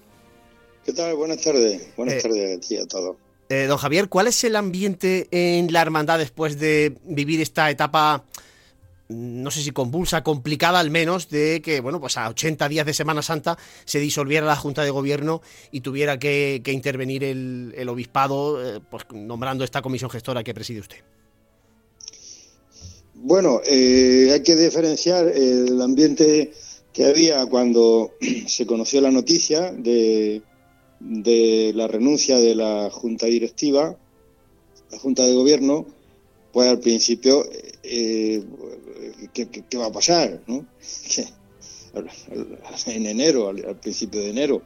¿Qué 0.85 0.91
tal? 0.91 1.15
Buenas 1.15 1.41
tardes. 1.41 1.81
Buenas 1.95 2.21
tardes 2.21 2.57
a 2.57 2.59
ti 2.59 2.77
a 2.77 2.85
todos. 2.85 3.15
Eh, 3.49 3.65
don 3.67 3.77
Javier, 3.77 4.09
¿cuál 4.09 4.27
es 4.27 4.43
el 4.43 4.55
ambiente 4.55 5.27
en 5.31 5.71
la 5.71 5.81
hermandad 5.81 6.17
después 6.17 6.59
de 6.59 6.97
vivir 7.03 7.39
esta 7.41 7.69
etapa, 7.69 8.25
no 9.09 9.51
sé 9.51 9.61
si 9.61 9.71
convulsa, 9.71 10.23
complicada 10.23 10.79
al 10.79 10.89
menos, 10.89 11.29
de 11.29 11.61
que, 11.61 11.79
bueno, 11.79 11.99
pues 11.99 12.17
a 12.17 12.29
80 12.29 12.67
días 12.69 12.85
de 12.85 12.93
Semana 12.93 13.21
Santa 13.21 13.57
se 13.85 13.99
disolviera 13.99 14.45
la 14.45 14.55
Junta 14.55 14.83
de 14.83 14.89
Gobierno 14.89 15.41
y 15.71 15.81
tuviera 15.81 16.17
que, 16.17 16.61
que 16.63 16.71
intervenir 16.71 17.23
el, 17.23 17.73
el 17.77 17.89
obispado, 17.89 18.77
eh, 18.77 18.81
pues 18.89 19.03
nombrando 19.13 19.63
esta 19.63 19.81
comisión 19.81 20.09
gestora 20.09 20.43
que 20.43 20.53
preside 20.53 20.79
usted? 20.79 20.97
Bueno, 23.13 23.61
eh, 23.65 24.31
hay 24.33 24.41
que 24.41 24.55
diferenciar 24.55 25.27
el 25.27 25.81
ambiente 25.81 26.51
que 26.91 27.05
había 27.05 27.45
cuando 27.45 28.11
se 28.47 28.65
conoció 28.65 28.99
la 29.01 29.11
noticia 29.11 29.71
de 29.71 30.41
de 31.03 31.73
la 31.75 31.87
renuncia 31.87 32.39
de 32.39 32.55
la 32.55 32.89
Junta 32.89 33.25
Directiva, 33.25 33.97
la 34.89 34.99
Junta 34.99 35.25
de 35.25 35.33
Gobierno, 35.33 35.85
pues 36.53 36.69
al 36.69 36.79
principio, 36.79 37.45
eh, 37.83 38.41
¿qué, 39.33 39.77
va 39.77 39.87
a 39.87 39.91
pasar? 39.91 40.41
¿no? 40.47 40.65
en 42.85 43.05
enero, 43.05 43.49
al, 43.49 43.79
principio 43.79 44.21
de 44.21 44.29
enero. 44.29 44.61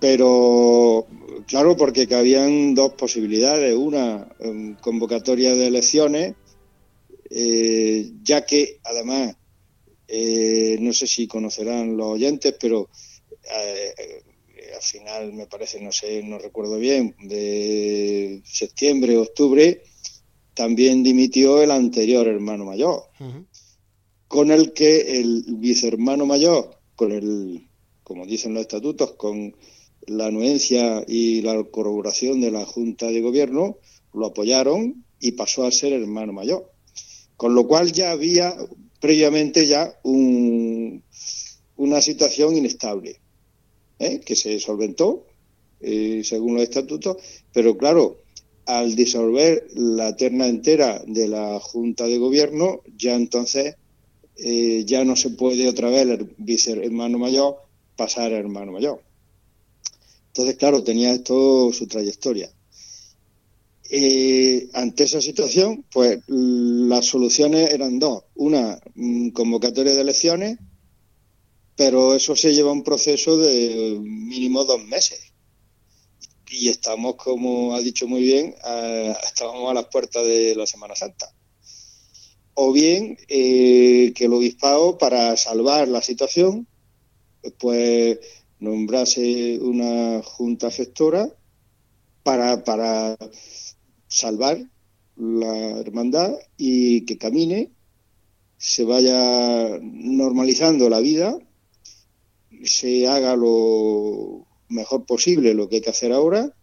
Pero, 0.00 1.06
claro, 1.46 1.76
porque 1.76 2.06
cabían 2.06 2.74
dos 2.74 2.94
posibilidades. 2.94 3.74
Una, 3.76 4.28
um, 4.40 4.74
convocatoria 4.76 5.54
de 5.54 5.66
elecciones, 5.66 6.34
eh, 7.30 8.10
ya 8.22 8.44
que 8.44 8.80
además 8.82 9.36
eh, 10.08 10.78
no 10.80 10.92
sé 10.92 11.06
si 11.06 11.26
conocerán 11.26 11.96
los 11.96 12.08
oyentes, 12.08 12.54
pero 12.58 12.88
al 14.74 14.82
final 14.82 15.32
me 15.32 15.46
parece, 15.46 15.80
no 15.80 15.92
sé, 15.92 16.22
no 16.22 16.38
recuerdo 16.38 16.78
bien, 16.78 17.14
de 17.22 18.42
septiembre, 18.44 19.16
octubre, 19.16 19.82
también 20.54 21.02
dimitió 21.02 21.62
el 21.62 21.70
anterior 21.70 22.26
hermano 22.26 22.64
mayor, 22.64 23.04
con 24.28 24.50
el 24.50 24.72
que 24.72 25.20
el 25.20 25.44
vicehermano 25.58 26.26
mayor, 26.26 26.78
con 26.94 27.12
el, 27.12 27.68
como 28.02 28.26
dicen 28.26 28.54
los 28.54 28.62
estatutos, 28.62 29.12
con 29.12 29.54
la 30.06 30.26
anuencia 30.26 31.04
y 31.06 31.42
la 31.42 31.62
corroboración 31.64 32.40
de 32.40 32.50
la 32.50 32.64
Junta 32.64 33.06
de 33.06 33.20
Gobierno, 33.20 33.78
lo 34.12 34.26
apoyaron 34.26 35.04
y 35.20 35.32
pasó 35.32 35.64
a 35.64 35.72
ser 35.72 35.92
hermano 35.92 36.32
mayor. 36.32 36.70
Con 37.36 37.54
lo 37.54 37.66
cual 37.66 37.92
ya 37.92 38.10
había 38.10 38.54
previamente 39.00 39.66
ya 39.66 39.98
un, 40.02 41.02
una 41.76 42.00
situación 42.00 42.56
inestable, 42.56 43.20
¿eh? 44.00 44.20
que 44.20 44.34
se 44.34 44.58
solventó 44.58 45.26
eh, 45.80 46.22
según 46.24 46.54
los 46.54 46.64
estatutos, 46.64 47.18
pero 47.52 47.76
claro, 47.76 48.16
al 48.66 48.96
disolver 48.96 49.66
la 49.74 50.16
terna 50.16 50.46
entera 50.46 51.02
de 51.06 51.28
la 51.28 51.60
Junta 51.60 52.06
de 52.06 52.18
Gobierno, 52.18 52.80
ya 52.96 53.14
entonces 53.14 53.76
eh, 54.36 54.84
ya 54.86 55.04
no 55.04 55.16
se 55.16 55.30
puede 55.30 55.68
otra 55.68 55.90
vez 55.90 56.08
el 56.08 56.34
vice 56.38 56.72
hermano 56.72 57.18
mayor 57.18 57.56
pasar 57.96 58.32
a 58.32 58.38
hermano 58.38 58.72
mayor. 58.72 59.02
Entonces, 60.28 60.56
claro, 60.56 60.82
tenía 60.82 61.12
esto 61.12 61.72
su 61.72 61.86
trayectoria. 61.86 62.50
Ante 64.72 65.04
esa 65.04 65.20
situación, 65.20 65.84
pues 65.92 66.20
las 66.28 67.06
soluciones 67.06 67.72
eran 67.72 67.98
dos. 67.98 68.22
Una, 68.36 68.78
mm, 68.94 69.30
convocatoria 69.30 69.92
de 69.92 70.00
elecciones, 70.00 70.58
pero 71.80 72.14
eso 72.14 72.36
se 72.36 72.52
lleva 72.52 72.72
un 72.72 72.84
proceso 72.84 73.38
de 73.38 73.98
mínimo 74.02 74.66
dos 74.66 74.84
meses 74.84 75.32
y 76.50 76.68
estamos, 76.68 77.16
como 77.16 77.74
ha 77.74 77.80
dicho 77.80 78.06
muy 78.06 78.20
bien, 78.20 78.54
a, 78.62 79.16
estábamos 79.24 79.70
a 79.70 79.72
las 79.72 79.86
puertas 79.86 80.26
de 80.26 80.54
la 80.54 80.66
Semana 80.66 80.94
Santa. 80.94 81.32
O 82.52 82.70
bien 82.72 83.16
eh, 83.28 84.12
que 84.14 84.26
el 84.26 84.34
obispado, 84.34 84.98
para 84.98 85.34
salvar 85.38 85.88
la 85.88 86.02
situación, 86.02 86.68
pues 87.58 88.18
nombrase 88.58 89.58
una 89.58 90.22
junta 90.22 90.70
gestora 90.70 91.34
para, 92.22 92.62
para 92.62 93.16
salvar 94.06 94.58
la 95.16 95.78
hermandad 95.78 96.34
y 96.58 97.06
que 97.06 97.16
camine, 97.16 97.70
se 98.58 98.84
vaya 98.84 99.78
normalizando 99.80 100.90
la 100.90 101.00
vida, 101.00 101.38
se 102.64 103.06
haga 103.06 103.36
lo 103.36 104.46
mejor 104.68 105.04
posible 105.04 105.54
lo 105.54 105.68
que 105.68 105.76
hay 105.76 105.82
que 105.82 105.90
hacer 105.90 106.12
ahora 106.12 106.54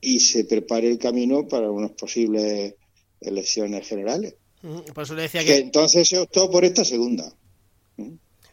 y 0.00 0.20
se 0.20 0.44
prepare 0.44 0.90
el 0.90 0.98
camino 0.98 1.46
para 1.46 1.70
unas 1.70 1.92
posibles 1.92 2.74
elecciones 3.20 3.86
generales. 3.86 4.34
Por 4.94 5.04
eso 5.04 5.14
le 5.14 5.22
decía 5.22 5.44
que... 5.44 5.58
entonces 5.58 6.08
se 6.08 6.18
optó 6.18 6.50
por 6.50 6.64
esta 6.64 6.84
segunda. 6.84 7.32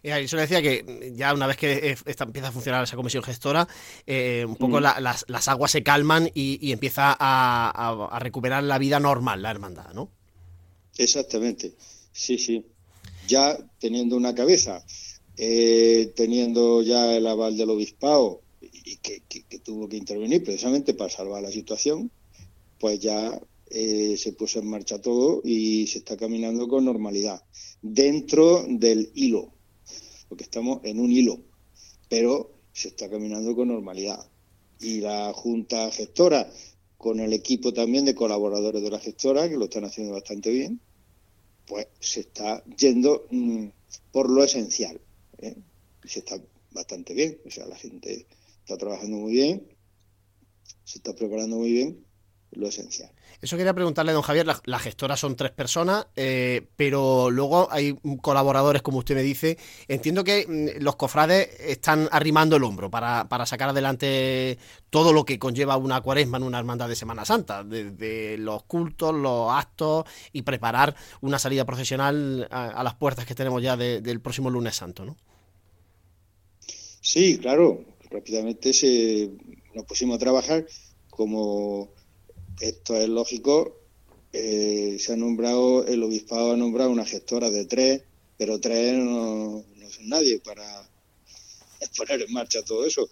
Y 0.01 0.09
eso 0.09 0.37
le 0.37 0.43
decía 0.43 0.61
que 0.61 1.11
ya 1.15 1.33
una 1.33 1.45
vez 1.45 1.57
que 1.57 1.97
esta 2.05 2.23
empieza 2.23 2.47
a 2.47 2.51
funcionar 2.51 2.83
esa 2.83 2.95
comisión 2.95 3.21
gestora, 3.21 3.67
eh, 4.07 4.45
un 4.47 4.55
poco 4.55 4.79
las, 4.79 5.25
las, 5.27 5.47
aguas 5.47 5.71
se 5.71 5.83
calman 5.83 6.31
y, 6.33 6.71
empieza 6.71 7.15
a, 7.19 8.07
a, 8.09 8.19
recuperar 8.19 8.63
la 8.63 8.77
vida 8.77 8.99
normal, 8.99 9.41
la 9.41 9.51
hermandad, 9.51 9.93
¿no? 9.93 10.09
Exactamente, 10.97 11.73
sí, 12.13 12.37
sí. 12.37 12.65
Ya 13.27 13.57
teniendo 13.79 14.15
una 14.15 14.33
cabeza 14.33 14.83
eh, 15.41 16.11
teniendo 16.17 16.81
ya 16.81 17.15
el 17.15 17.25
aval 17.25 17.55
del 17.55 17.69
obispado 17.69 18.41
y 18.59 18.97
que, 18.97 19.21
tuvo 19.63 19.87
que 19.87 19.95
intervenir 19.95 20.43
precisamente 20.43 20.93
para 20.93 21.09
salvar 21.09 21.41
la 21.41 21.49
situación, 21.49 22.11
pues 22.77 22.99
ya 22.99 23.39
eh, 23.69 24.17
se 24.17 24.33
puso 24.33 24.59
en 24.59 24.67
marcha 24.67 25.01
todo 25.01 25.39
y 25.45 25.87
se 25.87 25.99
está 25.99 26.17
caminando 26.17 26.67
con 26.67 26.83
normalidad, 26.83 27.41
dentro 27.81 28.65
del 28.67 29.11
hilo, 29.15 29.53
porque 30.27 30.43
estamos 30.43 30.81
en 30.83 30.99
un 30.99 31.09
hilo, 31.09 31.39
pero 32.09 32.51
se 32.73 32.89
está 32.89 33.09
caminando 33.09 33.55
con 33.55 33.69
normalidad. 33.69 34.29
Y 34.81 34.99
la 34.99 35.31
Junta 35.31 35.89
Gestora, 35.89 36.51
con 36.97 37.21
el 37.21 37.31
equipo 37.31 37.71
también 37.71 38.03
de 38.03 38.13
colaboradores 38.13 38.83
de 38.83 38.91
la 38.91 38.99
gestora, 38.99 39.47
que 39.47 39.55
lo 39.55 39.65
están 39.65 39.85
haciendo 39.85 40.11
bastante 40.11 40.49
bien, 40.49 40.81
pues 41.65 41.87
se 42.01 42.19
está 42.19 42.61
yendo 42.77 43.25
mm, 43.31 43.67
por 44.11 44.29
lo 44.29 44.43
esencial, 44.43 44.99
¿eh? 45.41 45.55
se 46.03 46.19
está 46.19 46.41
bastante 46.71 47.13
bien, 47.13 47.39
o 47.45 47.51
sea, 47.51 47.65
la 47.65 47.75
gente 47.75 48.27
está 48.59 48.77
trabajando 48.77 49.17
muy 49.17 49.33
bien, 49.33 49.67
se 50.83 50.97
está 50.97 51.13
preparando 51.13 51.57
muy 51.57 51.71
bien, 51.71 52.05
lo 52.51 52.67
esencial. 52.67 53.11
Eso 53.41 53.55
quería 53.55 53.73
preguntarle, 53.73 54.11
don 54.11 54.21
Javier, 54.21 54.45
la, 54.65 54.79
gestora 54.79 55.15
son 55.15 55.37
tres 55.37 55.51
personas, 55.51 56.07
eh, 56.17 56.67
pero 56.75 57.31
luego 57.31 57.69
hay 57.71 57.95
colaboradores, 58.21 58.81
como 58.81 58.97
usted 58.97 59.15
me 59.15 59.21
dice. 59.21 59.57
Entiendo 59.87 60.25
que 60.25 60.45
mm, 60.45 60.83
los 60.83 60.97
cofrades 60.97 61.49
están 61.61 62.09
arrimando 62.11 62.57
el 62.57 62.63
hombro 62.65 62.91
para, 62.91 63.27
sacar 63.45 63.69
adelante 63.69 64.57
todo 64.89 65.13
lo 65.13 65.23
que 65.23 65.39
conlleva 65.39 65.77
una 65.77 66.01
cuaresma 66.01 66.37
en 66.37 66.43
una 66.43 66.59
hermandad 66.59 66.89
de 66.89 66.97
Semana 66.97 67.23
Santa, 67.23 67.63
desde 67.63 68.37
los 68.37 68.63
cultos, 68.63 69.15
los 69.15 69.51
actos 69.51 70.03
y 70.33 70.41
preparar 70.41 70.95
una 71.21 71.39
salida 71.39 71.63
profesional 71.65 72.45
a, 72.51 72.83
las 72.83 72.95
puertas 72.95 73.25
que 73.25 73.35
tenemos 73.35 73.63
ya 73.63 73.77
del 73.77 74.19
próximo 74.19 74.49
lunes 74.49 74.75
santo, 74.75 75.05
¿no? 75.05 75.15
Sí, 77.01 77.37
claro, 77.39 77.85
rápidamente 78.11 78.73
se, 78.73 79.31
nos 79.73 79.85
pusimos 79.85 80.17
a 80.17 80.19
trabajar 80.19 80.65
como 81.09 81.89
esto 82.59 82.95
es 82.97 83.07
lógico, 83.07 83.79
eh, 84.33 84.97
se 84.99 85.13
ha 85.13 85.15
nombrado, 85.15 85.85
el 85.87 86.03
obispado 86.03 86.51
ha 86.53 86.57
nombrado 86.57 86.91
una 86.91 87.05
gestora 87.05 87.49
de 87.49 87.65
tres, 87.65 88.03
pero 88.37 88.59
tres 88.59 88.95
no, 88.95 89.63
son 89.89 90.09
nadie 90.09 90.39
para 90.39 90.63
poner 91.97 92.21
en 92.21 92.33
marcha 92.33 92.63
todo 92.63 92.85
eso. 92.85 93.09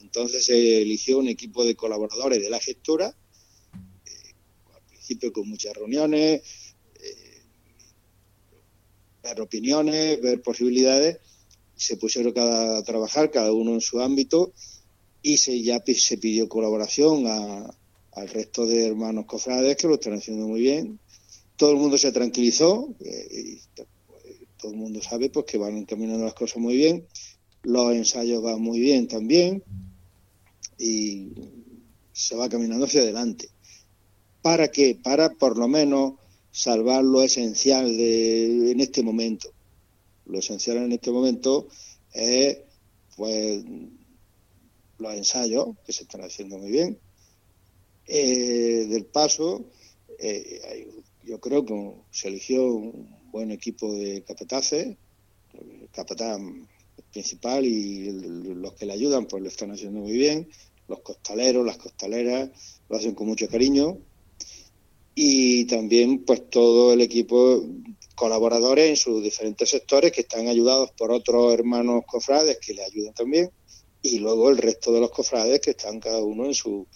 Entonces 0.00 0.44
se 0.44 0.82
eligió 0.82 1.18
un 1.18 1.28
equipo 1.28 1.64
de 1.64 1.76
colaboradores 1.76 2.42
de 2.42 2.50
la 2.50 2.60
gestora, 2.60 3.14
eh, 4.06 4.34
al 4.74 4.82
principio 4.88 5.32
con 5.32 5.48
muchas 5.48 5.74
reuniones, 5.74 6.42
eh, 7.00 7.42
ver 9.22 9.40
opiniones, 9.40 10.20
ver 10.20 10.42
posibilidades, 10.42 11.18
se 11.76 11.96
pusieron 11.96 12.32
cada, 12.32 12.78
a 12.78 12.82
trabajar, 12.82 13.30
cada 13.30 13.52
uno 13.52 13.74
en 13.74 13.80
su 13.80 14.00
ámbito, 14.00 14.52
y 15.22 15.36
se 15.36 15.60
ya 15.62 15.82
se 15.84 16.18
pidió 16.18 16.48
colaboración 16.48 17.26
a, 17.26 17.74
al 18.16 18.28
resto 18.28 18.66
de 18.66 18.88
hermanos 18.88 19.26
cofrades 19.26 19.76
que 19.76 19.86
lo 19.86 19.94
están 19.94 20.14
haciendo 20.14 20.48
muy 20.48 20.60
bien. 20.60 20.98
Todo 21.56 21.72
el 21.72 21.76
mundo 21.76 21.96
se 21.98 22.12
tranquilizó, 22.12 22.88
eh, 23.00 23.28
y 23.30 23.60
todo 24.58 24.72
el 24.72 24.78
mundo 24.78 25.00
sabe 25.02 25.30
pues 25.30 25.46
que 25.46 25.58
van 25.58 25.76
encaminando 25.76 26.24
las 26.24 26.34
cosas 26.34 26.58
muy 26.58 26.76
bien. 26.76 27.06
Los 27.62 27.94
ensayos 27.94 28.42
van 28.42 28.60
muy 28.60 28.80
bien 28.80 29.06
también 29.06 29.62
y 30.78 31.28
se 32.12 32.36
va 32.36 32.48
caminando 32.48 32.86
hacia 32.86 33.02
adelante. 33.02 33.48
¿Para 34.40 34.68
qué? 34.68 34.98
Para 35.02 35.30
por 35.30 35.58
lo 35.58 35.68
menos 35.68 36.14
salvar 36.50 37.04
lo 37.04 37.22
esencial 37.22 37.96
de, 37.96 38.70
en 38.70 38.80
este 38.80 39.02
momento. 39.02 39.52
Lo 40.24 40.38
esencial 40.38 40.78
en 40.78 40.92
este 40.92 41.10
momento 41.10 41.68
es 42.12 42.58
pues 43.16 43.62
los 44.98 45.14
ensayos 45.14 45.68
que 45.84 45.92
se 45.92 46.04
están 46.04 46.22
haciendo 46.22 46.58
muy 46.58 46.70
bien, 46.70 46.98
eh, 48.06 48.86
del 48.88 49.06
paso, 49.06 49.66
eh, 50.18 50.88
yo 51.24 51.40
creo 51.40 51.64
que 51.64 51.94
se 52.10 52.28
eligió 52.28 52.64
un 52.66 53.30
buen 53.30 53.50
equipo 53.50 53.92
de 53.92 54.22
capataces, 54.22 54.96
el 55.54 55.88
capataz 55.92 56.40
principal 57.12 57.64
y 57.64 58.10
los 58.54 58.74
que 58.74 58.86
le 58.86 58.92
ayudan 58.92 59.26
pues 59.26 59.42
lo 59.42 59.48
están 59.48 59.72
haciendo 59.72 60.00
muy 60.00 60.12
bien, 60.12 60.48
los 60.88 61.00
costaleros, 61.00 61.66
las 61.66 61.78
costaleras 61.78 62.50
lo 62.88 62.96
hacen 62.96 63.14
con 63.14 63.26
mucho 63.26 63.48
cariño. 63.48 63.98
Y 65.14 65.64
también 65.64 66.24
pues 66.24 66.50
todo 66.50 66.92
el 66.92 67.00
equipo 67.00 67.64
colaboradores 68.14 68.90
en 68.90 68.96
sus 68.96 69.22
diferentes 69.22 69.70
sectores 69.70 70.12
que 70.12 70.20
están 70.22 70.46
ayudados 70.46 70.90
por 70.92 71.10
otros 71.10 71.52
hermanos 71.54 72.04
cofrades 72.06 72.58
que 72.58 72.74
le 72.74 72.84
ayudan 72.84 73.14
también 73.14 73.50
y 74.02 74.18
luego 74.18 74.50
el 74.50 74.58
resto 74.58 74.92
de 74.92 75.00
los 75.00 75.10
cofrades 75.10 75.60
que 75.60 75.70
están 75.70 76.00
cada 76.00 76.20
uno 76.20 76.46
en 76.46 76.54
su 76.54 76.86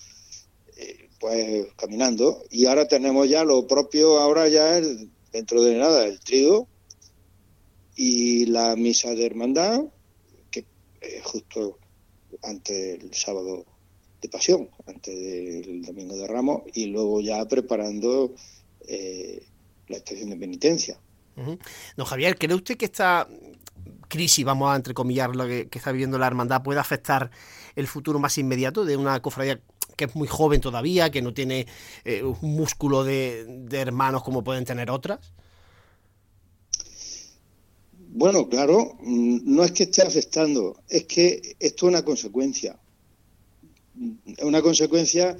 pues 1.20 1.68
caminando. 1.76 2.42
Y 2.50 2.66
ahora 2.66 2.88
tenemos 2.88 3.28
ya 3.28 3.44
lo 3.44 3.66
propio, 3.66 4.18
ahora 4.18 4.48
ya 4.48 4.80
dentro 5.30 5.62
de 5.62 5.76
nada, 5.76 6.06
el 6.06 6.18
trigo 6.18 6.66
y 7.94 8.46
la 8.46 8.74
misa 8.74 9.10
de 9.10 9.26
hermandad, 9.26 9.82
que 10.50 10.64
es 11.00 11.22
justo 11.22 11.78
antes 12.42 12.98
del 12.98 13.14
sábado 13.14 13.66
de 14.22 14.28
pasión, 14.28 14.70
antes 14.86 15.14
del 15.14 15.82
domingo 15.82 16.16
de 16.16 16.26
Ramos, 16.26 16.62
y 16.74 16.86
luego 16.86 17.20
ya 17.20 17.44
preparando 17.44 18.34
eh, 18.88 19.42
la 19.88 19.98
estación 19.98 20.30
de 20.30 20.36
penitencia. 20.36 20.98
Don 21.96 22.06
Javier, 22.06 22.36
¿cree 22.36 22.54
usted 22.54 22.76
que 22.76 22.84
esta 22.84 23.26
crisis, 24.10 24.44
vamos 24.44 24.70
a 24.70 24.76
entrecomillar 24.76 25.34
lo 25.34 25.46
que, 25.46 25.68
está 25.72 25.92
viviendo 25.92 26.18
la 26.18 26.26
hermandad, 26.26 26.62
puede 26.62 26.80
afectar 26.80 27.30
el 27.76 27.86
futuro 27.86 28.18
más 28.18 28.36
inmediato 28.36 28.84
de 28.84 28.96
una 28.96 29.20
cofradía 29.22 29.60
que 30.00 30.06
es 30.06 30.16
muy 30.16 30.28
joven 30.28 30.62
todavía, 30.62 31.10
que 31.10 31.20
no 31.20 31.34
tiene 31.34 31.66
eh, 32.06 32.22
un 32.22 32.56
músculo 32.56 33.04
de, 33.04 33.68
hermanos 33.70 34.22
como 34.22 34.42
pueden 34.42 34.64
tener 34.64 34.90
otras? 34.90 35.34
Bueno, 38.08 38.48
claro, 38.48 38.96
mm, 38.98 39.40
no 39.44 39.62
es 39.62 39.72
que 39.72 39.82
esté 39.82 40.00
afectando, 40.00 40.82
es 40.88 41.04
que 41.04 41.54
esto 41.60 41.86
es 41.86 41.90
una 41.90 42.02
consecuencia. 42.02 42.78
Una 44.42 44.62
consecuencia 44.62 45.36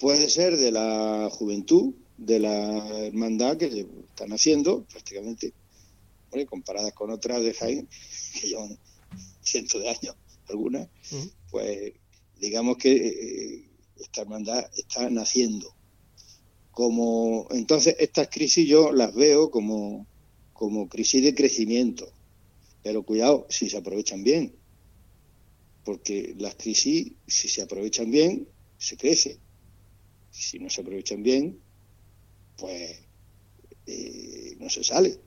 puede 0.00 0.28
ser 0.28 0.56
de 0.56 0.72
la 0.72 1.28
juventud, 1.30 1.94
de 2.18 2.40
la 2.40 2.98
hermandad 3.06 3.56
que 3.56 3.86
están 4.08 4.32
haciendo, 4.32 4.82
prácticamente, 4.90 5.52
comparadas 6.48 6.92
con 6.94 7.12
otras 7.12 7.44
de 7.44 7.54
Jaén, 7.54 7.88
que 8.40 8.48
llevan 8.48 8.76
cientos 9.40 9.80
de 9.80 9.88
años, 9.88 10.16
algunas, 10.48 10.88
pues 11.48 11.92
digamos 12.40 12.76
que 12.76 12.92
eh, 12.92 13.63
esta 14.00 14.22
hermandad 14.22 14.70
está 14.76 15.08
naciendo. 15.10 15.74
Como 16.70 17.46
entonces 17.50 17.96
estas 17.98 18.28
crisis 18.28 18.66
yo 18.68 18.92
las 18.92 19.14
veo 19.14 19.50
como, 19.50 20.06
como 20.52 20.88
crisis 20.88 21.22
de 21.22 21.34
crecimiento, 21.34 22.12
pero 22.82 23.04
cuidado 23.04 23.46
si 23.48 23.68
se 23.68 23.76
aprovechan 23.76 24.24
bien, 24.24 24.56
porque 25.84 26.34
las 26.38 26.56
crisis 26.56 27.12
si 27.26 27.48
se 27.48 27.62
aprovechan 27.62 28.10
bien 28.10 28.48
se 28.78 28.96
crece, 28.96 29.38
si 30.30 30.58
no 30.58 30.68
se 30.68 30.80
aprovechan 30.80 31.22
bien 31.22 31.60
pues 32.56 33.00
eh, 33.86 34.56
no 34.58 34.68
se 34.70 34.84
sale. 34.84 35.20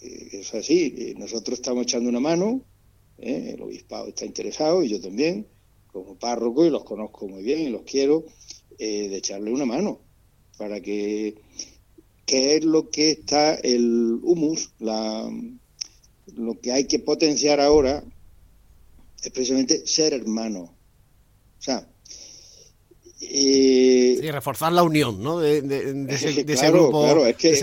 Eh, 0.00 0.28
es 0.32 0.54
así, 0.54 0.94
eh, 0.96 1.14
nosotros 1.16 1.58
estamos 1.58 1.84
echando 1.84 2.08
una 2.08 2.20
mano, 2.20 2.64
el 3.18 3.60
obispado 3.62 4.08
está 4.08 4.26
interesado 4.26 4.82
y 4.84 4.88
yo 4.88 5.00
también, 5.00 5.46
como 6.02 6.18
párroco, 6.18 6.64
y 6.64 6.70
los 6.70 6.84
conozco 6.84 7.28
muy 7.28 7.42
bien 7.42 7.60
y 7.60 7.70
los 7.70 7.82
quiero, 7.82 8.24
de 8.78 9.16
echarle 9.16 9.50
una 9.50 9.64
mano 9.64 10.00
para 10.58 10.80
que, 10.80 11.36
¿qué 12.24 12.56
es 12.56 12.64
lo 12.64 12.90
que 12.90 13.10
está 13.10 13.54
el 13.54 14.18
humus? 14.22 14.70
La, 14.78 15.30
lo 16.34 16.60
que 16.60 16.72
hay 16.72 16.86
que 16.86 16.98
potenciar 16.98 17.60
ahora 17.60 18.04
es 19.22 19.30
precisamente 19.30 19.86
ser 19.86 20.12
hermano. 20.12 20.74
O 21.58 21.62
sea, 21.62 21.88
y 23.20 24.20
reforzar 24.30 24.72
la 24.72 24.82
unión 24.82 25.22
¿no? 25.22 25.40
de, 25.40 25.58
ese, 26.10 26.70
grupo. 26.70 27.02
Claro, 27.02 27.26
es 27.26 27.36
que, 27.36 27.52
es 27.52 27.60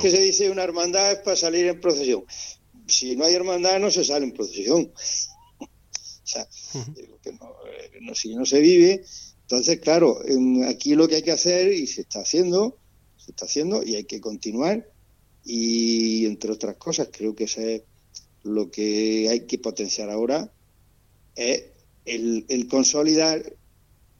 que 0.00 0.10
se 0.10 0.20
dice 0.20 0.50
una 0.50 0.62
hermandad 0.62 1.12
es 1.12 1.18
para 1.18 1.36
salir 1.36 1.66
en 1.66 1.80
procesión. 1.80 2.24
Si 2.86 3.16
no 3.16 3.24
hay 3.24 3.34
hermandad, 3.34 3.78
no 3.78 3.90
se 3.90 4.04
sale 4.04 4.24
en 4.24 4.32
procesión. 4.32 4.92
O 6.32 7.24
sea, 7.24 7.32
no, 8.00 8.14
si 8.14 8.34
no 8.34 8.46
se 8.46 8.60
vive. 8.60 9.04
Entonces, 9.42 9.80
claro, 9.80 10.18
aquí 10.66 10.94
lo 10.94 11.08
que 11.08 11.16
hay 11.16 11.22
que 11.22 11.32
hacer, 11.32 11.72
y 11.72 11.86
se 11.86 12.02
está 12.02 12.20
haciendo, 12.20 12.78
se 13.16 13.32
está 13.32 13.44
haciendo, 13.44 13.82
y 13.82 13.96
hay 13.96 14.04
que 14.04 14.20
continuar. 14.20 14.88
Y 15.44 16.26
entre 16.26 16.52
otras 16.52 16.76
cosas, 16.76 17.08
creo 17.12 17.34
que 17.34 17.44
eso 17.44 17.60
es 17.60 17.82
lo 18.42 18.70
que 18.70 19.28
hay 19.28 19.46
que 19.46 19.58
potenciar 19.58 20.10
ahora, 20.10 20.52
es 21.34 21.64
el, 22.04 22.44
el 22.48 22.68
consolidar 22.68 23.56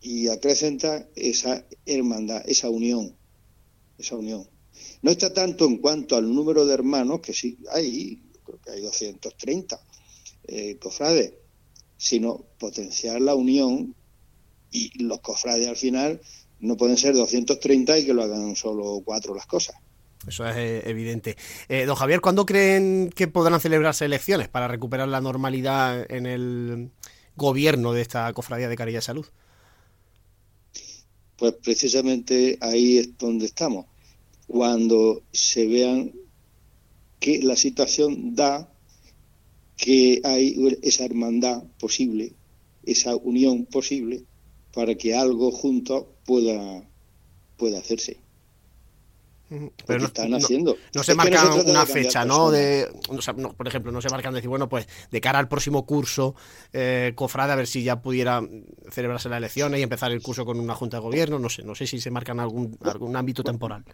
y 0.01 0.29
acrecenta 0.29 1.09
esa 1.15 1.65
hermandad, 1.87 2.43
esa 2.47 2.69
unión, 2.69 3.17
esa 3.99 4.17
unión. 4.17 4.49
No 5.03 5.11
está 5.11 5.33
tanto 5.33 5.65
en 5.67 5.79
cuanto 5.79 6.17
al 6.17 6.33
número 6.33 6.67
de 6.67 6.75
hermanos, 6.75 7.21
que 7.21 7.33
sí 7.33 7.59
hay, 7.71 8.23
creo 8.45 8.61
que 8.61 8.71
hay 8.71 8.81
230 8.81 9.81
eh, 10.45 10.77
cofrades, 10.79 11.35
sino 12.03 12.44
potenciar 12.59 13.20
la 13.20 13.36
unión 13.36 13.94
y 14.72 15.05
los 15.05 15.20
cofrades 15.20 15.68
al 15.68 15.76
final 15.76 16.20
no 16.59 16.76
pueden 16.76 16.96
ser 16.96 17.14
230 17.14 17.96
y 17.96 18.07
que 18.07 18.12
lo 18.12 18.24
hagan 18.24 18.57
solo 18.57 19.03
cuatro 19.05 19.36
las 19.36 19.46
cosas. 19.46 19.76
Eso 20.26 20.44
es 20.44 20.57
eh, 20.57 20.82
evidente. 20.90 21.36
Eh, 21.68 21.84
don 21.84 21.94
Javier, 21.94 22.20
¿cuándo 22.20 22.44
creen 22.44 23.12
que 23.14 23.28
podrán 23.28 23.61
celebrarse 23.61 24.05
elecciones 24.05 24.48
para 24.48 24.66
recuperar 24.66 25.07
la 25.07 25.20
normalidad 25.20 26.11
en 26.11 26.26
el 26.26 26.90
gobierno 27.36 27.92
de 27.92 28.03
esta 28.03 28.32
cofradía 28.32 28.68
de 28.68 28.76
Caridad 28.76 28.98
y 28.98 29.03
Salud? 29.03 29.26
Pues 31.36 31.55
precisamente 31.62 32.59
ahí 32.61 32.98
es 32.98 33.16
donde 33.16 33.46
estamos. 33.46 33.86
Cuando 34.48 35.22
se 35.30 35.68
vean 35.68 36.12
que 37.20 37.40
la 37.44 37.55
situación 37.55 38.34
da 38.34 38.72
que 39.77 40.20
hay 40.25 40.79
esa 40.83 41.05
hermandad 41.05 41.64
posible, 41.79 42.33
esa 42.85 43.16
unión 43.16 43.66
posible, 43.66 44.25
para 44.73 44.95
que 44.95 45.14
algo 45.14 45.51
junto 45.51 46.14
pueda, 46.25 46.89
pueda 47.57 47.79
hacerse. 47.79 48.18
Pero 49.87 50.01
no, 50.01 50.07
están 50.07 50.33
haciendo. 50.33 50.77
No, 50.95 51.03
se 51.03 51.14
marca 51.14 51.55
una 51.55 51.85
fecha, 51.85 52.25
¿no? 52.25 52.51
De, 52.51 52.89
por 53.57 53.68
ejemplo, 53.68 53.93
no 53.93 54.01
se 54.01 54.09
marcan 54.09 54.33
decir, 54.33 54.49
bueno, 54.49 54.66
pues 54.68 54.89
de 55.11 55.20
cara 55.20 55.39
al 55.39 55.49
próximo 55.49 55.85
curso, 55.85 56.35
eh, 56.73 57.12
Cofrade, 57.14 57.53
a 57.53 57.57
ver 57.57 57.66
si 57.66 57.83
ya 57.83 58.01
pudiera 58.01 58.41
celebrarse 58.91 59.29
las 59.29 59.39
elecciones 59.39 59.81
y 59.81 59.83
empezar 59.83 60.11
el 60.11 60.23
curso 60.23 60.47
con 60.47 60.59
una 60.59 60.75
junta 60.75 60.97
de 60.97 61.03
gobierno. 61.03 61.39
No 61.39 61.51
sé, 61.51 61.64
no 61.64 61.75
sé 61.75 61.87
si 61.87 62.01
se 62.01 62.11
marcan 62.11 62.41
algún, 62.41 62.79
algún 62.81 63.14
ámbito 63.14 63.45
temporal. 63.45 63.85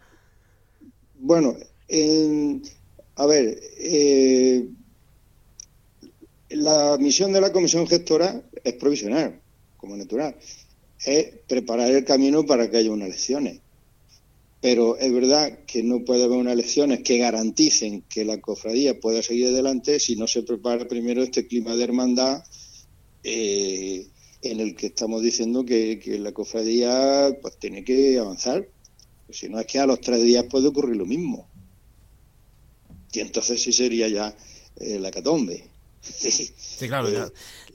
Bueno, 1.18 1.56
a 3.16 3.26
ver, 3.26 3.60
eh, 3.78 4.68
la 6.50 6.96
misión 6.98 7.32
de 7.32 7.40
la 7.40 7.52
comisión 7.52 7.86
gestora 7.86 8.42
es 8.64 8.74
provisional, 8.74 9.40
como 9.76 9.96
natural. 9.96 10.36
Es 11.04 11.26
preparar 11.46 11.90
el 11.90 12.04
camino 12.04 12.44
para 12.44 12.70
que 12.70 12.78
haya 12.78 12.90
unas 12.90 13.08
elecciones 13.08 13.60
pero 14.60 14.96
es 14.98 15.12
verdad 15.12 15.60
que 15.66 15.82
no 15.82 16.04
puede 16.04 16.24
haber 16.24 16.38
unas 16.38 16.54
elecciones 16.54 17.00
que 17.02 17.18
garanticen 17.18 18.02
que 18.02 18.24
la 18.24 18.40
cofradía 18.40 18.98
pueda 18.98 19.22
seguir 19.22 19.48
adelante 19.48 20.00
si 20.00 20.16
no 20.16 20.26
se 20.26 20.42
prepara 20.42 20.88
primero 20.88 21.22
este 21.22 21.46
clima 21.46 21.76
de 21.76 21.84
hermandad 21.84 22.42
eh, 23.22 24.08
en 24.42 24.60
el 24.60 24.74
que 24.74 24.86
estamos 24.86 25.22
diciendo 25.22 25.64
que, 25.64 26.00
la 26.20 26.32
cofradía 26.32 27.36
pues 27.40 27.56
tiene 27.58 27.84
que 27.84 28.18
avanzar. 28.18 28.68
Si 29.30 29.48
no 29.48 29.60
es 29.60 29.66
que 29.66 29.78
a 29.78 29.86
los 29.86 30.00
tres 30.00 30.22
días 30.22 30.44
puede 30.50 30.68
ocurrir 30.68 30.96
lo 30.96 31.06
mismo. 31.06 31.48
Y 33.12 33.20
entonces 33.20 33.62
sí 33.62 33.72
sería 33.72 34.08
ya 34.08 34.36
eh, 34.76 34.98
la 34.98 35.10
catombe. 35.10 35.64
Sí, 36.00 36.86
claro, 36.88 37.08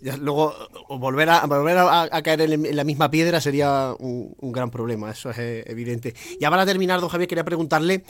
ya, 0.01 0.17
luego 0.17 0.53
volver 0.89 1.29
a 1.29 1.45
volver 1.45 1.77
a, 1.77 2.21
caer 2.21 2.41
en, 2.41 2.75
la 2.75 2.83
misma 2.83 3.09
piedra 3.09 3.39
sería 3.39 3.95
un, 3.97 4.35
gran 4.51 4.69
problema, 4.69 5.11
eso 5.11 5.29
es 5.29 5.37
eh, 5.37 5.63
evidente. 5.67 6.13
Y 6.39 6.43
para 6.43 6.65
terminar, 6.65 6.99
don 6.99 7.09
Javier, 7.09 7.27
quería 7.27 7.45
preguntarle 7.45 8.03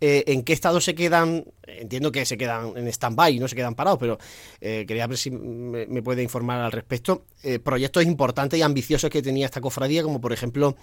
eh, 0.00 0.24
en 0.26 0.42
qué 0.42 0.52
estado 0.52 0.80
se 0.80 0.94
quedan, 0.94 1.44
entiendo 1.66 2.12
que 2.12 2.24
se 2.24 2.38
quedan 2.38 2.76
en 2.76 2.86
stand-by, 2.88 3.38
no 3.38 3.48
se 3.48 3.56
quedan 3.56 3.74
parados, 3.74 3.98
pero 3.98 4.18
eh, 4.60 4.84
quería 4.86 5.06
ver 5.06 5.18
si 5.18 5.30
me, 5.30 6.02
puede 6.02 6.22
informar 6.22 6.60
al 6.60 6.72
respecto. 6.72 7.26
proyectos 7.64 8.04
importantes 8.04 8.58
y 8.58 8.62
ambiciosos 8.62 9.10
que 9.10 9.22
tenía 9.22 9.46
esta 9.46 9.60
cofradía, 9.60 10.02
como 10.02 10.20
por 10.20 10.32
ejemplo 10.32 10.76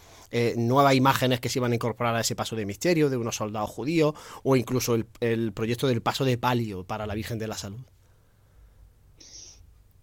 nuevas 0.55 0.95
imágenes 0.95 1.39
que 1.39 1.49
se 1.49 1.59
iban 1.59 1.71
a 1.71 1.75
incorporar 1.75 2.15
a 2.15 2.21
ese 2.21 2.35
paso 2.35 2.55
de 2.55 2.65
misterio 2.65 3.09
de 3.09 3.17
unos 3.17 3.37
soldados 3.37 3.69
judíos, 3.69 4.13
o 4.43 4.55
incluso 4.55 4.95
el, 4.95 5.05
el 5.21 5.53
proyecto 5.53 5.87
del 5.87 6.01
paso 6.01 6.25
de 6.25 6.37
palio 6.37 6.83
para 6.83 7.07
la 7.07 7.15
Virgen 7.15 7.39
de 7.39 7.47
la 7.47 7.57
Salud. 7.57 7.79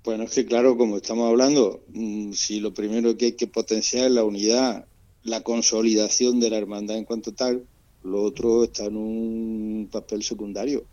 Bueno, 0.05 0.25
es 0.25 0.33
que 0.35 0.45
claro, 0.47 0.77
como 0.77 0.97
estamos 0.99 1.29
hablando, 1.29 1.83
mm, 1.89 2.33
si 2.33 2.61
lo 2.61 2.75
primero 2.75 3.17
que 3.17 3.27
hay 3.27 3.33
que 3.37 3.47
potenciar 3.47 4.07
es 4.07 4.13
la 4.13 4.25
unidad, 4.25 4.87
la 5.23 5.43
consolidación 5.43 6.41
de 6.41 6.51
la 6.51 6.59
hermandad 6.59 6.97
en 6.99 7.05
cuanto 7.07 7.33
tal, 7.35 7.67
lo 8.03 8.23
otro 8.23 8.65
está 8.65 8.85
en 8.85 8.97
un 8.97 9.89
papel 9.91 10.23
secundario, 10.23 10.87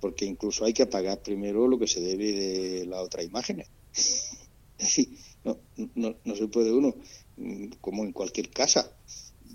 porque 0.00 0.26
incluso 0.26 0.64
hay 0.64 0.74
que 0.74 0.86
pagar 0.86 1.22
primero 1.22 1.68
lo 1.68 1.78
que 1.78 1.86
se 1.86 2.00
debe 2.02 2.32
de 2.32 2.86
las 2.86 3.00
otras 3.02 3.24
imágenes. 3.26 3.68
Es 4.78 4.98
no, 5.44 5.58
no, 5.94 6.16
no 6.24 6.34
se 6.36 6.48
puede 6.48 6.72
uno, 6.72 6.94
mm, 7.36 7.68
como 7.80 8.04
en 8.04 8.12
cualquier 8.12 8.50
casa, 8.50 8.94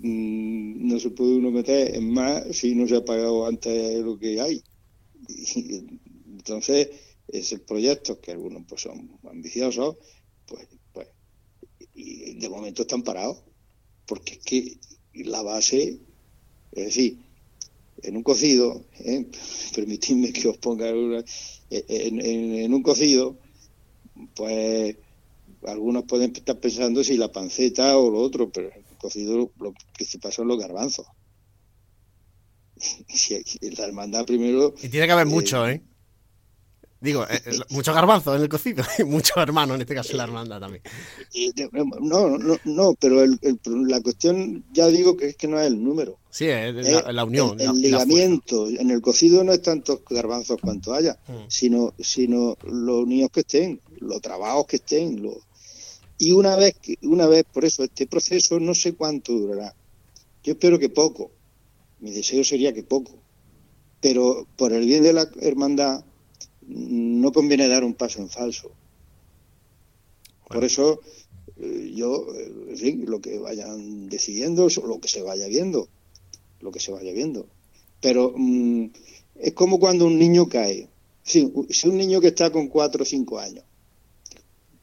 mm, 0.02 0.88
no 0.88 0.98
se 1.00 1.10
puede 1.10 1.36
uno 1.36 1.50
meter 1.50 1.94
en 1.96 2.12
más 2.12 2.44
si 2.56 2.74
no 2.74 2.86
se 2.88 2.96
ha 2.96 3.04
pagado 3.04 3.46
antes 3.46 3.98
lo 4.04 4.18
que 4.18 4.40
hay. 4.40 4.62
Entonces, 6.38 6.88
esos 7.28 7.60
proyectos, 7.60 8.18
que 8.18 8.32
algunos 8.32 8.64
pues 8.68 8.82
son 8.82 9.18
ambiciosos, 9.28 9.96
pues, 10.46 10.66
pues 10.92 11.08
y 11.94 12.34
de 12.34 12.48
momento 12.48 12.82
están 12.82 13.02
parados, 13.02 13.42
porque 14.06 14.34
es 14.34 14.38
que 14.40 14.78
la 15.24 15.42
base, 15.42 15.98
es 16.72 16.84
decir, 16.84 17.18
en 18.02 18.16
un 18.16 18.22
cocido, 18.22 18.84
¿eh? 19.00 19.26
permitidme 19.74 20.32
que 20.32 20.48
os 20.48 20.58
ponga 20.58 20.92
una, 20.92 21.24
en, 21.70 22.74
un 22.74 22.82
cocido, 22.82 23.36
pues 24.34 24.96
algunos 25.64 26.04
pueden 26.04 26.32
estar 26.34 26.58
pensando 26.60 27.02
si 27.02 27.16
la 27.16 27.32
panceta 27.32 27.98
o 27.98 28.10
lo 28.10 28.20
otro, 28.20 28.50
pero 28.50 28.68
en 28.72 28.84
un 28.90 28.96
cocido 28.98 29.50
lo 29.58 29.74
principal 29.94 30.32
son 30.32 30.48
los 30.48 30.58
garbanzos. 30.58 31.06
si, 33.08 33.42
la 33.76 33.84
hermandad 33.84 34.26
primero... 34.26 34.74
Y 34.82 34.88
tiene 34.88 35.06
que 35.06 35.12
haber 35.12 35.26
mucho, 35.26 35.66
¿eh? 35.66 35.82
Digo, 37.00 37.24
eh, 37.24 37.40
eh, 37.46 37.58
mucho 37.70 37.92
garbanzo 37.92 38.34
en 38.34 38.42
el 38.42 38.48
cocido, 38.48 38.82
mucho 39.06 39.34
hermano, 39.40 39.74
en 39.74 39.82
este 39.82 39.94
caso 39.94 40.16
la 40.16 40.24
hermandad 40.24 40.60
también. 40.60 40.82
no, 42.00 42.38
no, 42.38 42.56
no, 42.64 42.94
pero 42.94 43.24
la 43.66 44.00
cuestión, 44.00 44.64
ya 44.72 44.86
digo 44.88 45.16
que 45.16 45.28
es 45.28 45.36
que 45.36 45.48
no 45.48 45.60
es 45.60 45.66
el 45.66 45.82
número. 45.82 46.18
Sí, 46.30 46.46
es 46.46 46.74
la, 46.74 47.24
unión. 47.24 47.60
El, 47.60 47.80
ligamiento, 47.80 48.68
en 48.68 48.90
el 48.90 49.00
cocido 49.00 49.42
no 49.42 49.52
es 49.52 49.62
tantos 49.62 50.00
garbanzos 50.08 50.60
cuanto 50.60 50.92
haya, 50.92 51.18
mm. 51.28 51.48
sino, 51.48 51.94
sino 51.98 52.56
los 52.62 53.04
unidos 53.04 53.30
que 53.32 53.40
estén, 53.40 53.80
los 54.00 54.20
trabajos 54.20 54.66
que 54.66 54.76
estén. 54.76 55.22
Los... 55.22 55.36
Y 56.18 56.32
una 56.32 56.56
vez, 56.56 56.76
una 57.02 57.26
vez, 57.26 57.44
por 57.50 57.64
eso, 57.64 57.84
este 57.84 58.06
proceso 58.06 58.60
no 58.60 58.74
sé 58.74 58.94
cuánto 58.94 59.32
durará. 59.32 59.74
Yo 60.42 60.52
espero 60.52 60.78
que 60.78 60.90
poco. 60.90 61.30
Mi 62.00 62.10
deseo 62.10 62.44
sería 62.44 62.74
que 62.74 62.82
poco. 62.82 63.12
Pero 64.02 64.46
por 64.56 64.74
el 64.74 64.84
bien 64.84 65.02
de 65.02 65.14
la 65.14 65.28
hermandad 65.40 66.04
no 66.66 67.32
conviene 67.32 67.68
dar 67.68 67.84
un 67.84 67.94
paso 67.94 68.20
en 68.20 68.28
falso. 68.28 68.70
Por 70.48 70.64
eso 70.64 71.00
eh, 71.58 71.92
yo, 71.94 72.26
eh, 72.34 72.52
en 72.70 72.76
fin, 72.76 73.04
lo 73.06 73.20
que 73.20 73.38
vayan 73.38 74.08
decidiendo, 74.08 74.68
lo 74.84 75.00
que 75.00 75.08
se 75.08 75.22
vaya 75.22 75.46
viendo, 75.46 75.88
lo 76.60 76.72
que 76.72 76.80
se 76.80 76.92
vaya 76.92 77.12
viendo. 77.12 77.46
Pero 78.00 78.32
mm, 78.36 78.86
es 79.36 79.52
como 79.54 79.78
cuando 79.78 80.06
un 80.06 80.18
niño 80.18 80.48
cae. 80.48 80.88
Si, 81.22 81.52
si, 81.70 81.88
un 81.88 81.96
niño 81.96 82.20
que 82.20 82.28
está 82.28 82.50
con 82.50 82.68
cuatro 82.68 83.02
o 83.02 83.06
cinco 83.06 83.38
años, 83.38 83.64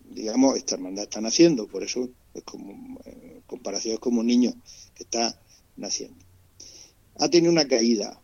digamos, 0.10 0.58
esta 0.58 0.76
hermandad 0.76 1.04
está 1.04 1.22
naciendo, 1.22 1.68
por 1.68 1.84
eso 1.84 2.10
es 2.34 2.44
como, 2.44 3.00
en 3.06 3.42
comparación 3.48 3.94
es 3.96 4.00
como 4.00 4.20
un 4.20 4.28
niño 4.28 4.54
que 4.96 5.04
está 5.04 5.40
naciendo. 5.78 6.18
Ha 7.16 7.30
tenido 7.30 7.52
una 7.52 7.68
caída 7.68 8.20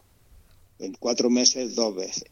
en 0.80 0.94
cuatro 1.00 1.30
meses 1.30 1.76
dos 1.76 1.96
veces 1.96 2.26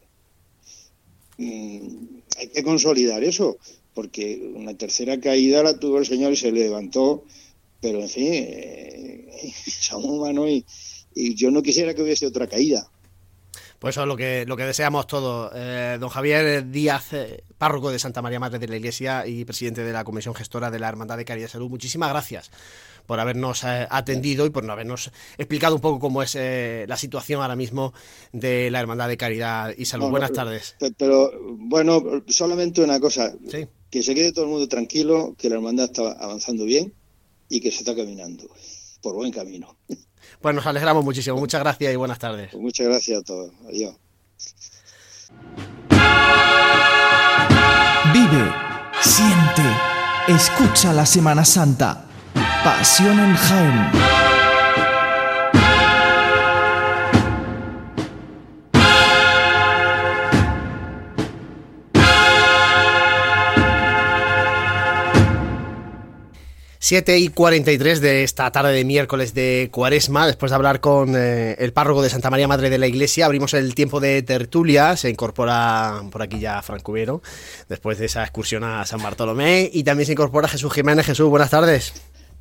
hay 1.37 2.47
que 2.53 2.63
consolidar 2.63 3.23
eso, 3.23 3.57
porque 3.93 4.51
una 4.55 4.77
tercera 4.77 5.19
caída 5.19 5.63
la 5.63 5.79
tuvo 5.79 5.99
el 5.99 6.05
Señor 6.05 6.33
y 6.33 6.35
se 6.35 6.51
levantó, 6.51 7.23
pero 7.81 8.01
en 8.01 8.09
fin, 8.09 8.27
eh, 8.31 9.53
somos 9.79 10.11
humanos 10.11 10.49
y, 10.49 10.65
yo 11.35 11.49
no 11.49 11.63
quisiera 11.63 11.95
que 11.95 12.03
hubiese 12.03 12.27
otra 12.27 12.47
caída. 12.47 12.91
Pues 13.79 13.93
eso 13.93 14.01
es 14.01 14.07
lo 14.07 14.17
que, 14.17 14.45
lo 14.47 14.57
que 14.57 14.63
deseamos 14.63 15.05
todos. 15.05 15.51
Eh, 15.55 15.97
don 15.99 16.09
Javier 16.09 16.69
Díaz, 16.69 17.13
eh, 17.13 17.43
párroco 17.57 17.91
de 17.91 17.99
Santa 17.99 18.21
María 18.21 18.39
Madre 18.39 18.57
de 18.57 18.67
la 18.67 18.77
Iglesia 18.77 19.27
y 19.27 19.45
presidente 19.45 19.83
de 19.83 19.93
la 19.93 20.03
Comisión 20.03 20.33
Gestora 20.33 20.71
de 20.71 20.79
la 20.79 20.89
Hermandad 20.89 21.17
de 21.17 21.25
Caridad 21.25 21.47
y 21.47 21.51
Salud, 21.51 21.69
muchísimas 21.69 22.09
gracias 22.09 22.49
por 23.05 23.19
habernos 23.19 23.63
eh, 23.63 23.87
atendido 23.89 24.45
y 24.45 24.49
por 24.49 24.63
no 24.63 24.73
habernos 24.73 25.11
explicado 25.37 25.75
un 25.75 25.81
poco 25.81 25.99
cómo 25.99 26.23
es 26.23 26.35
la 26.35 26.97
situación 26.97 27.41
ahora 27.41 27.55
mismo 27.55 27.93
de 28.33 28.71
la 28.71 28.79
Hermandad 28.79 29.07
de 29.07 29.17
Caridad 29.17 29.73
y 29.77 29.85
Salud. 29.85 30.09
Buenas 30.09 30.33
tardes. 30.33 30.75
Pero, 30.97 31.31
bueno, 31.57 32.23
solamente 32.27 32.81
una 32.81 32.99
cosa. 32.99 33.33
Que 33.89 34.03
se 34.03 34.13
quede 34.13 34.33
todo 34.33 34.45
el 34.45 34.51
mundo 34.51 34.67
tranquilo, 34.67 35.35
que 35.37 35.49
la 35.49 35.55
Hermandad 35.55 35.85
está 35.85 36.11
avanzando 36.13 36.65
bien 36.65 36.93
y 37.47 37.61
que 37.61 37.71
se 37.71 37.79
está 37.79 37.95
caminando 37.95 38.49
por 39.01 39.15
buen 39.15 39.31
camino. 39.31 39.77
Pues 40.41 40.55
nos 40.55 40.65
alegramos 40.65 41.03
muchísimo. 41.03 41.37
Muchas 41.37 41.61
gracias 41.61 41.93
y 41.93 41.95
buenas 41.95 42.19
tardes. 42.19 42.49
Pues 42.51 42.61
muchas 42.61 42.87
gracias 42.87 43.19
a 43.19 43.23
todos. 43.23 43.51
Adiós. 43.67 43.95
Vive, 48.13 48.53
siente, 49.01 49.63
escucha 50.27 50.93
la 50.93 51.05
Semana 51.05 51.43
Santa. 51.43 52.05
Pasión 52.63 53.19
en 53.19 53.35
Jaén. 53.35 54.36
7 66.87 67.19
y 67.19 67.27
43 67.27 67.99
de 67.99 68.23
esta 68.23 68.49
tarde 68.49 68.71
de 68.71 68.85
miércoles 68.85 69.33
de 69.33 69.67
Cuaresma, 69.73 70.25
después 70.25 70.51
de 70.51 70.55
hablar 70.55 70.79
con 70.79 71.17
eh, 71.17 71.57
el 71.59 71.73
párroco 71.73 72.01
de 72.01 72.09
Santa 72.09 72.29
María 72.29 72.47
Madre 72.47 72.69
de 72.69 72.77
la 72.77 72.87
Iglesia, 72.87 73.25
abrimos 73.25 73.53
el 73.55 73.75
tiempo 73.75 73.99
de 73.99 74.21
tertulia, 74.21 74.95
se 74.95 75.09
incorpora 75.09 76.01
por 76.09 76.21
aquí 76.21 76.39
ya 76.39 76.61
Franco 76.61 76.93
Vero, 76.93 77.21
después 77.67 77.97
de 77.97 78.05
esa 78.05 78.23
excursión 78.23 78.63
a 78.63 78.85
San 78.85 79.03
Bartolomé, 79.03 79.69
y 79.73 79.83
también 79.83 80.05
se 80.05 80.13
incorpora 80.13 80.47
Jesús 80.47 80.71
Jiménez. 80.71 81.05
Jesús, 81.05 81.27
buenas 81.27 81.49
tardes. 81.49 81.91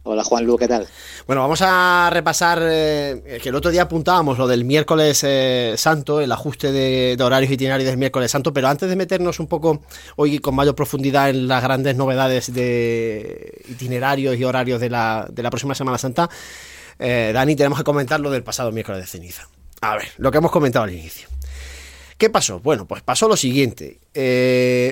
Hola 0.08 0.22
Juan 0.22 0.44
Lu, 0.46 0.56
¿qué 0.56 0.68
tal? 0.68 0.86
Bueno, 1.26 1.42
vamos 1.42 1.60
a 1.62 2.08
repasar 2.12 2.60
eh, 2.62 3.40
que 3.42 3.48
el 3.48 3.54
otro 3.56 3.72
día 3.72 3.82
apuntábamos 3.82 4.38
lo 4.38 4.46
del 4.46 4.64
miércoles 4.64 5.24
eh, 5.24 5.74
santo, 5.76 6.20
el 6.20 6.30
ajuste 6.30 6.70
de, 6.70 7.20
horarios 7.20 7.50
itinerarios 7.50 7.88
del 7.88 7.98
miércoles 7.98 8.30
santo, 8.30 8.52
pero 8.52 8.68
antes 8.68 8.88
de 8.88 8.94
meternos 8.94 9.40
un 9.40 9.48
poco 9.48 9.82
hoy 10.14 10.38
con 10.38 10.54
mayor 10.54 10.76
profundidad 10.76 11.30
en 11.30 11.48
las 11.48 11.60
grandes 11.60 11.96
novedades 11.96 12.54
de 12.54 13.64
itinerarios 13.68 14.36
y 14.36 14.44
horarios 14.44 14.80
de 14.80 14.90
la, 14.90 15.26
de 15.28 15.42
la 15.42 15.50
próxima 15.50 15.74
Semana 15.74 15.98
Santa, 15.98 16.30
eh, 17.00 17.32
Dani, 17.34 17.56
tenemos 17.56 17.76
que 17.76 17.84
comentar 17.84 18.20
lo 18.20 18.30
del 18.30 18.44
pasado 18.44 18.70
miércoles 18.70 19.00
de 19.00 19.08
ceniza. 19.08 19.48
A 19.80 19.96
ver, 19.96 20.06
lo 20.18 20.30
que 20.30 20.38
hemos 20.38 20.52
comentado 20.52 20.84
al 20.84 20.92
inicio. 20.92 21.28
¿Qué 22.16 22.30
pasó? 22.30 22.60
Bueno, 22.60 22.86
pues 22.86 23.02
pasó 23.02 23.26
lo 23.26 23.36
siguiente. 23.36 23.98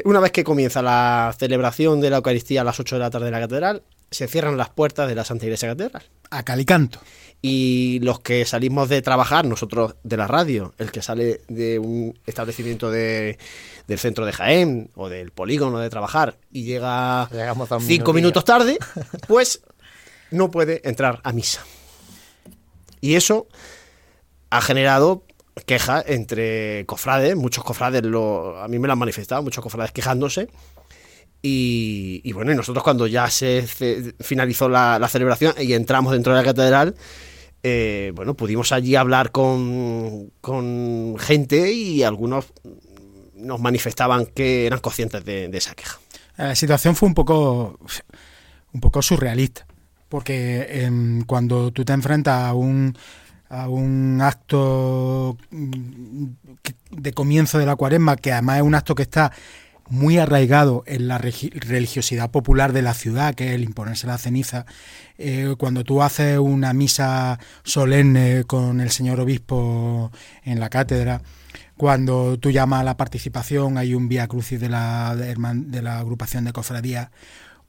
una 0.04 0.18
vez 0.18 0.32
que 0.32 0.42
comienza 0.42 0.82
la 0.82 1.32
celebración 1.38 2.00
de 2.00 2.10
la 2.10 2.16
Eucaristía 2.16 2.62
a 2.62 2.64
las 2.64 2.80
8 2.80 2.96
de 2.96 3.00
la 3.00 3.10
tarde 3.10 3.26
de 3.26 3.30
la 3.30 3.40
catedral, 3.40 3.82
se 4.14 4.28
cierran 4.28 4.56
las 4.56 4.70
puertas 4.70 5.08
de 5.08 5.14
la 5.14 5.24
Santa 5.24 5.44
Iglesia 5.44 5.68
Catedral. 5.68 6.04
A 6.30 6.42
calicanto. 6.44 7.00
Y 7.42 7.98
los 8.00 8.20
que 8.20 8.46
salimos 8.46 8.88
de 8.88 9.02
trabajar, 9.02 9.44
nosotros 9.44 9.96
de 10.02 10.16
la 10.16 10.26
radio, 10.26 10.72
el 10.78 10.90
que 10.90 11.02
sale 11.02 11.42
de 11.48 11.78
un 11.78 12.18
establecimiento 12.26 12.90
de, 12.90 13.36
del 13.86 13.98
centro 13.98 14.24
de 14.24 14.32
Jaén 14.32 14.90
o 14.94 15.10
del 15.10 15.30
polígono 15.30 15.78
de 15.78 15.90
trabajar 15.90 16.38
y 16.50 16.64
llega 16.64 17.28
cinco 17.80 18.14
minutos 18.14 18.44
tarde, 18.44 18.78
pues 19.28 19.60
no 20.30 20.50
puede 20.50 20.80
entrar 20.88 21.20
a 21.22 21.32
misa. 21.32 21.62
Y 23.02 23.16
eso 23.16 23.46
ha 24.48 24.62
generado 24.62 25.24
quejas 25.66 26.04
entre 26.08 26.86
cofrades, 26.86 27.36
muchos 27.36 27.62
cofrades, 27.64 28.02
lo, 28.04 28.58
a 28.58 28.68
mí 28.68 28.78
me 28.78 28.86
lo 28.86 28.94
han 28.94 28.98
manifestado, 28.98 29.42
muchos 29.42 29.62
cofrades 29.62 29.92
quejándose 29.92 30.48
y, 31.46 32.32
bueno, 32.32 32.52
y 32.52 32.54
nosotros 32.54 32.82
cuando 32.82 33.06
ya 33.06 33.28
se 33.28 33.66
finalizó 34.20 34.66
la, 34.66 35.06
celebración 35.10 35.54
y 35.58 35.74
entramos 35.74 36.14
dentro 36.14 36.32
de 36.32 36.38
la 36.38 36.44
catedral, 36.44 36.94
eh, 37.62 38.12
bueno, 38.14 38.32
pudimos 38.32 38.72
allí 38.72 38.96
hablar 38.96 39.30
con, 39.30 40.32
con, 40.40 41.16
gente 41.18 41.70
y 41.70 42.02
algunos 42.02 42.46
nos 43.34 43.60
manifestaban 43.60 44.24
que 44.24 44.64
eran 44.66 44.78
conscientes 44.78 45.22
de, 45.26 45.50
esa 45.52 45.74
queja. 45.74 45.98
La 46.38 46.54
situación 46.54 46.96
fue 46.96 47.08
un 47.08 47.14
poco, 47.14 47.78
un 48.72 48.80
poco 48.80 49.02
surrealista, 49.02 49.66
porque 50.08 50.66
em, 50.70 51.24
cuando 51.24 51.72
tú 51.72 51.84
te 51.84 51.92
enfrentas 51.92 52.42
a 52.42 52.54
un, 52.54 52.96
a 53.50 53.68
un 53.68 54.18
acto 54.22 55.36
mm, 55.50 56.24
de 56.90 57.12
comienzo 57.12 57.58
de 57.58 57.66
la 57.66 57.76
cuaresma, 57.76 58.16
que 58.16 58.32
además 58.32 58.56
es 58.56 58.62
un 58.62 58.74
acto 58.74 58.94
que 58.94 59.02
está 59.02 59.30
muy 59.88 60.18
arraigado 60.18 60.82
en 60.86 61.08
la 61.08 61.18
religiosidad 61.18 62.30
popular 62.30 62.72
de 62.72 62.82
la 62.82 62.94
ciudad, 62.94 63.34
que 63.34 63.48
es 63.48 63.54
el 63.54 63.64
imponerse 63.64 64.06
la 64.06 64.18
ceniza. 64.18 64.66
Eh, 65.18 65.54
cuando 65.58 65.84
tú 65.84 66.02
haces 66.02 66.38
una 66.38 66.72
misa 66.72 67.38
solemne 67.62 68.44
con 68.44 68.80
el 68.80 68.90
señor 68.90 69.20
obispo 69.20 70.10
en 70.42 70.60
la 70.60 70.70
cátedra, 70.70 71.22
cuando 71.76 72.38
tú 72.38 72.50
llamas 72.50 72.80
a 72.80 72.84
la 72.84 72.96
participación, 72.96 73.78
hay 73.78 73.94
un 73.94 74.08
vía 74.08 74.28
crucis 74.28 74.60
de 74.60 74.68
la, 74.68 75.14
de 75.16 75.82
la 75.82 75.98
agrupación 75.98 76.44
de 76.44 76.52
cofradías, 76.52 77.10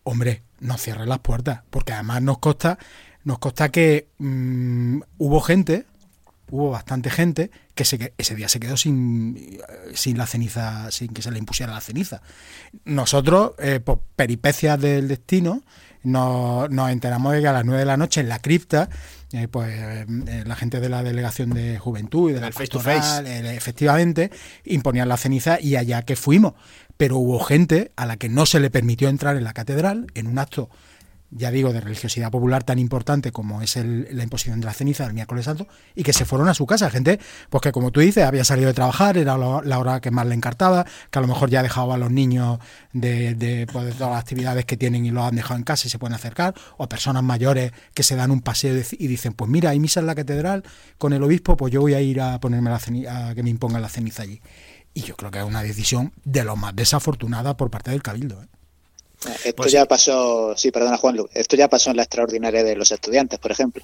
hombre, 0.04 0.44
no 0.60 0.78
cierres 0.78 1.08
las 1.08 1.20
puertas, 1.20 1.62
porque 1.70 1.94
además 1.94 2.22
nos 2.22 2.38
consta, 2.38 2.78
nos 3.24 3.40
consta 3.40 3.70
que 3.70 4.08
mm, 4.20 5.00
hubo 5.18 5.42
gente 5.42 5.86
hubo 6.52 6.72
bastante 6.72 7.10
gente 7.10 7.52
que 7.74 7.84
ese 7.84 8.36
día 8.36 8.48
se 8.48 8.60
quedó 8.60 8.78
sin, 8.78 9.60
sin 9.94 10.18
la 10.18 10.28
ceniza, 10.28 10.92
sin 10.92 11.10
que 11.10 11.22
se 11.22 11.32
le 11.32 11.40
impusiera 11.40 11.74
la 11.74 11.82
ceniza. 11.82 12.22
Nosotros, 12.86 13.52
eh, 13.60 13.80
por 13.80 14.02
peripecias 14.16 14.80
del 14.80 15.08
destino, 15.08 15.64
nos, 16.04 16.70
enteramos 16.92 17.34
de 17.34 17.42
que 17.42 17.48
a 17.48 17.54
las 17.54 17.66
9 17.66 17.80
de 17.80 17.86
la 17.86 17.98
noche 17.98 18.22
en 18.22 18.30
la 18.30 18.40
cripta, 18.40 18.90
eh, 19.32 19.48
pues 19.48 19.74
eh, 19.76 20.06
la 20.46 20.56
gente 20.56 20.80
de 20.80 20.88
la 20.88 21.04
delegación 21.04 21.50
de 21.50 21.80
juventud 21.80 22.30
y 22.30 22.34
de 22.34 22.42
la 22.42 22.52
face 22.52 22.68
to 22.68 22.80
face. 22.80 23.56
efectivamente, 23.56 24.32
imponían 24.66 25.10
la 25.10 25.18
ceniza 25.18 25.60
y 25.60 25.76
allá 25.76 26.04
que 26.04 26.16
fuimos. 26.16 26.54
Pero 26.98 27.18
hubo 27.18 27.40
gente 27.40 27.92
a 27.98 28.06
la 28.06 28.18
que 28.18 28.30
no 28.30 28.46
se 28.46 28.60
le 28.60 28.70
permitió 28.70 29.10
entrar 29.10 29.36
en 29.36 29.44
la 29.44 29.54
catedral 29.54 30.08
en 30.14 30.28
un 30.28 30.40
acto 30.40 30.70
ya 31.32 31.52
digo, 31.52 31.74
de 31.74 31.82
religiosidad 31.82 32.32
popular 32.32 32.64
tan 32.64 32.80
importante 32.80 33.32
como 33.32 33.62
es 33.62 33.76
la 33.76 34.24
imposición 34.24 34.60
de 34.60 34.66
la 34.66 34.74
ceniza 34.74 35.06
del 35.06 35.14
miércoles 35.14 35.46
santo, 35.46 35.68
y 35.94 36.04
que 36.04 36.14
se 36.14 36.26
fueron 36.26 36.48
a 36.48 36.54
su 36.54 36.66
casa. 36.66 36.90
Gente, 36.90 37.20
pues 37.50 37.62
que 37.62 37.72
como 37.72 37.92
tú 37.92 38.00
dices, 38.00 38.24
había 38.24 38.44
salido 38.44 38.68
de 38.68 38.74
trabajar, 38.74 39.18
era 39.18 39.38
la 39.38 39.80
hora 39.80 40.00
que 40.02 40.12
más 40.12 40.26
le 40.28 40.36
encartaba, 40.36 40.86
que 41.10 41.20
a 41.20 41.22
lo 41.22 41.28
mejor 41.28 41.50
ya 41.50 41.64
dejaba 41.64 41.96
a 41.96 41.98
los 41.98 42.12
niños 42.12 42.60
de, 42.94 43.68
pues, 43.72 43.86
de, 43.86 43.92
todas 43.92 44.12
las 44.12 44.20
actividades 44.20 44.66
que 44.66 44.78
tienen 44.78 45.06
y 45.06 45.12
los 45.12 45.24
han 45.24 45.36
dejado 45.36 45.58
en 45.58 45.64
casa 45.64 45.88
y 45.88 45.90
se 45.90 46.00
pueden 46.00 46.16
acercar, 46.16 46.54
o 46.78 46.88
personas 46.88 47.24
mayores 47.24 47.72
que 47.94 48.04
se 48.04 48.16
dan 48.16 48.32
un 48.32 48.42
paseo 48.42 48.76
y 48.92 49.08
dicen, 49.08 49.34
pues 49.34 49.50
mira, 49.50 49.72
hay 49.72 49.80
misa 49.80 50.00
en 50.00 50.08
la 50.08 50.16
catedral 50.16 50.64
con 50.98 51.14
el 51.14 51.24
obispo, 51.24 51.58
pues 51.58 51.74
yo 51.74 51.82
voy 51.82 51.94
a 51.94 52.02
ir 52.02 52.22
a 52.22 52.40
ponerme 52.40 52.70
la 52.70 52.80
ceniza, 52.80 53.30
a 53.30 53.36
que 53.36 53.44
me 53.44 53.50
impongan 53.50 53.82
la 53.82 53.90
ceniza 53.90 54.24
allí. 54.24 54.42
Y 54.94 55.02
yo 55.02 55.18
creo 55.18 55.30
que 55.30 55.40
es 55.40 55.46
una 55.46 55.62
decisión 55.62 56.14
de 56.24 56.46
lo 56.46 56.56
más 56.56 56.74
desafortunada 56.76 57.58
por 57.58 57.70
parte 57.70 57.92
del 57.92 58.02
Cabildo. 58.02 58.42
¿eh? 58.42 58.48
Esto 59.44 59.56
pues 59.56 59.72
ya 59.72 59.86
pasó, 59.86 60.56
sí, 60.58 60.72
perdona 60.72 60.98
Juan 60.98 61.18
esto 61.34 61.56
ya 61.56 61.68
pasó 61.70 61.92
en 61.92 61.98
la 61.98 62.04
extraordinaria 62.04 62.64
de 62.64 62.76
los 62.76 62.92
estudiantes, 62.92 63.40
por 63.40 63.52
ejemplo. 63.52 63.84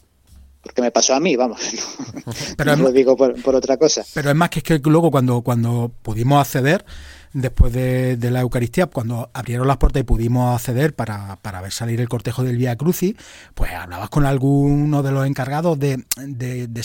Porque 0.62 0.82
me 0.82 0.92
pasó 0.92 1.16
a 1.16 1.20
mí, 1.20 1.36
vamos. 1.36 1.60
pero 2.58 2.76
no 2.76 2.84
lo 2.84 2.92
digo 2.92 3.18
por, 3.18 3.56
otra 3.56 3.78
cosa. 3.78 4.04
Pero 4.14 4.30
es 4.30 4.36
más 4.36 4.50
que 4.50 4.60
es 4.60 4.64
que 4.64 4.80
luego 4.84 5.10
cuando, 5.12 5.42
cuando 5.42 5.92
pudimos 6.04 6.40
acceder, 6.40 6.86
después 7.34 7.72
de, 7.74 8.18
la 8.20 8.42
Eucaristía, 8.42 8.88
cuando 8.88 9.30
abrieron 9.34 9.68
las 9.68 9.78
puertas 9.78 10.02
y 10.02 10.04
pudimos 10.04 10.56
acceder 10.56 10.94
para, 10.94 11.38
para 11.42 11.62
ver 11.62 11.72
salir 11.72 12.00
el 12.02 12.10
cortejo 12.10 12.44
del 12.44 12.58
Vía 12.58 12.76
Crucis, 12.76 13.16
pues 13.54 13.72
hablabas 13.72 14.10
con 14.10 14.26
alguno 14.26 15.04
de 15.04 15.12
los 15.12 15.26
encargados 15.26 15.80
de, 15.80 16.04
de, 16.18 16.68
de 16.68 16.84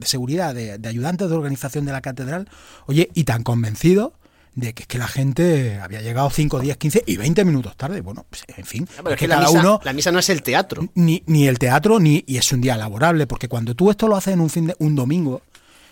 seguridad, 0.00 0.54
de, 0.54 0.80
ayudantes 0.88 1.28
de 1.28 1.34
organización 1.34 1.84
de 1.84 1.92
la 1.92 2.00
catedral, 2.00 2.48
oye, 2.86 3.10
y 3.14 3.24
tan 3.24 3.42
convencidos 3.42 4.12
de 4.54 4.72
que 4.72 4.82
es 4.82 4.86
que 4.86 4.98
la 4.98 5.08
gente 5.08 5.78
había 5.80 6.00
llegado 6.00 6.30
5, 6.30 6.60
10, 6.60 6.76
15 6.76 7.04
y 7.06 7.16
20 7.16 7.44
minutos 7.44 7.76
tarde. 7.76 8.00
Bueno, 8.00 8.24
pues, 8.28 8.44
en 8.56 8.64
fin, 8.64 8.88
es 9.10 9.16
que, 9.16 9.28
cada 9.28 9.50
uno. 9.50 9.80
La 9.84 9.92
misa 9.92 10.12
no 10.12 10.18
es 10.18 10.28
el 10.30 10.42
teatro. 10.42 10.88
Ni, 10.94 11.22
ni 11.26 11.48
el 11.48 11.58
teatro, 11.58 11.98
ni. 11.98 12.24
Y 12.26 12.36
es 12.36 12.52
un 12.52 12.60
día 12.60 12.76
laborable, 12.76 13.26
porque 13.26 13.48
cuando 13.48 13.74
tú 13.74 13.90
esto 13.90 14.08
lo 14.08 14.16
haces 14.16 14.34
en 14.34 14.40
un 14.40 14.50
fin 14.50 14.68
de, 14.68 14.76
un 14.78 14.94
domingo, 14.94 15.42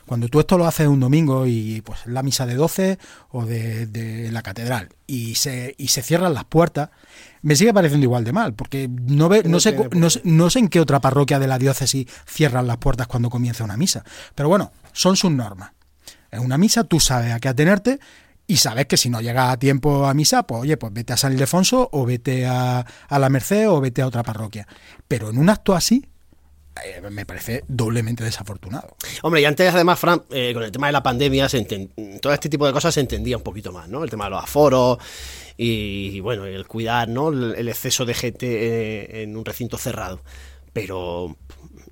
cuando 0.07 0.29
tú 0.29 0.41
esto 0.41 0.59
lo 0.59 0.67
haces 0.67 0.87
un 0.87 1.01
domingo 1.01 1.47
y 1.47 1.81
pues 1.83 2.07
la 2.07 2.23
misa 2.23 2.47
de 2.47 2.55
12 2.55 2.99
o 3.31 3.47
de, 3.47 3.87
de, 3.87 4.31
la 4.33 4.43
catedral 4.43 4.91
y 5.07 5.37
se, 5.37 5.75
y 5.79 5.89
se 5.89 6.03
cierran 6.03 6.35
las 6.35 6.45
puertas, 6.45 6.91
me 7.43 7.57
sigue 7.57 7.73
pareciendo 7.73 8.05
igual 8.05 8.25
de 8.25 8.33
mal, 8.33 8.55
porque 8.55 8.89
no, 8.89 9.29
ve, 9.29 9.43
no, 9.45 9.61
sé, 9.61 9.77
no, 9.93 10.09
no, 10.25 10.51
sé 10.51 10.59
en 10.59 10.69
qué 10.69 10.81
otra 10.81 11.01
parroquia 11.01 11.39
de 11.39 11.47
la 11.47 11.59
diócesis 11.59 12.07
cierran 12.27 12.67
las 12.67 12.79
puertas 12.79 13.07
cuando 13.07 13.31
comienza 13.31 13.65
una 13.65 13.77
misa. 13.77 14.05
Pero 14.35 14.49
bueno, 14.49 14.73
son 14.93 15.17
sus 15.17 15.31
normas. 15.31 15.73
En 16.31 16.41
una 16.41 16.59
misa 16.59 16.85
tú 16.85 16.99
sabes 16.99 17.33
a 17.33 17.41
qué 17.41 17.49
atenerte 17.49 18.01
y 18.53 18.59
sabes 18.59 18.85
que 18.85 18.99
si 18.99 19.09
no 19.09 19.23
llegas 19.23 19.51
a 19.51 19.59
tiempo 19.59 20.05
a 20.05 20.13
misa, 20.13 20.43
pues 20.43 20.61
oye, 20.61 20.77
pues 20.77 20.93
vete 20.93 21.15
a 21.15 21.17
San 21.17 21.33
Ildefonso 21.33 21.89
o 21.91 22.05
vete 22.05 22.45
a, 22.45 22.85
la 23.09 23.29
Merced 23.31 23.67
o 23.71 23.81
vete 23.81 24.03
a 24.03 24.07
otra 24.07 24.23
parroquia. 24.23 24.69
Pero 25.09 25.31
en 25.31 25.39
un 25.39 25.49
acto 25.49 25.75
así, 25.75 26.05
eh, 26.85 27.01
me 27.11 27.25
parece 27.25 27.65
doblemente 27.67 28.23
desafortunado. 28.23 28.95
Hombre, 29.23 29.41
y 29.41 29.47
antes 29.47 29.73
además, 29.73 29.99
Fran, 29.99 30.25
eh, 30.29 30.51
con 30.53 30.63
el 30.65 30.71
tema 30.71 30.89
de 30.89 30.93
la 30.93 31.03
pandemia, 31.03 31.49
se 31.49 31.65
todo 32.21 32.35
este 32.35 32.51
tipo 32.51 32.67
de 32.67 32.75
cosas 32.75 32.93
se 32.93 33.01
entendía 33.01 33.39
un 33.39 33.43
poquito 33.43 33.73
más, 33.73 33.89
¿no? 33.89 34.05
El 34.05 34.11
tema 34.11 34.25
de 34.25 34.33
los 34.33 34.45
aforos 34.45 34.99
y, 35.57 36.21
bueno, 36.21 36.45
el 36.45 36.67
cuidar, 36.67 37.09
¿no? 37.09 37.31
El, 37.31 37.67
exceso 37.71 38.05
de 38.05 38.13
gente 38.13 38.47
eh, 38.49 39.23
en 39.23 39.35
un 39.35 39.47
recinto 39.47 39.79
cerrado. 39.79 40.21
Pero 40.75 41.39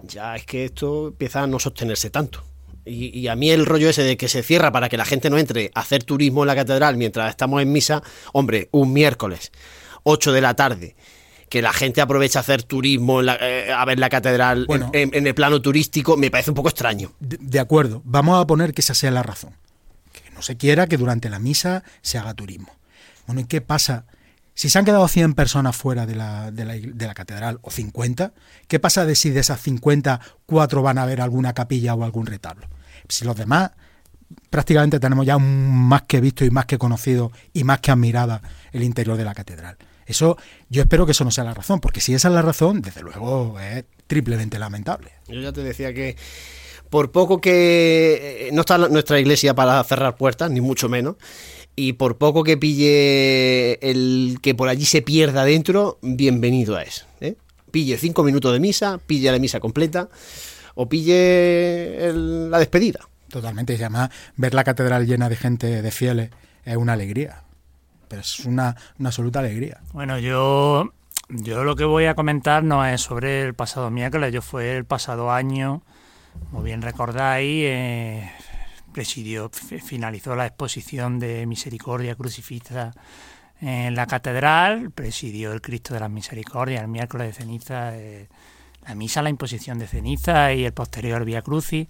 ya 0.03 0.37
es 0.37 0.45
que 0.45 0.67
esto 0.67 1.09
empieza 1.09 1.43
a 1.43 1.47
no 1.47 1.59
sostenerse 1.59 2.11
tanto. 2.11 2.50
Y, 2.85 3.29
a 3.29 3.37
mí 3.37 3.51
el 3.51 3.67
rollo 3.67 3.91
ese 3.91 4.03
de 4.03 4.17
que 4.17 4.29
se 4.29 4.43
cierra 4.43 4.73
para 4.73 4.89
que 4.89 4.97
la 4.97 5.05
gente 5.05 5.31
no 5.31 5.39
entre 5.39 5.71
a 5.75 5.81
hacer 5.81 6.03
turismo 6.03 6.43
en 6.43 6.49
la 6.49 6.57
catedral 6.57 6.97
mientras 6.97 7.31
estamos 7.31 7.61
en 7.63 7.71
misa, 7.73 8.03
hombre, 8.33 8.69
un 8.73 8.93
miércoles, 8.93 9.53
8 10.05 10.33
de 10.33 10.41
la 10.41 10.55
tarde, 10.55 10.97
que 11.51 11.61
la 11.61 11.73
gente 11.73 12.01
aprovecha 12.01 12.39
a 12.39 12.43
hacer 12.43 12.63
turismo 12.63 13.23
eh, 13.23 13.73
a 13.73 13.85
ver 13.85 13.99
la 13.99 14.09
catedral 14.09 14.67
en, 14.93 15.27
el 15.27 15.35
plano 15.35 15.61
turístico, 15.61 16.17
me 16.17 16.31
parece 16.31 16.51
un 16.51 16.55
poco 16.55 16.69
extraño. 16.69 17.13
De, 17.19 17.59
acuerdo, 17.59 18.01
vamos 18.05 18.41
a 18.41 18.47
poner 18.47 18.73
que 18.73 18.81
esa 18.81 18.95
sea 18.95 19.11
la 19.11 19.23
razón. 19.23 19.55
Que 20.13 20.31
no 20.31 20.43
se 20.43 20.57
quiera 20.57 20.87
que 20.87 20.97
durante 20.97 21.29
la 21.29 21.39
misa 21.39 21.85
se 22.03 22.19
haga 22.19 22.35
turismo. 22.35 22.75
Bueno, 23.27 23.43
¿y 23.43 23.45
qué 23.45 23.61
pasa? 23.61 24.07
Si 24.61 24.69
se 24.69 24.79
han 24.79 24.85
quedado 24.85 25.09
100 25.09 25.33
personas 25.33 25.75
fuera 25.75 26.05
de 26.05 26.15
la, 26.15 26.51
de, 26.51 26.67
la, 26.67 26.75
de 26.75 27.07
la, 27.07 27.15
catedral 27.15 27.61
o 27.63 27.71
50, 27.71 28.35
¿qué 28.69 28.79
pasa 28.79 29.07
de 29.07 29.15
si 29.15 29.31
de 29.31 29.41
esas 29.41 29.59
50 29.63 30.21
cuatro 30.45 30.83
van 30.83 30.99
a 30.99 31.07
ver 31.07 31.23
alguna 31.23 31.55
capilla 31.55 31.95
o 31.95 32.05
algún 32.05 32.27
retablo? 32.27 32.67
Si 33.09 33.25
los 33.25 33.37
demás 33.37 33.71
prácticamente 34.51 35.01
tenemos 35.01 35.25
ya 35.25 35.39
más 35.39 36.03
que 36.03 36.21
visto 36.21 36.45
y 36.45 36.51
más 36.51 36.67
que 36.67 36.77
conocido 36.77 37.33
y 37.55 37.65
más 37.65 37.81
que 37.81 37.91
admirada 37.91 38.43
el 38.73 38.83
interior 38.83 39.17
de 39.17 39.25
la 39.25 39.33
catedral. 39.33 39.79
Eso, 40.05 40.37
yo 40.69 40.83
espero 40.83 41.07
que 41.07 41.13
eso 41.13 41.25
no 41.25 41.31
sea 41.31 41.45
la 41.45 41.55
razón, 41.55 41.81
porque 41.81 42.03
si 42.03 42.13
esa 42.13 42.29
es 42.29 42.35
la 42.35 42.43
razón, 42.43 42.83
desde 42.83 43.01
luego 43.01 43.59
es 43.59 43.87
triplemente 44.09 44.59
lamentable. 44.59 45.13
Yo 45.27 45.41
ya 45.41 45.55
te 45.55 45.63
decía 45.63 45.95
que 45.95 46.19
por 46.91 47.13
poco 47.13 47.41
que 47.41 48.49
eh, 48.49 48.51
no 48.53 48.61
está 48.61 48.77
nuestra 48.77 49.19
iglesia 49.21 49.55
para 49.55 49.83
cerrar 49.85 50.17
puertas, 50.17 50.51
ni 50.51 50.61
mucho 50.61 50.91
menos, 50.91 51.17
y 51.81 51.95
por 51.95 52.19
poco 52.19 52.45
que 52.45 52.59
pille 52.59 53.79
el 53.81 54.39
que 54.43 54.55
por 54.55 54.69
allí 54.69 54.85
se 54.85 55.01
pierda 55.01 55.47
dentro, 55.47 55.99
bienvenido 56.03 56.77
a 56.77 56.83
eso. 56.83 57.07
¿eh? 57.23 57.37
Pille 57.71 57.97
cinco 57.97 58.23
minutos 58.23 58.53
de 58.53 58.61
misa, 58.61 58.99
pille 58.99 59.33
la 59.33 59.39
misa 59.39 59.61
completa 59.61 60.11
o 60.75 60.91
pille 60.91 62.13
la 62.13 62.59
despedida. 62.59 63.01
Totalmente, 63.29 63.73
y 63.73 63.77
además 63.77 64.11
ver 64.37 64.53
la 64.53 64.63
catedral 64.63 65.07
llena 65.07 65.31
de 65.31 65.37
gente, 65.37 65.81
de 65.81 65.91
fieles, 65.91 66.31
es 66.67 66.77
una 66.77 66.93
alegría. 66.93 67.45
Pero 68.09 68.21
es 68.21 68.41
una, 68.41 68.77
absoluta 69.03 69.39
alegría. 69.39 69.81
Bueno, 69.95 70.19
yo, 70.19 70.93
yo 71.31 71.65
lo 71.65 71.77
que 71.77 71.85
voy 71.85 72.05
a 72.05 72.15
comentar 72.15 72.63
no 72.63 72.85
es 72.85 73.01
sobre 73.01 73.41
el 73.41 73.55
pasado 73.55 73.91
miércoles, 73.91 74.35
yo 74.35 74.43
fue 74.43 74.77
el 74.77 74.85
pasado 74.85 75.33
año, 75.33 75.81
como 76.51 76.63
bien 76.63 76.83
recordáis, 76.83 77.65
eh, 77.65 78.31
presidió, 78.93 79.51
finalizó 79.51 80.35
la 80.37 80.47
exposición 80.47 81.19
de 81.19 81.47
Misericordia 81.47 82.15
Crucifixa 82.15 82.93
en 83.61 83.95
la 83.95 84.07
catedral, 84.07 84.91
presidió 84.91 85.53
el 85.53 85.61
Cristo 85.61 85.93
de 85.95 86.01
las 86.01 86.11
Misericordias 86.11 86.83
el 86.83 86.89
miércoles 86.89 87.29
de 87.29 87.33
ceniza, 87.35 87.97
eh, 87.97 88.29
la 88.87 88.95
misa, 88.95 89.23
la 89.23 89.29
imposición 89.29 89.79
de 89.79 89.87
ceniza 89.87 90.53
y 90.55 90.65
el 90.65 90.73
posterior 90.73 91.25
Vía 91.25 91.43
Crucis, 91.43 91.87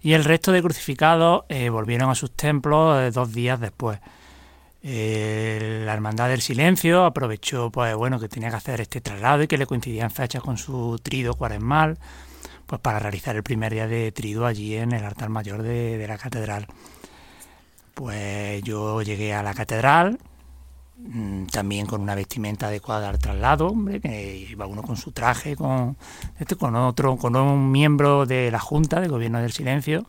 y 0.00 0.12
el 0.12 0.24
resto 0.24 0.50
de 0.52 0.62
crucificados 0.62 1.44
eh, 1.48 1.70
volvieron 1.70 2.10
a 2.10 2.14
sus 2.14 2.32
templos 2.32 3.00
eh, 3.00 3.10
dos 3.12 3.32
días 3.32 3.60
después. 3.60 4.00
la 4.82 5.92
Hermandad 5.92 6.28
del 6.28 6.40
Silencio 6.40 7.04
aprovechó 7.04 7.70
pues 7.70 7.94
bueno 7.94 8.18
que 8.18 8.28
tenía 8.28 8.50
que 8.50 8.56
hacer 8.56 8.80
este 8.80 9.00
traslado 9.00 9.42
y 9.42 9.48
que 9.48 9.58
le 9.58 9.66
coincidían 9.66 10.10
fechas 10.10 10.42
con 10.42 10.56
su 10.56 10.98
trido 11.02 11.34
cuaresmal 11.34 11.98
pues 12.68 12.82
para 12.82 12.98
realizar 12.98 13.34
el 13.34 13.42
primer 13.42 13.72
día 13.72 13.88
de 13.88 14.12
trido 14.12 14.44
allí 14.44 14.76
en 14.76 14.92
el 14.92 15.02
altar 15.02 15.30
mayor 15.30 15.62
de, 15.62 16.04
la 16.06 16.18
catedral. 16.18 16.66
Pues 17.94 18.62
yo 18.62 19.00
llegué 19.00 19.32
a 19.32 19.42
la 19.42 19.54
catedral, 19.54 20.18
mm, 20.98 21.46
también 21.46 21.86
con 21.86 22.02
una 22.02 22.14
vestimenta 22.14 22.66
adecuada 22.66 23.08
al 23.08 23.18
traslado, 23.18 23.68
hombre, 23.68 24.02
que 24.02 24.36
iba 24.50 24.66
uno 24.66 24.82
con 24.82 24.98
su 24.98 25.12
traje, 25.12 25.56
con 25.56 25.96
este, 26.38 26.56
con 26.56 26.76
otro, 26.76 27.16
con 27.16 27.36
un 27.36 27.72
miembro 27.72 28.26
de 28.26 28.50
la 28.50 28.60
Junta 28.60 29.00
de 29.00 29.08
Gobierno 29.08 29.40
del 29.40 29.52
Silencio. 29.52 30.04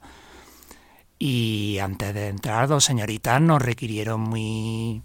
Y 1.17 1.77
antes 1.81 2.13
de 2.13 2.27
entrar, 2.27 2.67
dos 2.67 2.83
señoritas 2.83 3.41
nos 3.41 3.61
requirieron 3.61 4.19
muy 4.19 5.01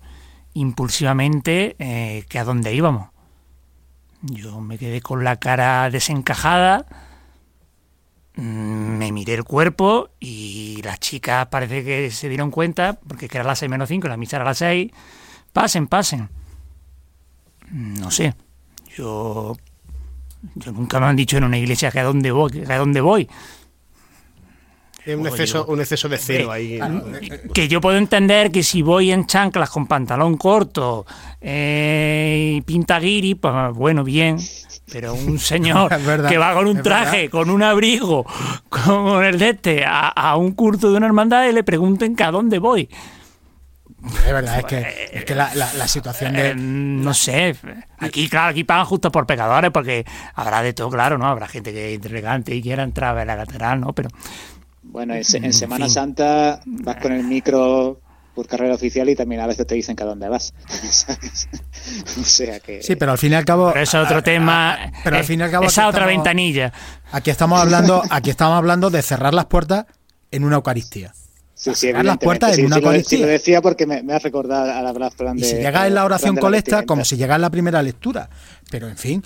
impulsivamente 0.55 1.76
eh, 1.78 2.24
que 2.28 2.40
a 2.40 2.44
dónde 2.44 2.74
íbamos. 2.74 3.11
Yo 4.22 4.61
me 4.61 4.76
quedé 4.76 5.00
con 5.00 5.22
la 5.22 5.36
cara 5.36 5.88
desencajada 5.90 6.86
me 8.37 9.12
miré 9.12 9.35
el 9.35 9.45
cuerpo 9.45 10.11
y 10.18 10.80
las 10.82 10.99
chicas 10.99 11.47
parece 11.47 11.85
que 11.85 12.11
se 12.11 12.28
dieron 12.28 12.51
cuenta, 12.51 12.99
porque 13.07 13.28
era 13.30 13.45
las 13.45 13.61
6 13.61 13.70
menos 13.70 13.89
5, 13.89 14.09
la 14.09 14.16
misa 14.16 14.37
era 14.37 14.45
las 14.45 14.59
6, 14.59 14.91
pasen, 15.53 15.87
pasen. 15.87 16.28
No 17.70 18.11
sé, 18.11 18.35
yo, 18.97 19.57
yo 20.55 20.72
nunca 20.72 21.01
me 21.01 21.07
han 21.07 21.16
dicho 21.16 21.37
en 21.37 21.45
una 21.45 21.59
iglesia 21.59 21.91
que 21.91 22.01
a 22.01 22.05
dónde 22.05 22.30
voy, 22.32 22.51
que 22.51 22.72
a 22.72 22.78
dónde 22.78 23.01
voy. 23.01 23.28
Es 25.05 25.16
un 25.16 25.26
exceso, 25.26 25.66
un 25.66 25.80
exceso 25.80 26.09
de 26.09 26.16
cero 26.16 26.51
ahí. 26.51 26.80
Que 27.53 27.68
yo 27.68 27.82
puedo 27.82 27.99
entender 27.99 28.51
que 28.51 28.62
si 28.62 28.80
voy 28.80 29.12
en 29.12 29.26
chanclas 29.26 29.68
con 29.68 29.87
pantalón 29.87 30.39
corto 30.39 31.05
eh, 31.43 32.55
y 32.57 32.61
pinta 32.62 32.99
guiri, 32.99 33.35
pues 33.35 33.74
bueno, 33.74 34.03
bien 34.03 34.39
pero 34.91 35.14
un 35.14 35.39
señor 35.39 35.91
que 36.28 36.39
va 36.39 36.55
con 36.55 36.66
un 36.66 36.82
traje, 36.82 37.30
con 37.30 37.51
un 37.51 37.62
abrigo, 37.62 38.26
con 38.68 39.24
el 39.24 39.39
de 39.39 39.51
este, 39.51 39.85
a, 39.87 40.37
un 40.37 40.53
curso 40.53 40.91
de 40.91 40.97
una 40.97 41.07
hermandad 41.07 41.49
y 41.49 41.53
le 41.53 41.64
pregunten 41.64 42.16
que 42.16 42.24
a 42.24 42.30
dónde 42.30 42.59
voy. 42.59 42.89
Es 44.26 44.32
verdad, 44.32 44.59
es 44.59 44.64
que, 44.66 45.11
es 45.12 45.24
que 45.24 45.35
la, 45.35 45.55
la, 45.55 45.89
situación 45.89 46.35
de... 46.35 46.51
Eh, 46.51 46.55
no 46.55 47.14
sé, 47.14 47.57
aquí 47.99 48.28
claro, 48.28 48.51
aquí 48.51 48.62
pagan 48.62 48.85
justo 48.85 49.11
por 49.11 49.26
pecadores 49.26 49.70
porque 49.70 50.05
habrá 50.35 50.62
de 50.62 50.74
todo, 50.74 50.91
claro, 50.91 51.16
¿no? 51.16 51.26
Habrá 51.26 51.49
gente 51.49 51.72
que 51.72 51.95
es 51.95 52.05
elegante 52.05 52.55
y 52.55 52.61
quiera 52.61 52.82
entrar 52.82 53.12
a 53.12 53.14
ver 53.14 53.26
la 53.26 53.37
lateral, 53.37 53.80
¿no? 53.80 53.95
Pero... 53.95 54.11
Bueno, 54.82 55.14
en, 55.14 55.24
Semana 55.24 55.89
Santa 55.89 56.61
vas 56.66 56.97
con 56.97 57.12
el 57.12 57.24
micro 57.24 58.01
por 58.35 58.47
carrera 58.47 58.74
oficial 58.74 59.09
y 59.09 59.16
también 59.16 59.41
a 59.41 59.47
veces 59.47 59.66
te 59.66 59.74
dicen 59.74 59.97
que 59.97 60.03
a 60.03 60.07
dónde 60.07 60.28
vas. 60.28 60.53
o 62.20 62.24
sea 62.24 62.61
que... 62.61 62.82
Sí, 62.82 62.97
pero 62.97 63.12
al 63.12 63.18
fin 63.18 63.32
y 63.32 63.35
al 63.37 63.45
cabo... 63.45 63.70
Pero 63.72 63.82
es 63.82 63.95
otro 63.95 64.22
tema... 64.22 64.93
Pero 65.03 65.16
al 65.16 65.24
fin 65.24 65.41
y 65.41 65.43
al 65.45 65.51
cabo... 65.51 65.66
Esa 65.66 65.89
otra 65.89 66.07
ventanilla. 66.07 66.72
Aquí 67.12 67.30
estamos 67.30 67.61
hablando, 67.61 68.03
aquí 68.11 68.30
estamos 68.30 68.57
hablando 68.57 68.91
de 68.91 69.03
cerrar 69.03 69.35
las 69.35 69.47
puertas 69.47 69.87
en 70.30 70.45
una 70.45 70.57
Eucaristía. 70.57 71.14
Sí, 71.55 71.74
sí, 71.74 71.93
las 71.93 72.18
puertas 72.18 72.59
en 72.59 72.66
una 72.66 72.76
Eucaristía. 72.76 73.20
lo 73.20 73.26
decía 73.26 73.62
porque 73.62 73.87
me, 73.87 74.12
ha 74.12 74.18
recordado 74.18 74.72
a 74.72 74.82
la 74.82 75.11
plan 75.11 75.37
de... 75.37 75.47
Y 75.47 75.49
si 75.49 75.57
llega 75.57 75.87
en 75.87 75.95
la 75.95 76.05
oración 76.05 76.37
colecta, 76.37 76.85
como 76.85 77.05
si 77.05 77.16
llega 77.16 77.37
en 77.37 77.43
la 77.43 77.51
primera 77.51 77.82
lectura. 77.82 78.28
Pero 78.70 78.89
en 78.89 78.97
fin, 78.97 79.22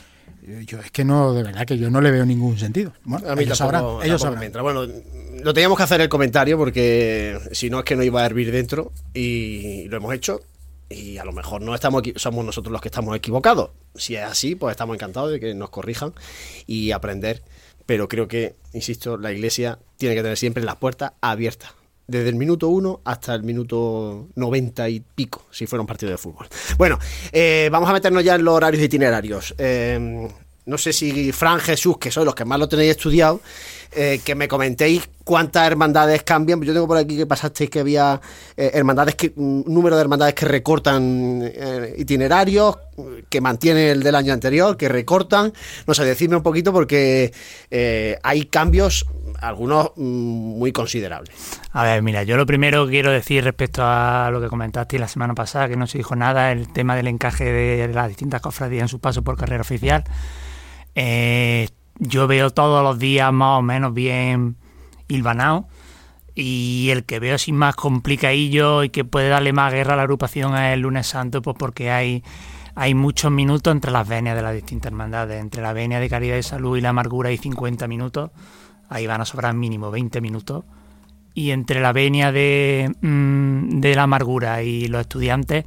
yo 0.66 0.78
es 0.78 0.90
que 0.90 1.04
no, 1.04 1.32
de 1.34 1.42
verdad 1.42 1.66
que 1.66 1.78
yo 1.78 1.90
no 1.90 2.00
le 2.00 2.10
veo 2.10 2.24
ningún 2.24 2.58
sentido. 2.58 2.92
a 3.26 3.34
mí 3.34 3.44
ellos 3.44 3.58
sabrán, 3.58 3.84
ellos 4.02 4.20
sabrán. 4.20 4.50
Bueno, 4.62 4.86
lo 5.42 5.54
teníamos 5.54 5.76
que 5.76 5.84
hacer 5.84 6.00
el 6.00 6.08
comentario 6.08 6.58
porque 6.58 7.38
si 7.52 7.70
no 7.70 7.80
es 7.80 7.84
que 7.84 7.96
no 7.96 8.02
iba 8.02 8.22
a 8.22 8.26
hervir 8.26 8.52
dentro 8.52 8.92
y 9.14 9.88
lo 9.88 9.98
hemos 9.98 10.14
hecho 10.14 10.40
y 10.88 11.18
a 11.18 11.24
lo 11.24 11.32
mejor 11.32 11.60
no 11.60 11.74
estamos 11.74 12.02
somos 12.16 12.44
nosotros 12.44 12.72
los 12.72 12.80
que 12.80 12.88
estamos 12.88 13.14
equivocados. 13.16 13.70
Si 13.94 14.16
es 14.16 14.22
así, 14.22 14.54
pues 14.54 14.72
estamos 14.72 14.94
encantados 14.94 15.30
de 15.30 15.40
que 15.40 15.54
nos 15.54 15.70
corrijan 15.70 16.14
y 16.66 16.92
aprender. 16.92 17.42
Pero 17.86 18.06
creo 18.08 18.28
que, 18.28 18.54
insisto, 18.74 19.16
la 19.16 19.32
iglesia 19.32 19.78
tiene 19.96 20.14
que 20.14 20.22
tener 20.22 20.36
siempre 20.36 20.62
las 20.62 20.76
puertas 20.76 21.12
abiertas. 21.22 21.72
Desde 22.08 22.30
el 22.30 22.36
minuto 22.36 22.68
1 22.68 23.02
hasta 23.04 23.34
el 23.34 23.42
minuto 23.42 24.28
90 24.34 24.88
y 24.88 25.00
pico, 25.00 25.44
si 25.50 25.66
fuera 25.66 25.82
un 25.82 25.86
partido 25.86 26.10
de 26.10 26.16
fútbol. 26.16 26.46
Bueno, 26.78 26.98
eh, 27.30 27.68
vamos 27.70 27.88
a 27.90 27.92
meternos 27.92 28.24
ya 28.24 28.34
en 28.36 28.44
los 28.44 28.54
horarios 28.54 28.82
itinerarios. 28.82 29.54
Eh, 29.58 30.26
no 30.64 30.78
sé 30.78 30.94
si 30.94 31.32
Fran, 31.32 31.60
Jesús, 31.60 31.98
que 31.98 32.10
sois 32.10 32.24
los 32.24 32.34
que 32.34 32.46
más 32.46 32.58
lo 32.58 32.66
tenéis 32.66 32.92
estudiado, 32.92 33.40
eh, 33.92 34.20
que 34.22 34.34
me 34.34 34.48
comentéis 34.48 35.08
cuántas 35.24 35.66
hermandades 35.66 36.22
cambian. 36.22 36.60
Yo 36.60 36.74
tengo 36.74 36.86
por 36.86 36.98
aquí 36.98 37.16
que 37.16 37.26
pasasteis 37.26 37.70
que 37.70 37.80
había 37.80 38.20
eh, 38.54 38.70
hermandades, 38.74 39.14
que, 39.14 39.32
número 39.36 39.96
de 39.96 40.02
hermandades 40.02 40.34
que 40.34 40.44
recortan 40.44 41.40
eh, 41.42 41.94
itinerarios, 41.96 42.76
que 43.30 43.40
mantienen 43.40 43.88
el 43.88 44.02
del 44.02 44.14
año 44.14 44.34
anterior, 44.34 44.76
que 44.76 44.90
recortan. 44.90 45.54
No 45.86 45.94
sé, 45.94 46.04
decidme 46.04 46.36
un 46.36 46.42
poquito 46.42 46.70
porque 46.70 47.32
hay 48.22 48.44
cambios, 48.46 49.06
algunos 49.40 49.92
mm, 49.96 50.02
muy 50.58 50.70
considerables. 50.72 51.34
A 51.72 51.84
ver, 51.84 52.02
mira, 52.02 52.24
yo 52.24 52.36
lo 52.36 52.44
primero 52.44 52.84
que 52.84 52.92
quiero 52.92 53.10
decir 53.10 53.42
respecto 53.42 53.82
a 53.84 54.28
lo 54.30 54.40
que 54.40 54.48
comentaste 54.48 54.98
la 54.98 55.08
semana 55.08 55.34
pasada, 55.34 55.68
que 55.68 55.76
no 55.76 55.86
se 55.86 55.96
dijo 55.96 56.14
nada, 56.14 56.52
el 56.52 56.70
tema 56.72 56.94
del 56.94 57.06
encaje 57.06 57.44
de 57.44 57.88
las 57.88 58.08
distintas 58.08 58.42
cofradías 58.42 58.82
en 58.82 58.88
su 58.88 59.00
paso 59.00 59.22
por 59.22 59.38
carrera 59.38 59.62
oficial. 59.62 60.04
Yo 61.98 62.26
veo 62.26 62.50
todos 62.50 62.82
los 62.82 62.98
días 62.98 63.32
más 63.32 63.58
o 63.58 63.62
menos 63.62 63.92
bien 63.94 64.56
hilvanado 65.08 65.66
y 66.34 66.90
el 66.90 67.04
que 67.04 67.18
veo 67.18 67.34
así 67.34 67.52
más 67.52 67.74
complicadillo 67.74 68.84
y 68.84 68.90
que 68.90 69.04
puede 69.04 69.28
darle 69.28 69.52
más 69.52 69.72
guerra 69.72 69.94
a 69.94 69.96
la 69.96 70.02
agrupación 70.02 70.56
es 70.56 70.74
el 70.74 70.80
lunes 70.80 71.06
santo 71.08 71.42
pues 71.42 71.56
porque 71.58 71.90
hay 71.90 72.22
hay 72.76 72.94
muchos 72.94 73.32
minutos 73.32 73.72
entre 73.72 73.90
las 73.90 74.06
venias 74.06 74.36
de 74.36 74.42
las 74.42 74.54
distintas 74.54 74.92
hermandades 74.92 75.40
entre 75.40 75.62
la 75.62 75.72
venia 75.72 75.98
de 75.98 76.08
caridad 76.08 76.36
y 76.36 76.44
salud 76.44 76.76
y 76.76 76.80
la 76.80 76.90
amargura 76.90 77.30
hay 77.30 77.38
50 77.38 77.88
minutos 77.88 78.30
ahí 78.88 79.06
van 79.08 79.20
a 79.20 79.24
sobrar 79.24 79.54
mínimo 79.54 79.90
20 79.90 80.20
minutos 80.20 80.64
y 81.34 81.50
entre 81.50 81.80
la 81.80 81.92
venia 81.92 82.30
de, 82.30 82.94
mm, 83.00 83.80
de 83.80 83.94
la 83.96 84.04
amargura 84.04 84.62
y 84.62 84.86
los 84.86 85.00
estudiantes 85.00 85.64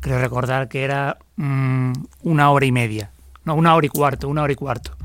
creo 0.00 0.18
recordar 0.18 0.68
que 0.68 0.82
era 0.82 1.18
mm, 1.36 1.92
una 2.22 2.50
hora 2.50 2.64
y 2.64 2.72
media 2.72 3.10
no 3.44 3.54
una 3.54 3.74
hora 3.74 3.84
y 3.84 3.90
cuarto 3.90 4.28
una 4.28 4.42
hora 4.42 4.52
y 4.54 4.56
cuarto 4.56 4.96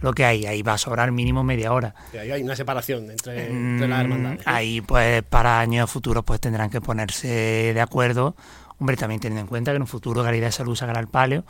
lo 0.00 0.12
que 0.12 0.24
hay. 0.24 0.46
Ahí 0.46 0.62
va 0.62 0.74
a 0.74 0.78
sobrar 0.78 1.12
mínimo 1.12 1.42
media 1.42 1.72
hora. 1.72 1.94
ahí 2.18 2.30
hay 2.30 2.42
una 2.42 2.56
separación 2.56 3.10
entre, 3.10 3.48
las 3.88 4.00
hermandades. 4.00 4.42
Ahí, 4.46 4.80
pues, 4.80 5.22
para 5.22 5.60
años 5.60 5.90
futuros, 5.90 6.24
pues 6.24 6.40
tendrán 6.40 6.70
que 6.70 6.80
ponerse 6.80 7.72
de 7.74 7.80
acuerdo. 7.80 8.36
Hombre, 8.78 8.96
también 8.96 9.20
teniendo 9.20 9.40
en 9.40 9.46
cuenta 9.46 9.72
que 9.72 9.76
en 9.76 9.82
un 9.82 9.88
futuro 9.88 10.22
Caridad 10.22 10.46
de 10.46 10.52
Salud 10.52 10.76
sacará 10.76 11.00
el 11.00 11.08
palio, 11.08 11.44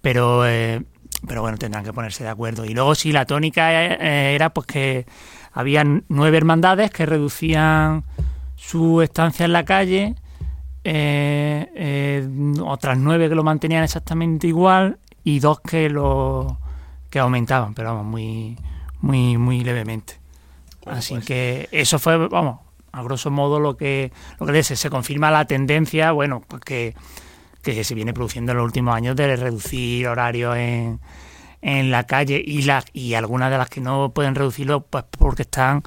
pero, 0.00 0.46
eh, 0.46 0.82
pero 1.26 1.42
bueno, 1.42 1.58
tendrán 1.58 1.84
que 1.84 1.92
ponerse 1.92 2.22
de 2.22 2.30
acuerdo. 2.30 2.64
Y 2.64 2.74
luego, 2.74 2.94
sí, 2.94 3.12
la 3.12 3.24
tónica 3.24 3.72
eh, 3.72 4.34
era 4.34 4.50
pues 4.50 4.66
que 4.66 5.06
había 5.52 5.84
nueve 6.08 6.36
hermandades 6.36 6.92
que 6.92 7.06
reducían 7.06 8.04
su 8.54 9.02
estancia 9.02 9.46
en 9.46 9.52
la 9.52 9.64
calle, 9.64 10.14
eh, 10.84 12.28
otras 12.62 12.96
nueve 12.98 13.28
que 13.28 13.34
lo 13.34 13.42
mantenían 13.42 13.82
exactamente 13.82 14.46
igual 14.46 14.98
y 15.24 15.40
dos 15.40 15.60
que 15.60 15.90
lo 15.90 16.58
que 17.10 17.18
aumentaban, 17.18 17.74
pero 17.74 17.90
vamos, 17.90 18.06
muy, 18.06 18.56
muy, 19.00 19.36
muy 19.36 19.62
levemente. 19.62 20.18
Así 20.86 21.14
pues. 21.14 21.26
que 21.26 21.68
eso 21.72 21.98
fue, 21.98 22.16
vamos, 22.28 22.60
a 22.92 23.02
grosso 23.02 23.30
modo 23.30 23.60
lo 23.60 23.76
que, 23.76 24.12
lo 24.38 24.46
que 24.46 24.62
se, 24.62 24.76
se 24.76 24.90
confirma 24.90 25.30
la 25.30 25.44
tendencia, 25.44 26.12
bueno, 26.12 26.42
pues 26.46 26.62
que, 26.62 26.94
que 27.62 27.84
se 27.84 27.94
viene 27.94 28.14
produciendo 28.14 28.52
en 28.52 28.58
los 28.58 28.64
últimos 28.64 28.94
años 28.94 29.16
de 29.16 29.36
reducir 29.36 30.08
horarios 30.08 30.56
en, 30.56 31.00
en 31.62 31.90
la 31.90 32.04
calle 32.04 32.42
y, 32.44 32.62
la, 32.62 32.84
y 32.92 33.14
algunas 33.14 33.50
de 33.50 33.58
las 33.58 33.68
que 33.68 33.80
no 33.80 34.10
pueden 34.10 34.34
reducirlo, 34.34 34.82
pues 34.82 35.04
porque 35.10 35.42
están 35.42 35.82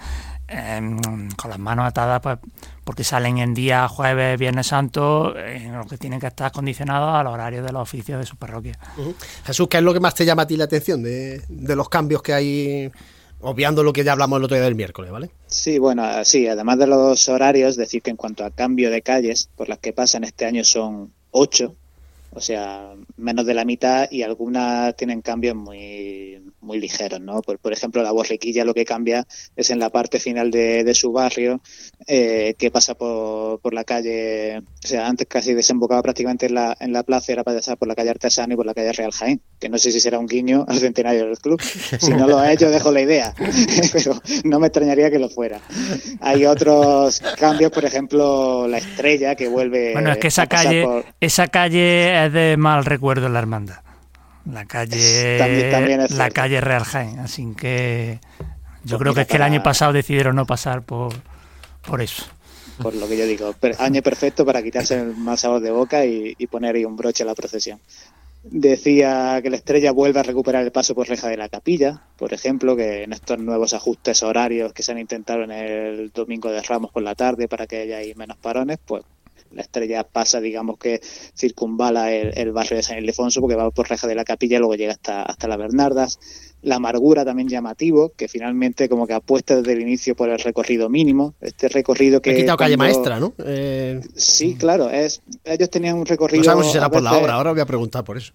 em, 0.54 1.30
con 1.32 1.50
las 1.50 1.60
manos 1.60 1.88
atadas, 1.88 2.22
pues 2.22 2.38
porque 2.84 3.04
salen 3.04 3.38
en 3.38 3.54
día 3.54 3.88
jueves, 3.88 4.38
viernes 4.38 4.68
santo, 4.68 5.38
en 5.38 5.78
lo 5.78 5.86
que 5.86 5.98
tienen 5.98 6.20
que 6.20 6.28
estar 6.28 6.52
condicionados 6.52 7.16
al 7.16 7.28
horario 7.28 7.64
de 7.64 7.72
los 7.72 7.82
oficios 7.82 8.20
de 8.20 8.26
su 8.26 8.36
parroquia. 8.36 8.78
Jesús, 9.46 9.68
¿qué 9.70 9.78
es 9.78 9.84
lo 9.84 9.94
que 9.94 10.00
más 10.00 10.16
te 10.16 10.26
llama 10.26 10.44
a 10.44 10.48
ti 10.48 10.58
la 10.58 10.66
atención 10.66 11.02
de, 11.02 11.42
los 11.50 11.90
cambios 11.90 12.22
que 12.22 12.34
hay, 12.34 12.92
obviando 13.42 13.84
lo 13.84 13.94
que 13.94 14.04
ya 14.04 14.12
hablamos 14.12 14.38
el 14.38 14.46
otro 14.46 14.56
día 14.56 14.66
del 14.66 14.76
miércoles, 14.76 15.12
¿vale? 15.12 15.32
Sí, 15.48 15.80
bueno, 15.80 16.04
sí, 16.26 16.48
además 16.48 16.78
de 16.78 16.88
los 16.88 17.30
horarios, 17.30 17.78
decir 17.78 18.02
que 18.02 18.12
en 18.12 18.18
cuanto 18.18 18.44
a 18.44 18.52
cambio 18.52 18.92
de 18.92 19.02
calles 19.02 19.50
por 19.56 19.70
las 19.70 19.80
que 19.80 19.94
pasan 19.94 20.24
este 20.24 20.46
año 20.46 20.64
son 20.64 21.14
ocho, 21.32 21.76
o 22.32 22.42
sea, 22.42 22.94
menos 23.16 23.46
de 23.46 23.54
la 23.54 23.64
mitad 23.64 24.12
y 24.12 24.24
algunas 24.24 24.96
tienen 24.96 25.22
cambios 25.22 25.56
muy, 25.56 26.53
muy 26.64 26.80
ligeros, 26.80 27.22
¿no? 27.22 27.42
Por, 27.42 27.60
por 27.60 27.74
ejemplo, 27.74 28.02
la 28.02 28.12
borriquilla 28.12 28.66
lo 28.66 28.74
que 28.74 28.86
cambia 28.86 29.26
es 29.56 29.70
en 29.70 29.80
la 29.80 29.90
parte 29.90 30.20
final 30.20 30.52
de, 30.52 30.84
de 30.84 30.94
su 30.94 31.12
barrio, 31.12 31.62
eh, 32.08 32.56
que 32.58 32.72
pasa 32.72 32.96
por, 32.96 33.60
por, 33.60 33.74
la 33.74 33.84
calle, 33.84 34.60
o 34.60 34.88
sea, 34.88 35.08
antes 35.08 35.28
casi 35.28 35.54
desembocaba 35.54 36.02
prácticamente 36.02 36.48
en 36.48 36.56
la, 36.56 36.76
en 36.80 36.94
la 36.94 37.04
plaza, 37.04 37.34
era 37.34 37.44
para 37.44 37.58
pasar 37.58 37.78
por 37.78 37.88
la 37.88 37.96
calle 37.96 38.10
Artesano 38.10 38.54
y 38.54 38.58
por 38.58 38.66
la 38.66 38.74
calle 38.74 38.94
Real 38.94 39.12
Jaén, 39.12 39.42
que 39.60 39.70
no 39.70 39.78
sé 39.78 39.92
si 39.92 40.00
será 40.00 40.20
un 40.20 40.28
guiño 40.28 40.66
al 40.68 40.80
centenario 40.80 41.26
del 41.26 41.38
club. 41.38 41.62
Si 41.62 42.12
no 42.12 42.28
lo 42.28 42.40
ha 42.40 42.52
hecho, 42.52 42.70
dejo 42.70 42.92
la 42.92 43.02
idea, 43.02 43.34
pero 43.94 44.20
no 44.44 44.60
me 44.60 44.68
extrañaría 44.68 45.12
que 45.12 45.20
lo 45.20 45.30
fuera. 45.30 45.60
Hay 46.22 46.46
otros 46.46 47.22
cambios, 47.38 47.72
por 47.72 47.86
ejemplo, 47.86 48.68
la 48.68 48.78
estrella 48.78 49.36
que 49.36 49.48
vuelve. 49.48 49.94
Bueno, 49.94 50.12
es 50.12 50.18
que 50.18 50.28
esa 50.28 50.48
calle, 50.48 50.86
esa 51.20 51.48
calle 51.48 52.26
es 52.26 52.34
de 52.34 52.58
mal 52.58 52.86
recuerdo 52.86 53.28
en 53.28 53.34
la 53.34 53.40
hermandad. 53.40 53.93
La 54.46 54.66
calle, 54.66 56.08
la 56.10 56.30
calle 56.30 56.60
Real 56.60 56.84
Jaén, 56.84 57.20
así 57.20 57.54
que 57.56 58.20
yo 58.84 58.98
creo 58.98 59.14
que 59.14 59.22
es 59.22 59.28
que 59.28 59.38
el 59.38 59.42
año 59.42 59.64
pasado 59.64 59.94
decidieron 59.94 60.36
no 60.36 60.46
pasar 60.46 60.84
por, 60.84 61.14
por 61.88 62.02
eso. 62.02 62.26
Por 62.82 62.96
lo 62.96 63.08
que 63.08 63.18
yo 63.18 63.26
digo, 63.26 63.56
año 63.80 64.02
perfecto 64.02 64.46
para 64.46 64.62
quitarse 64.62 65.00
el 65.00 65.16
mal 65.16 65.38
sabor 65.38 65.62
de 65.62 65.72
boca 65.72 66.06
y, 66.06 66.36
poner 66.48 66.76
ahí 66.76 66.86
un 66.86 66.98
broche 66.98 67.24
a 67.24 67.26
la 67.26 67.36
procesión. 67.36 67.80
Decía 68.44 69.40
que 69.42 69.50
la 69.50 69.56
estrella 69.56 69.94
vuelve 69.94 70.20
a 70.20 70.24
recuperar 70.24 70.64
el 70.64 70.72
paso 70.72 70.94
por 70.94 71.08
reja 71.08 71.30
de 71.30 71.38
la 71.38 71.48
capilla, 71.48 72.02
por 72.18 72.34
ejemplo, 72.34 72.76
que 72.76 73.04
en 73.04 73.14
estos 73.14 73.40
nuevos 73.40 73.74
ajustes 73.74 74.22
horarios 74.24 74.74
que 74.74 74.84
se 74.84 74.92
han 74.92 75.00
intentado 75.00 75.44
en 75.44 75.52
el 75.52 76.12
domingo 76.12 76.52
de 76.52 76.62
Ramos 76.62 76.92
por 76.92 77.04
la 77.04 77.16
tarde 77.16 77.48
para 77.48 77.68
que 77.68 77.82
haya 77.82 77.98
ahí 77.98 78.14
menos 78.16 78.36
parones, 78.36 78.80
pues 78.86 79.04
la 79.54 79.62
estrella 79.62 80.04
pasa, 80.04 80.42
digamos 80.42 80.78
que 80.78 81.02
circunvala 81.38 82.12
el, 82.12 82.52
barrio 82.52 82.78
de 82.78 82.84
San 82.84 82.98
Ildefonso 82.98 83.42
porque 83.42 83.56
va 83.56 83.70
por 83.72 83.90
Reja 83.90 84.08
de 84.08 84.16
la 84.16 84.24
Capilla 84.24 84.58
y 84.58 84.60
luego 84.60 84.76
llega 84.76 84.94
hasta, 84.94 85.24
hasta 85.24 85.48
las 85.48 85.58
Bernardas. 85.58 86.20
La 86.64 86.78
amargura 86.78 87.26
también 87.26 87.50
llamativo, 87.50 88.14
que 88.16 88.30
finalmente 88.30 88.88
como 88.88 89.06
que 89.06 89.12
apuesta 89.12 89.58
desde 89.58 89.74
el 89.74 89.82
inicio 89.82 90.16
por 90.16 90.30
el 90.30 90.40
recorrido 90.40 90.90
mínimo. 90.90 91.34
Este 91.42 91.68
recorrido 91.68 92.22
que... 92.22 92.32
He 92.32 92.36
quitado 92.38 92.58
calle 92.58 92.78
maestra, 92.78 93.20
¿no? 93.20 93.34
Eh, 93.46 94.00
sí, 94.16 94.56
claro. 94.56 94.90
Es, 94.90 95.22
ellos 95.44 95.70
tenían 95.70 95.98
un 95.98 96.06
recorrido... 96.06 96.40
No 96.40 96.46
sabemos 96.46 96.68
si 96.68 96.72
será 96.72 96.90
por 96.90 97.02
la 97.02 97.18
obra, 97.18 97.34
ahora 97.34 97.52
voy 97.52 97.60
a 97.60 97.66
preguntar 97.66 98.06
por 98.06 98.16
eso. 98.16 98.32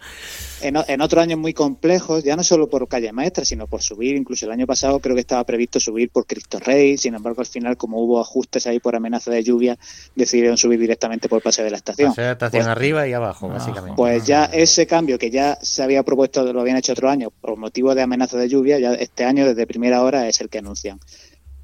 En, 0.61 0.77
en, 0.89 1.01
otros 1.01 1.23
años 1.23 1.39
muy 1.39 1.55
complejos, 1.55 2.23
ya 2.23 2.37
no 2.37 2.45
solo 2.45 2.69
por 2.69 2.87
calle 2.87 3.13
maestra, 3.13 3.47
sino 3.47 3.67
por 3.67 3.81
subir. 3.81 4.15
Incluso 4.15 4.45
el 4.45 4.53
año 4.53 4.67
pasado 4.67 5.01
creo 5.01 5.15
que 5.15 5.23
estaba 5.23 5.43
previsto 5.45 5.81
subir 5.81 6.11
por 6.11 6.27
Cristo 6.27 6.59
Rey. 6.59 6.99
Sin 6.99 7.15
embargo, 7.15 7.41
al 7.41 7.47
final, 7.47 7.79
como 7.79 8.03
hubo 8.03 8.21
ajustes 8.21 8.67
ahí 8.67 8.79
por 8.79 8.95
amenaza 8.95 9.31
de 9.31 9.43
lluvia, 9.43 9.79
decidieron 10.15 10.59
subir 10.59 10.79
directamente 10.89 11.29
por 11.29 11.43
Paseo 11.43 11.67
de 11.67 11.71
la 11.71 11.77
Estación. 11.77 12.09
Paseo 12.09 12.25
de 12.25 12.29
la 12.29 12.33
Estación 12.33 12.65
pues 12.65 12.77
arriba 12.77 13.07
y 13.07 13.13
abajo, 13.13 13.49
básicamente. 13.49 13.95
Pues 13.95 14.27
ya 14.27 14.47
ese 14.47 14.87
cambio 14.87 15.19
que 15.19 15.31
ya 15.31 15.59
se 15.61 15.83
había 15.83 16.03
propuesto, 16.03 16.51
lo 16.51 16.61
habían 16.63 16.79
hecho 16.79 16.93
otro 16.93 17.11
año, 17.11 17.31
por 17.31 17.57
motivo 17.59 17.95
de 17.95 18.03
amenaza 18.03 18.39
de 18.39 18.49
lluvia, 18.49 18.79
ya 18.79 18.95
este 18.95 19.25
año 19.25 19.47
desde 19.47 19.67
primera 19.67 20.03
hora 20.03 20.27
es 20.27 20.41
el 20.41 20.49
que 20.49 20.59
anuncian. 20.59 20.99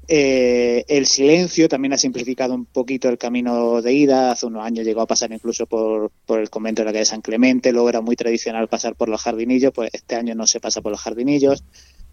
Eh, 0.07 0.85
el 0.87 1.07
silencio 1.07 1.67
también 1.67 1.93
ha 1.93 1.97
simplificado 1.97 2.53
un 2.53 2.65
poquito 2.65 3.09
el 3.09 3.17
camino 3.17 3.81
de 3.81 3.93
ida. 3.93 4.31
Hace 4.31 4.45
unos 4.45 4.63
años 4.63 4.85
llegó 4.85 5.01
a 5.01 5.07
pasar 5.07 5.31
incluso 5.31 5.65
por, 5.65 6.11
por 6.27 6.39
el 6.39 6.51
convento 6.51 6.83
de 6.83 6.85
la 6.85 6.93
calle 6.93 7.05
San 7.05 7.21
Clemente. 7.21 7.71
Luego 7.71 7.89
era 7.89 8.01
muy 8.01 8.15
tradicional 8.15 8.67
pasar 8.67 8.95
por 8.95 9.09
los 9.09 9.23
jardinillos. 9.23 9.71
Pues 9.73 9.89
este 9.93 10.15
año 10.15 10.35
no 10.35 10.45
se 10.45 10.59
pasa 10.59 10.81
por 10.81 10.91
los 10.91 11.01
jardinillos. 11.01 11.63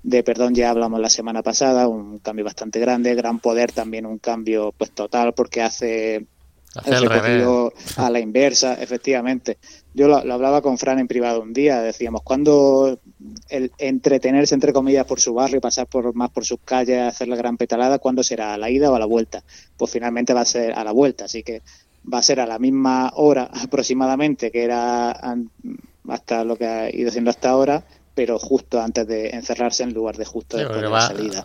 De 0.02 0.24
perdón 0.24 0.54
ya 0.54 0.70
hablamos 0.70 1.00
la 1.00 1.10
semana 1.10 1.42
pasada, 1.42 1.86
un 1.86 2.18
cambio 2.18 2.44
bastante 2.44 2.80
grande. 2.80 3.14
Gran 3.14 3.38
poder 3.38 3.72
también 3.72 4.06
un 4.06 4.18
cambio 4.18 4.72
pues 4.76 4.90
total 4.90 5.34
porque 5.34 5.62
hace 5.62 6.26
el 6.84 7.08
recogido 7.08 7.72
a 7.96 8.10
la 8.10 8.20
inversa, 8.20 8.74
efectivamente. 8.74 9.58
Yo 9.94 10.08
lo, 10.08 10.16
hablaba 10.16 10.62
con 10.62 10.78
Fran 10.78 10.98
en 10.98 11.08
privado 11.08 11.42
un 11.42 11.52
día, 11.52 11.80
decíamos, 11.82 12.22
¿cuándo 12.22 12.98
el 13.48 13.72
entretenerse, 13.78 14.54
entre 14.54 14.72
comillas, 14.72 15.06
por 15.06 15.20
su 15.20 15.34
barrio, 15.34 15.60
pasar 15.60 15.86
por 15.86 16.14
más 16.14 16.30
por 16.30 16.44
sus 16.44 16.60
calles, 16.64 17.02
hacer 17.02 17.28
la 17.28 17.36
gran 17.36 17.56
petalada, 17.56 17.98
¿cuándo 17.98 18.22
será? 18.22 18.54
¿A 18.54 18.58
la 18.58 18.70
ida 18.70 18.90
o 18.90 18.94
a 18.94 18.98
la 18.98 19.06
vuelta? 19.06 19.42
Pues 19.76 19.90
finalmente 19.90 20.32
va 20.32 20.40
a 20.40 20.46
ser 20.46 20.72
a 20.72 20.84
la 20.84 20.92
vuelta, 20.92 21.26
así 21.26 21.42
que 21.42 21.62
va 22.12 22.18
a 22.18 22.22
ser 22.22 22.40
a 22.40 22.46
la 22.46 22.58
misma 22.58 23.12
hora 23.16 23.50
aproximadamente 23.62 24.50
que 24.50 24.64
era 24.64 25.10
hasta 26.08 26.44
lo 26.44 26.56
que 26.56 26.66
ha 26.66 26.94
ido 26.94 27.10
siendo 27.10 27.30
hasta 27.30 27.50
ahora, 27.50 27.84
pero 28.14 28.38
justo 28.38 28.80
antes 28.80 29.06
de 29.06 29.30
encerrarse 29.30 29.82
en 29.82 29.94
lugar 29.94 30.16
de 30.16 30.24
justo 30.24 30.56
después 30.56 30.82
de 30.82 30.88
la 30.88 31.00
salida. 31.00 31.44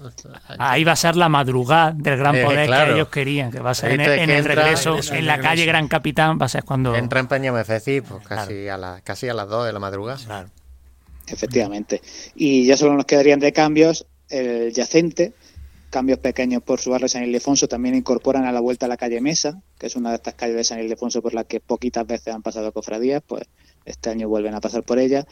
Ahí 0.58 0.84
va 0.84 0.94
a 0.94 0.98
ser 0.98 1.16
la 1.16 1.30
madrugada 1.30 1.92
del 1.92 2.18
gran 2.18 2.36
eh, 2.36 2.44
poder 2.44 2.70
que 2.70 2.94
ellos 2.94 3.10
querían, 3.10 3.52
que 3.52 3.60
va 3.60 3.72
a 3.72 3.76
ser 3.76 3.92
en, 3.92 4.30
el, 4.30 4.44
regreso, 4.44 5.00
en 5.12 5.26
la 5.26 5.40
calle 5.40 5.66
Gran 5.66 5.88
Capitán, 5.88 6.38
va 6.42 6.46
a 6.48 6.50
ser 6.50 6.64
cuando... 6.64 6.96
Entra 6.96 7.20
en 7.20 7.28
Peñamefeci, 7.28 8.02
pues 8.02 8.28
casi, 8.28 8.68
a 8.68 8.78
la, 8.78 9.02
casi 9.02 9.30
a 9.30 9.34
las 9.34 9.48
2 9.48 9.68
de 9.68 9.74
la 9.74 9.80
madrugada. 9.80 10.50
Efectivamente. 11.28 12.02
Y 12.36 12.66
ya 12.66 12.76
solo 12.78 12.96
nos 12.96 13.06
quedarían 13.06 13.40
de 13.40 13.54
cambios 13.54 14.06
el 14.30 14.74
yacente, 14.74 15.34
cambios 15.90 16.20
pequeños 16.20 16.62
por 16.64 16.80
su 16.82 16.90
barrio 16.90 17.08
San 17.08 17.24
Ildefonso, 17.24 17.70
también 17.70 17.96
incorporan 17.96 18.46
a 18.46 18.52
la 18.52 18.60
vuelta 18.60 18.88
a 18.88 18.90
la 18.90 18.98
calle 18.98 19.22
Mesa, 19.22 19.62
que 19.78 19.88
es 19.88 19.96
una 19.96 20.10
de 20.10 20.16
estas 20.16 20.34
calles 20.34 20.58
de 20.58 20.64
San 20.66 20.80
Ildefonso 20.80 21.22
por 21.22 21.34
las 21.34 21.46
que 21.46 21.62
poquitas 21.62 22.06
veces 22.06 22.34
han 22.34 22.42
pasado 22.42 22.74
cofradías, 22.74 23.24
pues 23.26 23.44
este 23.86 24.10
año 24.10 24.28
vuelven 24.28 24.54
a 24.54 24.60
pasar 24.60 24.84
por 24.84 25.00
ella 25.00 25.26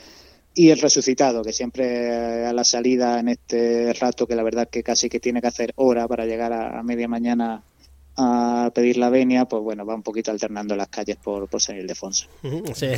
y 0.56 0.70
el 0.70 0.80
resucitado, 0.80 1.44
que 1.44 1.52
siempre 1.52 2.46
a 2.46 2.54
la 2.54 2.64
salida 2.64 3.20
en 3.20 3.28
este 3.28 3.94
rato, 3.94 4.26
que 4.26 4.36
la 4.36 4.44
verdad 4.44 4.70
que 4.70 4.84
casi 4.84 5.10
que 5.10 5.20
tiene 5.20 5.42
que 5.42 5.48
hacer 5.48 5.74
hora 5.76 6.08
para 6.08 6.26
llegar 6.26 6.54
a, 6.54 6.82
media 6.82 7.10
mañana 7.10 7.62
a 8.18 8.72
pedir 8.74 8.96
la 8.96 9.10
venia, 9.10 9.44
pues 9.44 9.62
bueno, 9.62 9.86
va 9.86 9.94
un 9.94 10.02
poquito 10.02 10.32
alternando 10.32 10.74
las 10.78 10.88
calles 10.88 11.18
por, 11.18 11.50
por 11.50 11.62
San 11.62 11.76
Ildefonso. 11.76 12.28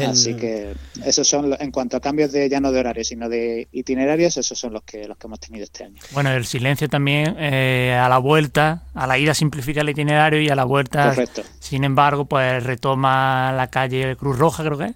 Así 0.07 0.35
que 0.35 0.75
esos 1.03 1.27
son, 1.27 1.55
en 1.59 1.71
cuanto 1.71 1.97
a 1.97 1.99
cambios 1.99 2.31
de 2.31 2.47
ya 2.47 2.59
no 2.59 2.71
de 2.71 2.79
horarios, 2.79 3.07
sino 3.07 3.27
de 3.27 3.67
itinerarios, 3.71 4.37
esos 4.37 4.59
son 4.59 4.73
los 4.73 4.83
que, 4.83 5.07
los 5.07 5.17
que 5.17 5.25
hemos 5.25 5.39
tenido 5.39 5.63
este 5.63 5.85
año. 5.85 5.99
Bueno, 6.11 6.31
el 6.31 6.45
silencio 6.45 6.87
también 6.87 7.35
eh, 7.39 7.97
a 7.99 8.07
la 8.07 8.19
vuelta, 8.19 8.83
a 8.93 9.07
la 9.07 9.17
ida 9.17 9.33
simplifica 9.33 9.81
el 9.81 9.89
itinerario 9.89 10.39
y 10.39 10.49
a 10.49 10.55
la 10.55 10.65
vuelta, 10.65 11.15
sin 11.57 11.83
embargo, 11.83 12.25
pues 12.25 12.63
retoma 12.63 13.51
la 13.53 13.71
calle 13.71 14.15
Cruz 14.15 14.37
Roja, 14.37 14.63
creo 14.63 14.77
que 14.77 14.85
es 14.85 14.95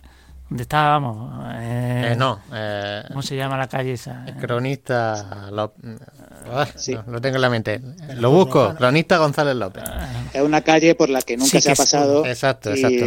¿Dónde 0.52 0.64
estábamos? 0.64 1.34
Eh, 1.62 2.10
eh, 2.12 2.16
no. 2.18 2.41
Eh, 2.54 3.04
¿Cómo 3.08 3.22
se 3.22 3.38
llama 3.38 3.58
la 3.58 3.70
calle 3.70 3.93
esa? 3.93 4.26
Cronista. 4.38 5.47
Lo, 5.49 5.74
ah, 6.52 6.68
sí. 6.76 6.93
lo 7.08 7.22
tengo 7.22 7.38
en 7.38 7.41
la 7.41 7.49
mente. 7.49 7.80
Lo 8.16 8.32
busco. 8.32 8.76
Cronista 8.76 9.18
González 9.18 9.56
López. 9.56 9.86
Es 10.34 10.41
una 10.41 10.60
calle 10.60 10.93
por 10.93 11.08
la 11.08 11.22
que 11.22 11.38
nunca 11.38 11.62
se 11.62 11.72
ha 11.72 11.76
pasado. 11.76 12.26
Exacto, 12.26 12.72
exacto. 12.72 13.06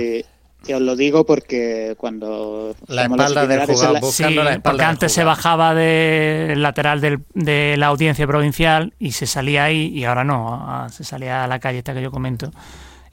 Y 0.66 0.72
os 0.72 0.80
lo 0.80 0.97
digo 0.97 1.26
porque 1.26 1.95
cuando... 1.99 2.74
La 2.86 3.03
espalda 3.03 3.47
del 3.47 3.66
jugador, 3.66 4.01
buscando 4.01 4.42
la 4.42 4.53
espalda 4.55 4.70
porque 4.70 4.84
antes 4.84 5.12
se 5.12 5.22
bajaba 5.22 5.74
del 5.74 6.62
lateral 6.62 7.03
del, 7.03 7.24
de 7.34 7.74
la 7.76 7.88
audiencia 7.88 8.26
provincial 8.26 8.95
y 8.99 9.12
se 9.12 9.26
salía 9.26 9.64
ahí 9.64 9.88
y 9.88 10.05
ahora 10.05 10.24
no, 10.24 10.59
ah, 10.62 10.88
se 10.90 11.05
salía 11.05 11.45
a 11.45 11.47
la 11.47 11.59
calle 11.59 11.76
esta 11.76 11.92
que 11.92 12.01
yo 12.01 12.11
comento 12.11 12.51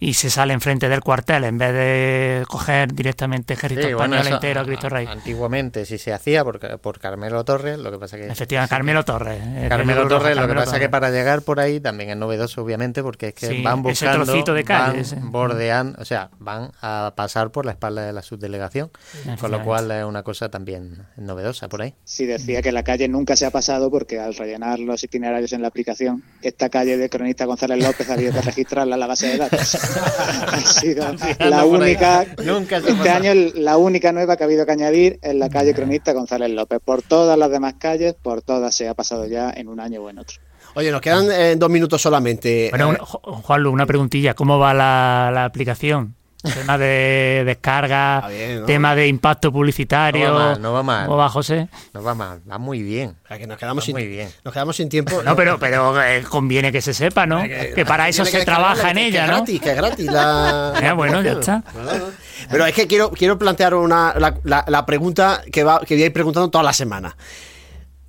y 0.02 0.16
se 0.16 0.32
sale 0.32 0.54
enfrente 0.54 0.90
del 0.90 1.02
cuartel 1.02 1.44
en 1.44 1.60
vez 1.60 1.74
de 1.74 2.44
coger 2.48 2.92
directamente 2.92 3.54
ejército 3.54 3.88
español 3.88 4.26
entero 4.26 4.62
a 4.62 4.66
Cristo 4.66 4.90
Rey. 4.90 5.06
Antiguamente 5.06 5.86
sí 5.86 6.00
se 6.00 6.12
hacía 6.12 6.44
por, 6.44 6.80
por 6.80 7.00
Carmelo 7.00 7.46
Torres, 7.46 7.78
lo 7.78 7.92
que 7.92 8.00
pasa 8.00 8.18
que... 8.18 8.26
Efectivamente, 8.26 8.72
Carmelo 8.72 9.06
Torres. 9.06 9.40
Eh, 9.40 9.68
Carmelo 9.70 10.08
Torres, 10.08 10.36
lo 10.36 10.48
que 10.48 10.56
pasa 10.56 10.80
que 10.80 10.90
para 10.90 11.12
llegar 11.12 11.44
por 11.44 11.60
ahí 11.60 11.80
también 11.80 12.10
es 12.10 12.18
novedoso, 12.18 12.64
obviamente, 12.64 13.04
porque 13.04 13.28
es 13.28 13.36
que 13.36 13.62
van 13.62 13.84
buscando, 13.84 14.26
de 14.26 14.64
van 14.64 15.32
bordeando, 15.32 16.02
o 16.02 16.06
sea, 16.06 16.32
van 16.40 16.72
a 16.82 17.14
pasar 17.16 17.52
por 17.52 17.68
la 17.68 17.74
espalda 17.74 18.04
de 18.04 18.12
la 18.12 18.24
subdelegación, 18.24 18.90
con 19.40 19.52
lo 19.52 19.64
cual 19.64 19.92
es 19.92 20.04
una 20.04 20.24
cosa 20.24 20.50
también 20.50 21.06
novedosa 21.16 21.70
por 21.70 21.84
ahí. 21.84 21.94
Sí, 22.06 22.26
decía 22.26 22.64
que 22.64 22.72
la 22.72 22.82
calle 22.82 23.08
nunca 23.08 23.36
se 23.36 23.46
ha 23.46 23.52
pasado 23.52 23.92
porque 23.92 24.20
al 24.20 24.34
rellenar 24.34 24.80
los 24.80 25.04
itinerarios 25.04 25.54
en 25.54 25.62
la 25.62 25.68
aplicación, 25.68 26.24
esta 26.42 26.70
calle 26.70 26.98
de 26.98 27.08
cronista 27.08 27.46
González 27.46 27.84
López 27.84 28.10
había 28.10 28.32
que 28.32 28.42
registrarla 28.42 28.96
en 28.96 29.00
la 29.00 29.06
base 29.06 29.28
de 29.28 29.38
datos. 29.38 29.78
ha 29.98 30.60
sido 30.60 31.06
la 31.40 31.66
única. 31.66 32.24
este 32.24 33.10
año 33.10 33.32
la 33.56 33.78
única 33.78 34.12
nueva 34.12 34.38
que 34.38 34.44
ha 34.44 34.46
habido 34.46 34.66
que 34.66 34.72
añadir 34.72 35.20
en 35.22 35.40
la 35.40 35.50
calle 35.50 35.74
Cronista 35.74 36.14
González 36.14 36.50
López. 36.52 36.80
Por 36.84 37.02
todas 37.02 37.38
las 37.38 37.52
demás 37.52 37.76
calles, 37.80 38.16
por 38.22 38.42
todas 38.42 38.76
se 38.76 38.88
ha 38.88 38.94
pasado 38.94 39.28
ya 39.28 39.52
en 39.52 39.68
un 39.68 39.80
año 39.80 40.02
o 40.02 40.10
en 40.10 40.20
otro. 40.20 40.38
Oye, 40.74 40.92
nos 40.92 41.02
quedan 41.02 41.30
eh, 41.32 41.56
dos 41.58 41.70
minutos 41.70 42.02
solamente. 42.02 42.70
Bueno, 42.70 42.96
Juanlu, 43.06 43.72
una 43.72 43.86
preguntilla. 43.86 44.34
¿Cómo 44.34 44.58
va 44.58 44.74
la 44.74 45.46
aplicación? 45.46 46.16
Tema 46.42 46.78
de 46.78 47.44
descarga, 47.46 48.28
tema 48.66 48.96
de 48.96 49.08
impacto 49.08 49.52
publicitario. 49.52 50.30
No 50.30 50.34
va 50.34 50.46
mal, 50.46 50.62
no 50.62 50.74
va 50.74 50.84
mal. 50.84 51.06
¿Cómo 51.06 51.18
va, 51.18 51.30
José? 51.30 51.68
No 51.94 52.02
va 52.02 52.16
mal, 52.16 52.42
va 52.50 52.58
muy 52.58 52.82
bien. 52.82 53.16
que 53.28 53.46
nos 53.46 53.58
quedamos, 53.58 53.86
sin, 53.86 53.96
muy 53.96 54.08
bien. 54.08 54.30
nos 54.44 54.54
quedamos 54.54 54.76
sin 54.76 54.90
tiempo. 54.90 55.22
No, 55.24 55.36
pero, 55.36 55.60
pero 55.60 56.02
eh, 56.02 56.24
conviene 56.28 56.72
que 56.72 56.82
se 56.82 56.94
sepa, 56.94 57.28
¿no? 57.28 57.44
Que, 57.44 57.86
para 57.88 58.10
eso 58.10 58.26
se 58.26 58.44
trabaja 58.44 58.92
en 58.92 58.98
ella, 58.98 59.28
¿no? 59.28 59.46
Que 59.46 59.56
es 59.56 59.60
gratis, 59.60 59.62
que 59.62 59.70
es 59.70 59.76
gratis. 59.76 60.06
La... 60.12 60.94
bueno, 60.96 61.22
ya 61.22 61.34
está. 61.34 61.64
Pero 62.50 62.66
es 62.66 62.74
que 62.74 62.88
quiero, 62.88 63.12
quiero 63.12 63.38
plantear 63.38 63.76
una, 63.76 64.14
la, 64.18 64.66
la, 64.68 64.86
pregunta 64.86 65.42
que, 65.52 65.64
va, 65.64 65.82
que 65.82 65.96
voy 65.96 66.04
a 66.04 66.06
ir 66.08 66.14
preguntando 66.14 66.50
toda 66.50 66.64
la 66.64 66.74
semana. 66.74 67.16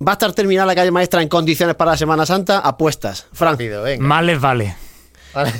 ¿Va 0.05 0.13
a 0.13 0.13
estar 0.13 0.33
terminada 0.33 0.65
la 0.65 0.75
calle 0.75 0.91
maestra 0.91 1.21
en 1.21 1.29
condiciones 1.29 1.75
para 1.75 1.91
la 1.91 1.97
Semana 1.97 2.25
Santa? 2.25 2.59
Apuestas. 2.59 3.27
Frank. 3.31 3.61
Más 3.99 4.23
les 4.23 4.39
vale. 4.41 4.75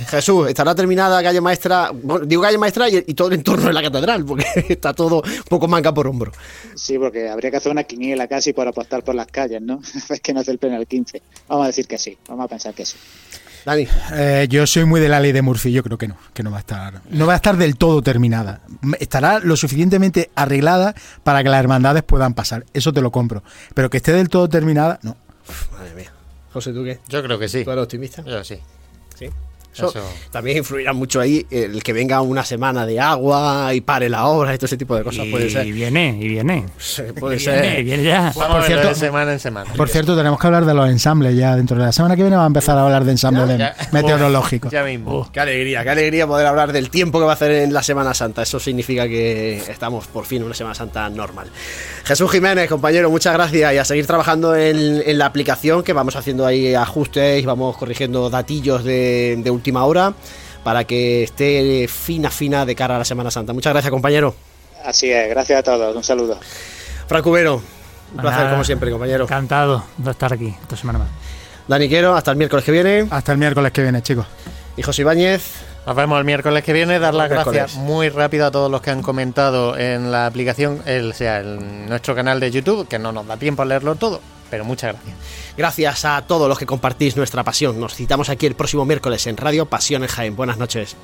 Jesús, 0.10 0.50
estará 0.50 0.76
terminada 0.76 1.22
calle 1.24 1.42
maestra, 1.42 1.92
digo 2.26 2.42
calle 2.42 2.58
maestra 2.58 2.90
y, 2.90 3.14
todo 3.14 3.30
el 3.30 3.36
entorno 3.36 3.68
de 3.68 3.74
la 3.74 3.82
catedral, 3.82 4.26
porque 4.26 4.46
está 4.70 4.94
todo 4.94 5.22
un 5.22 5.44
poco 5.50 5.68
manga 5.68 5.94
por 5.94 6.08
hombro. 6.08 6.32
Sí, 6.76 6.98
porque 6.98 7.30
habría 7.30 7.52
que 7.52 7.58
hacer 7.58 7.72
una 7.72 7.84
quiniela 7.84 8.28
casi 8.28 8.54
para 8.54 8.70
apostar 8.70 9.04
por 9.04 9.16
las 9.16 9.28
calles, 9.28 9.62
¿no? 9.62 9.82
es 10.10 10.22
que 10.22 10.34
no 10.34 10.42
hace 10.42 10.52
el 10.52 10.58
pleno 10.60 10.78
el 10.78 10.88
15. 10.88 11.22
Vamos 11.48 11.64
a 11.64 11.68
decir 11.68 11.88
que 11.88 11.98
sí, 11.98 12.18
vamos 12.28 12.46
a 12.46 12.48
pensar 12.48 12.74
que 12.74 12.86
sí. 12.86 12.98
Dani. 13.66 13.88
Eh, 14.14 14.48
yo 14.50 14.68
soy 14.68 14.86
muy 14.86 15.00
de 15.00 15.08
la 15.08 15.20
ley 15.20 15.32
de 15.32 15.42
Murphy, 15.42 15.72
yo 15.72 15.84
creo 15.84 15.98
que 15.98 16.08
no, 16.08 16.18
que 16.34 16.44
no 16.44 16.52
va 16.52 16.58
a 16.58 16.60
estar, 16.60 17.02
no 17.10 17.26
va 17.26 17.34
a 17.34 17.36
estar 17.38 17.56
del 17.58 17.78
todo 17.78 18.02
terminada. 18.02 18.62
Estará 19.00 19.40
lo 19.40 19.56
suficientemente 19.56 20.30
arreglada 20.36 20.94
para 21.24 21.44
que 21.44 21.50
las 21.50 21.60
hermandades 21.62 22.04
puedan 22.04 22.34
pasar, 22.34 22.66
eso 22.74 22.92
te 22.92 23.02
lo 23.02 23.12
compro. 23.12 23.44
Pero 23.74 23.90
que 23.90 23.98
esté 23.98 24.12
del 24.12 24.30
todo 24.30 24.50
terminada, 24.50 25.00
no. 25.02 25.16
madre 25.72 25.96
mía. 25.96 26.12
José, 26.52 26.74
¿tú 26.74 26.84
qué? 26.84 27.00
Yo 27.08 27.24
creo 27.24 27.40
que 27.40 27.48
sí. 27.48 27.64
¿Tú 27.64 27.72
eres 27.72 27.84
optimista? 27.84 28.24
Yo 28.24 28.44
sí. 28.44 28.60
¿Sí? 29.18 29.30
También 30.32 30.58
influirá 30.58 30.94
mucho 30.94 31.20
ahí 31.20 31.46
el 31.50 31.82
que 31.84 31.94
venga 31.94 32.22
una 32.22 32.44
semana 32.44 32.86
de 32.86 33.00
agua 33.00 33.74
y 33.74 33.82
pare 33.82 34.10
la 34.10 34.28
obra 34.28 34.54
y 34.54 34.58
todo 34.58 34.66
ese 34.68 34.78
tipo 34.78 34.96
de 34.96 35.04
cosas. 35.04 35.26
puede 35.30 35.50
ser. 35.50 35.66
Y 35.66 35.72
viene, 35.72 36.18
y 36.20 36.28
viene. 36.28 36.66
puede 37.20 37.40
ser. 37.40 37.80
Y 37.80 37.84
viene 37.84 38.04
ya. 38.04 38.32
por 38.34 38.64
cierto, 38.64 38.90
de 38.90 38.96
semana 38.96 39.34
en 39.34 39.40
semana. 39.40 39.72
Por 39.76 39.90
cierto, 39.90 40.16
tenemos 40.16 40.40
que 40.40 40.48
hablar 40.48 40.66
de 40.66 40.74
los 40.74 40.90
ensambles 40.90 41.36
ya. 41.36 41.56
Dentro 41.56 41.78
de 41.78 41.84
la 41.84 41.92
semana 41.92 42.16
que 42.16 42.24
viene 42.24 42.38
va 42.38 42.44
a 42.44 42.48
empezar 42.48 42.78
a 42.78 42.84
hablar 42.84 43.06
de 43.06 43.12
ensambles 43.12 43.62
meteorológicos. 43.92 44.72
Ya 44.72 44.84
mismo. 44.84 45.30
qué 45.32 45.40
alegría, 45.40 45.84
qué 45.84 45.90
alegría 45.90 46.28
poder 46.28 46.48
hablar 46.48 46.72
del 46.72 46.90
tiempo 46.90 47.20
que 47.20 47.26
va 47.26 47.32
a 47.32 47.36
hacer 47.36 47.52
en 47.52 47.74
la 47.74 47.84
Semana 47.84 48.14
Santa. 48.14 48.44
Eso 48.44 48.60
significa 48.60 49.08
que 49.08 49.58
estamos 49.58 50.08
por 50.08 50.26
fin 50.26 50.40
en 50.40 50.46
una 50.46 50.56
Semana 50.56 50.76
Santa 50.76 51.10
normal. 51.10 51.48
Jesús 52.04 52.32
Jiménez, 52.32 52.70
compañero, 52.70 53.10
muchas 53.10 53.34
gracias 53.34 53.74
y 53.74 53.78
a 53.78 53.86
seguir 53.86 54.06
trabajando 54.06 54.56
en, 54.56 55.18
la 55.18 55.26
aplicación 55.26 55.84
que 55.84 55.94
vamos 55.94 56.16
haciendo 56.16 56.46
ahí 56.46 56.74
ajustes 56.74 57.42
y 57.42 57.46
vamos 57.46 57.78
corrigiendo 57.78 58.30
datillos 58.30 58.84
de, 58.84 59.36
de 59.38 59.52
última 59.64 59.86
hora 59.86 60.14
para 60.66 60.84
que 60.84 61.24
esté 61.24 61.88
fina, 61.88 62.30
fina 62.30 62.66
de 62.66 62.76
cara 62.76 62.98
a 62.98 63.00
la 63.00 63.06
Semana 63.06 63.32
Santa. 63.32 63.54
Muchas 63.54 63.72
gracias, 63.72 63.92
compañero. 63.92 64.36
Así 64.84 65.10
es, 65.10 65.30
gracias 65.30 65.60
a 65.60 65.64
todos. 65.64 65.96
Un 65.96 66.04
saludo. 66.04 66.38
Franco 67.08 67.30
Ubero, 67.30 67.62
un 68.14 68.22
placer 68.22 68.50
como 68.50 68.66
siempre, 68.66 68.92
compañero. 68.92 69.24
Encantado 69.24 69.86
de 69.98 70.12
estar 70.12 70.34
aquí 70.34 70.54
esta 70.62 70.76
semana 70.76 71.00
más. 71.00 71.08
Dani 71.70 71.88
Quero, 71.88 72.14
hasta 72.14 72.32
el 72.32 72.38
miércoles 72.38 72.66
que 72.66 72.74
viene. 72.74 73.08
Hasta 73.10 73.32
el 73.32 73.38
miércoles 73.38 73.72
que 73.72 73.82
viene, 73.82 74.02
chicos. 74.02 74.26
Y 74.76 74.82
José 74.82 75.04
Ibáñez. 75.04 75.44
Nos 75.86 75.96
vemos 75.96 76.18
el 76.20 76.26
miércoles 76.26 76.64
que 76.64 76.74
viene. 76.74 77.00
Dar 77.00 77.14
las 77.14 77.30
gracias 77.30 77.76
muy 77.76 78.10
rápido 78.10 78.46
a 78.46 78.52
todos 78.52 78.70
los 78.70 78.82
que 78.82 78.90
han 78.90 79.02
comentado 79.02 79.78
en 79.78 80.12
la 80.12 80.26
aplicación, 80.26 80.82
el, 80.86 81.14
sea, 81.14 81.40
en 81.40 81.88
nuestro 81.88 82.16
canal 82.16 82.40
de 82.42 82.52
YouTube, 82.52 82.88
que 82.88 83.00
no 83.00 83.14
nos 83.14 83.28
da 83.28 83.38
tiempo 83.38 83.62
a 83.62 83.66
leerlo 83.66 83.96
todo, 83.96 84.22
pero 84.54 84.66
muchas 84.66 84.94
gracias. 84.94 85.18
Gracias 85.58 86.06
a 86.06 86.22
todos 86.28 86.48
los 86.48 86.60
que 86.60 86.68
compartís 86.68 87.18
nuestra 87.18 87.44
pasión. 87.44 87.80
Nos 87.80 87.96
citamos 87.96 88.30
aquí 88.30 88.46
el 88.46 88.54
próximo 88.54 88.86
miércoles 88.86 89.26
en 89.26 89.36
Radio 89.36 89.66
Pasión 89.66 90.04
en 90.04 90.10
Jaén. 90.10 90.36
Buenas 90.36 90.60
noches. 90.60 90.96